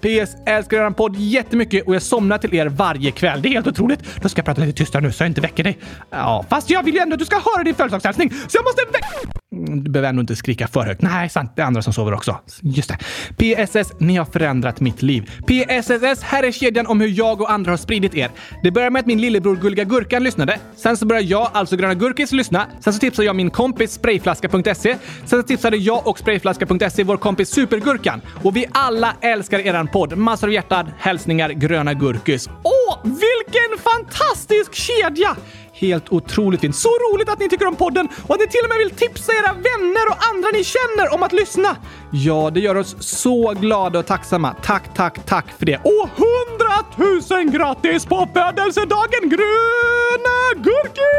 PS. 0.00 0.36
Älskar 0.46 0.86
er 0.86 0.90
podd 0.90 1.16
jättemycket 1.16 1.86
och 1.86 1.94
jag 1.94 2.02
somnar 2.02 2.38
till 2.38 2.54
er 2.54 2.66
varje 2.66 3.10
kväll. 3.10 3.42
Det 3.42 3.48
är 3.48 3.52
helt 3.52 3.66
otroligt. 3.66 4.00
Då 4.22 4.28
ska 4.28 4.38
jag 4.38 4.46
prata 4.46 4.60
lite 4.60 4.78
tystare 4.78 5.02
nu 5.02 5.12
så 5.12 5.22
jag 5.22 5.30
inte 5.30 5.40
väcker 5.40 5.64
dig. 5.64 5.78
Ja, 6.10 6.44
fast 6.50 6.70
jag 6.70 6.82
vill 6.82 6.94
ju 6.94 7.00
ändå 7.00 7.14
att 7.14 7.18
du 7.18 7.24
ska 7.24 7.36
höra 7.36 7.64
din 7.64 7.74
födelsedagshälsning, 7.74 8.30
så 8.30 8.56
jag 8.56 8.64
måste 8.64 8.82
väcka... 8.92 9.06
Mm, 9.52 9.84
du 9.84 9.90
behöver 9.90 10.08
ändå 10.08 10.20
inte 10.20 10.36
skrika 10.36 10.68
för 10.68 10.80
högt. 10.80 11.02
Nej, 11.02 11.28
sant. 11.28 11.52
Det 11.56 11.62
är 11.62 11.66
andra 11.66 11.82
som 11.82 11.92
sover 11.92 12.14
också. 12.14 12.38
Just 12.60 12.90
det. 12.90 13.66
PSS, 13.66 13.92
ni 13.98 14.16
har 14.16 14.24
förändrat 14.24 14.80
mitt 14.80 15.02
liv. 15.02 15.30
PSSS, 15.46 16.22
här 16.22 16.42
är 16.42 16.52
kedjan 16.52 16.86
om 16.86 17.00
hur 17.00 17.08
jag 17.08 17.40
och 17.40 17.52
andra 17.52 17.72
har 17.72 17.76
spridit 17.76 18.14
er. 18.14 18.30
Det 18.62 18.70
började 18.70 18.90
med 18.90 19.00
att 19.00 19.06
min 19.06 19.20
lillebror 19.20 19.56
Gulliga 19.56 19.84
Gurkan 19.84 20.24
lyssnade. 20.24 20.58
Sen 20.76 20.96
så 20.96 21.06
började 21.06 21.26
jag, 21.26 21.50
alltså 21.52 21.76
Gröna 21.76 21.94
Gurkis, 21.94 22.32
lyssna. 22.32 22.66
Sen 22.80 22.92
så 22.92 22.98
tipsade 22.98 23.26
jag 23.26 23.36
min 23.36 23.50
kompis 23.50 23.92
Sprayflaska.se. 23.92 24.74
Sen 24.74 24.98
så 25.26 25.42
tipsade 25.42 25.76
jag 25.76 26.06
och 26.06 26.18
Sprayflaska.se 26.18 27.04
vår 27.04 27.16
kompis 27.16 27.48
Supergurkan. 27.48 28.20
Och 28.42 28.56
vi 28.56 28.66
alla 28.72 29.16
älskar 29.20 29.39
älskar 29.40 29.58
eran 29.58 29.88
podd. 29.88 30.18
Massor 30.18 30.46
av 30.46 30.52
hjärtan. 30.52 30.90
Hälsningar 30.98 31.50
Gröna 31.50 31.94
Gurkis. 31.94 32.48
Åh, 32.48 32.98
vilken 33.02 33.78
fantastisk 33.78 34.74
kedja! 34.74 35.36
Helt 35.72 36.12
otroligt 36.12 36.60
fint. 36.60 36.76
Så 36.76 36.88
roligt 36.88 37.28
att 37.28 37.38
ni 37.38 37.48
tycker 37.48 37.66
om 37.66 37.76
podden 37.76 38.08
och 38.26 38.34
att 38.34 38.40
ni 38.40 38.46
till 38.46 38.60
och 38.64 38.68
med 38.68 38.78
vill 38.78 38.90
tipsa 38.90 39.32
era 39.32 39.52
vänner 39.52 40.08
och 40.10 40.16
andra 40.30 40.48
ni 40.52 40.64
känner 40.64 41.14
om 41.14 41.22
att 41.22 41.32
lyssna. 41.32 41.76
Ja, 42.12 42.50
det 42.54 42.60
gör 42.60 42.74
oss 42.74 42.96
så 43.00 43.54
glada 43.60 43.98
och 43.98 44.06
tacksamma. 44.06 44.54
Tack, 44.62 44.94
tack, 44.94 45.26
tack 45.26 45.46
för 45.58 45.66
det. 45.66 45.76
Och 45.76 46.08
hundratusen 46.16 47.50
grattis 47.50 48.06
på 48.06 48.28
födelsedagen 48.34 49.22
Gröna 49.22 50.64
Gurkis! 50.64 51.10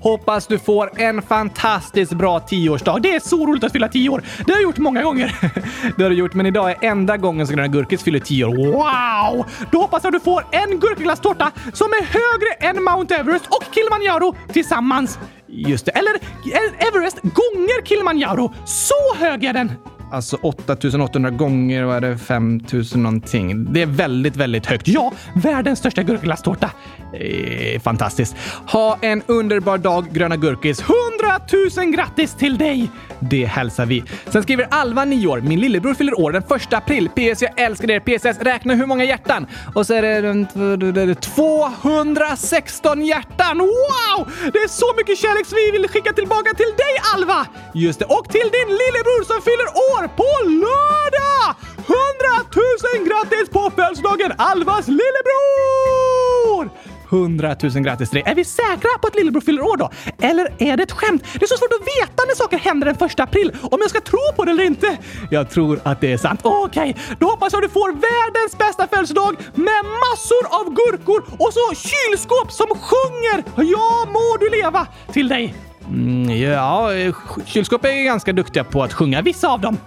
Hoppas 0.00 0.46
du 0.46 0.58
får 0.58 1.00
en 1.00 1.22
fantastiskt 1.22 2.12
bra 2.12 2.40
tioårsdag. 2.40 2.98
Det 3.02 3.14
är 3.14 3.20
så 3.20 3.46
roligt 3.46 3.64
att 3.64 3.72
fylla 3.72 3.88
tio 3.88 4.08
år. 4.08 4.22
Det 4.46 4.52
har 4.52 4.58
jag 4.58 4.62
gjort 4.62 4.78
många 4.78 5.02
gånger. 5.02 5.36
det 5.96 6.02
har 6.02 6.10
du 6.10 6.16
gjort, 6.16 6.34
men 6.34 6.46
idag 6.46 6.70
är 6.70 6.76
enda 6.84 7.16
gången 7.16 7.46
som 7.46 7.56
Gröna 7.56 7.68
Gurkis 7.68 8.02
fyller 8.02 8.18
tio 8.18 8.44
år. 8.44 8.56
Wow! 8.56 9.46
Då 9.70 9.80
hoppas 9.80 10.04
jag 10.04 10.14
att 10.14 10.20
du 10.20 10.24
får 10.24 10.44
en 10.50 10.80
gurkaglasstårta 10.80 11.52
som 11.72 11.86
är 11.86 12.04
högre 12.04 12.70
än 12.70 12.84
Mount 12.84 13.14
Everest 13.14 13.46
och 13.46 13.74
Kilimanjaro 13.74 14.34
tillsammans. 14.52 15.18
Just 15.46 15.86
det. 15.86 15.92
Eller 15.92 16.14
eh, 16.14 16.88
Everest 16.88 17.22
gånger 17.22 17.84
Kilimanjaro. 17.84 18.54
Så 18.64 19.14
hög 19.18 19.44
är 19.44 19.52
den! 19.52 19.72
Alltså 20.10 20.38
8800 20.42 21.30
gånger, 21.30 21.82
vad 21.82 21.96
är 21.96 22.00
det, 22.00 22.18
5000 22.18 23.02
någonting. 23.02 23.72
Det 23.72 23.82
är 23.82 23.86
väldigt, 23.86 24.36
väldigt 24.36 24.66
högt. 24.66 24.88
Ja, 24.88 25.12
världens 25.34 25.78
största 25.78 26.02
gurkaglasstårta. 26.02 26.70
Eh, 27.12 27.80
fantastiskt. 27.80 28.36
Ha 28.66 28.98
en 29.00 29.22
underbar 29.26 29.78
dag, 29.78 30.06
Gröna 30.12 30.36
Gurkis. 30.36 30.80
100 30.80 30.96
000 31.76 31.94
grattis 31.94 32.34
till 32.34 32.58
dig! 32.58 32.90
Det 33.20 33.44
hälsar 33.44 33.86
vi. 33.86 34.04
Sen 34.30 34.42
skriver 34.42 34.66
Alva, 34.70 35.04
9 35.04 35.26
år. 35.26 35.40
Min 35.40 35.60
lillebror 35.60 35.94
fyller 35.94 36.20
år 36.20 36.32
den 36.32 36.42
1 36.42 36.72
april. 36.72 37.08
PS, 37.08 37.42
jag 37.42 37.60
älskar 37.60 37.90
er. 37.90 38.00
PSS, 38.00 38.40
räkna 38.40 38.74
hur 38.74 38.86
många 38.86 39.04
hjärtan. 39.04 39.46
Och 39.74 39.86
så 39.86 39.94
är 39.94 40.02
det 41.06 41.14
216 41.14 43.06
hjärtan. 43.06 43.58
Wow! 43.58 44.28
Det 44.52 44.58
är 44.58 44.68
så 44.68 44.94
mycket 44.96 45.18
kärlek 45.18 45.46
som 45.46 45.56
vi 45.56 45.70
vill 45.78 45.88
skicka 45.88 46.12
tillbaka 46.12 46.54
till 46.54 46.72
dig, 46.76 46.94
Alva! 47.14 47.46
Just 47.74 47.98
det. 47.98 48.04
Och 48.04 48.28
till 48.28 48.48
din 48.56 48.70
lillebror 48.82 49.24
som 49.30 49.42
fyller 49.42 49.68
år 49.94 49.95
på 50.02 50.30
lördag! 50.44 51.46
100 51.76 51.96
000 52.96 53.08
grattis 53.08 53.48
på 53.50 53.70
födelsedagen, 53.76 54.32
Alvas 54.38 54.88
lillebror! 54.88 56.70
100 57.10 57.56
000 57.62 57.72
grattis 57.72 58.10
till 58.10 58.22
dig. 58.22 58.30
Är 58.32 58.34
vi 58.34 58.44
säkra 58.44 58.90
på 59.00 59.06
att 59.06 59.14
lillebror 59.14 59.40
fyller 59.40 59.62
år 59.62 59.76
då? 59.76 59.90
Eller 60.18 60.54
är 60.58 60.76
det 60.76 60.82
ett 60.82 60.92
skämt? 60.92 61.22
Det 61.32 61.42
är 61.42 61.46
så 61.46 61.56
svårt 61.56 61.72
att 61.80 61.86
veta 61.86 62.24
när 62.26 62.34
saker 62.34 62.58
händer 62.58 62.86
den 62.86 62.96
första 62.96 63.22
april, 63.22 63.56
om 63.62 63.78
jag 63.80 63.90
ska 63.90 64.00
tro 64.00 64.32
på 64.36 64.44
det 64.44 64.50
eller 64.50 64.64
inte. 64.64 64.98
Jag 65.30 65.50
tror 65.50 65.80
att 65.84 66.00
det 66.00 66.12
är 66.12 66.18
sant. 66.18 66.40
Okej, 66.42 66.90
okay, 66.90 67.16
då 67.18 67.26
hoppas 67.26 67.52
jag 67.52 67.62
du 67.62 67.68
får 67.68 67.88
världens 67.88 68.58
bästa 68.58 68.86
födelsedag 68.86 69.36
med 69.54 69.84
massor 69.84 70.60
av 70.60 70.74
gurkor 70.74 71.24
och 71.38 71.52
så 71.52 71.88
kylskåp 71.88 72.52
som 72.52 72.66
sjunger 72.68 73.44
“Ja 73.72 74.06
må 74.12 74.36
du 74.40 74.50
leva” 74.50 74.86
till 75.12 75.28
dig. 75.28 75.54
Mm, 75.88 76.40
ja, 76.40 76.90
kylskåp 77.44 77.84
är 77.84 78.04
ganska 78.04 78.32
duktiga 78.32 78.64
på 78.64 78.82
att 78.82 78.92
sjunga, 78.92 79.22
vissa 79.22 79.48
av 79.48 79.60
dem. 79.60 79.78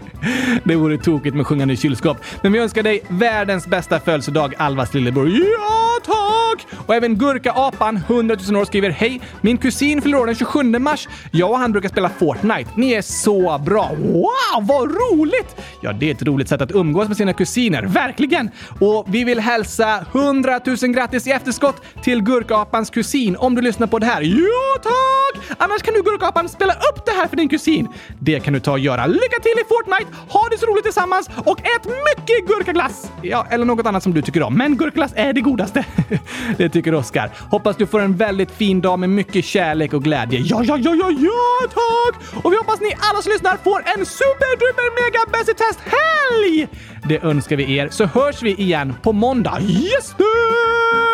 det 0.64 0.76
vore 0.76 0.98
tokigt 0.98 1.36
med 1.36 1.46
sjungande 1.46 1.76
kylskåp. 1.76 2.16
Men 2.42 2.52
vi 2.52 2.58
önskar 2.58 2.82
dig 2.82 3.00
världens 3.08 3.66
bästa 3.66 4.00
födelsedag, 4.00 4.54
Alvas 4.58 4.94
lillebror. 4.94 5.28
Ja, 5.28 5.98
tack! 6.04 6.66
Och 6.86 6.94
även 6.94 7.16
Gurka-apan, 7.16 7.96
100 7.96 8.36
000 8.48 8.60
år, 8.60 8.64
skriver 8.64 8.90
Hej! 8.90 9.20
Min 9.40 9.58
kusin 9.58 10.02
fyller 10.02 10.18
år 10.18 10.26
den 10.26 10.34
27 10.34 10.62
mars. 10.62 11.08
Jag 11.30 11.50
och 11.50 11.58
han 11.58 11.72
brukar 11.72 11.88
spela 11.88 12.08
Fortnite. 12.08 12.70
Ni 12.76 12.92
är 12.92 13.02
så 13.02 13.58
bra! 13.58 13.90
Wow, 13.98 14.66
vad 14.66 14.90
roligt! 14.90 15.56
Ja, 15.80 15.92
det 15.92 16.10
är 16.10 16.14
ett 16.14 16.22
roligt 16.22 16.48
sätt 16.48 16.60
att 16.60 16.72
umgås 16.72 17.08
med 17.08 17.16
sina 17.16 17.32
kusiner. 17.32 17.82
Verkligen! 17.82 18.50
Och 18.80 19.06
vi 19.08 19.24
vill 19.24 19.40
hälsa 19.40 20.04
100 20.12 20.60
000 20.66 20.76
grattis 20.76 21.26
i 21.26 21.30
efterskott 21.30 21.82
till 22.02 22.22
Gurka-apans 22.22 22.90
kusin 22.90 23.36
om 23.36 23.54
du 23.54 23.62
lyssnar 23.62 23.86
på 23.86 23.98
det 23.98 24.06
här. 24.06 24.22
Ja, 24.22 24.82
tack! 24.82 25.31
Annars 25.58 25.82
kan 25.82 25.94
du 25.94 26.02
Gurkapan 26.02 26.48
spela 26.48 26.72
upp 26.72 27.06
det 27.06 27.12
här 27.12 27.28
för 27.28 27.36
din 27.36 27.48
kusin. 27.48 27.88
Det 28.18 28.40
kan 28.40 28.54
du 28.54 28.60
ta 28.60 28.72
och 28.72 28.78
göra. 28.78 29.06
Lycka 29.06 29.40
till 29.42 29.52
i 29.60 29.64
Fortnite! 29.68 30.16
ha 30.28 30.48
det 30.50 30.58
så 30.58 30.66
roligt 30.66 30.84
tillsammans 30.84 31.30
och 31.44 31.60
ät 31.60 31.84
mycket 31.84 32.46
gurkaglass! 32.46 33.10
Ja, 33.22 33.46
eller 33.50 33.64
något 33.64 33.86
annat 33.86 34.02
som 34.02 34.14
du 34.14 34.22
tycker 34.22 34.42
om. 34.42 34.54
Men 34.54 34.76
gurkaglass 34.76 35.12
är 35.16 35.32
det 35.32 35.40
godaste. 35.40 35.84
det 36.56 36.68
tycker 36.68 36.94
Oskar. 36.94 37.30
Hoppas 37.50 37.76
du 37.76 37.86
får 37.86 38.00
en 38.00 38.16
väldigt 38.16 38.50
fin 38.50 38.80
dag 38.80 38.98
med 38.98 39.10
mycket 39.10 39.44
kärlek 39.44 39.92
och 39.92 40.04
glädje. 40.04 40.40
Ja, 40.40 40.62
ja, 40.64 40.76
ja, 40.76 40.94
ja, 40.94 41.10
ja, 41.10 41.68
tack! 41.68 42.44
Och 42.44 42.52
vi 42.52 42.56
hoppas 42.56 42.80
ni 42.80 42.92
alla 42.98 43.22
som 43.22 43.32
lyssnar 43.32 43.56
får 43.56 43.78
en 43.78 44.06
superduper 44.06 45.02
mega 45.02 45.32
bäst 45.32 45.58
test 45.58 45.80
helg! 45.80 46.68
Det 47.04 47.22
önskar 47.22 47.56
vi 47.56 47.76
er, 47.76 47.88
så 47.88 48.04
hörs 48.04 48.42
vi 48.42 48.54
igen 48.54 48.94
på 49.02 49.12
måndag. 49.12 49.58
Yes, 49.60 50.14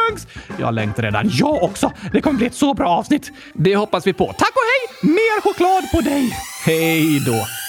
thanks! 0.09 0.27
Jag 0.59 0.75
längtar 0.75 1.03
redan. 1.03 1.31
Jag 1.33 1.63
också! 1.63 1.93
Det 2.13 2.21
kommer 2.21 2.39
bli 2.39 2.47
ett 2.47 2.55
så 2.55 2.75
bra 2.75 2.89
avsnitt. 2.89 3.33
Det 3.55 3.77
hoppas 3.77 4.07
vi 4.07 4.13
på. 4.13 4.27
Tack 4.27 4.53
och 4.53 4.63
hej! 5.03 5.11
Mer 5.13 5.41
choklad 5.41 5.91
på 5.91 6.01
dig! 6.01 6.33
Hej 6.65 7.21
då! 7.27 7.68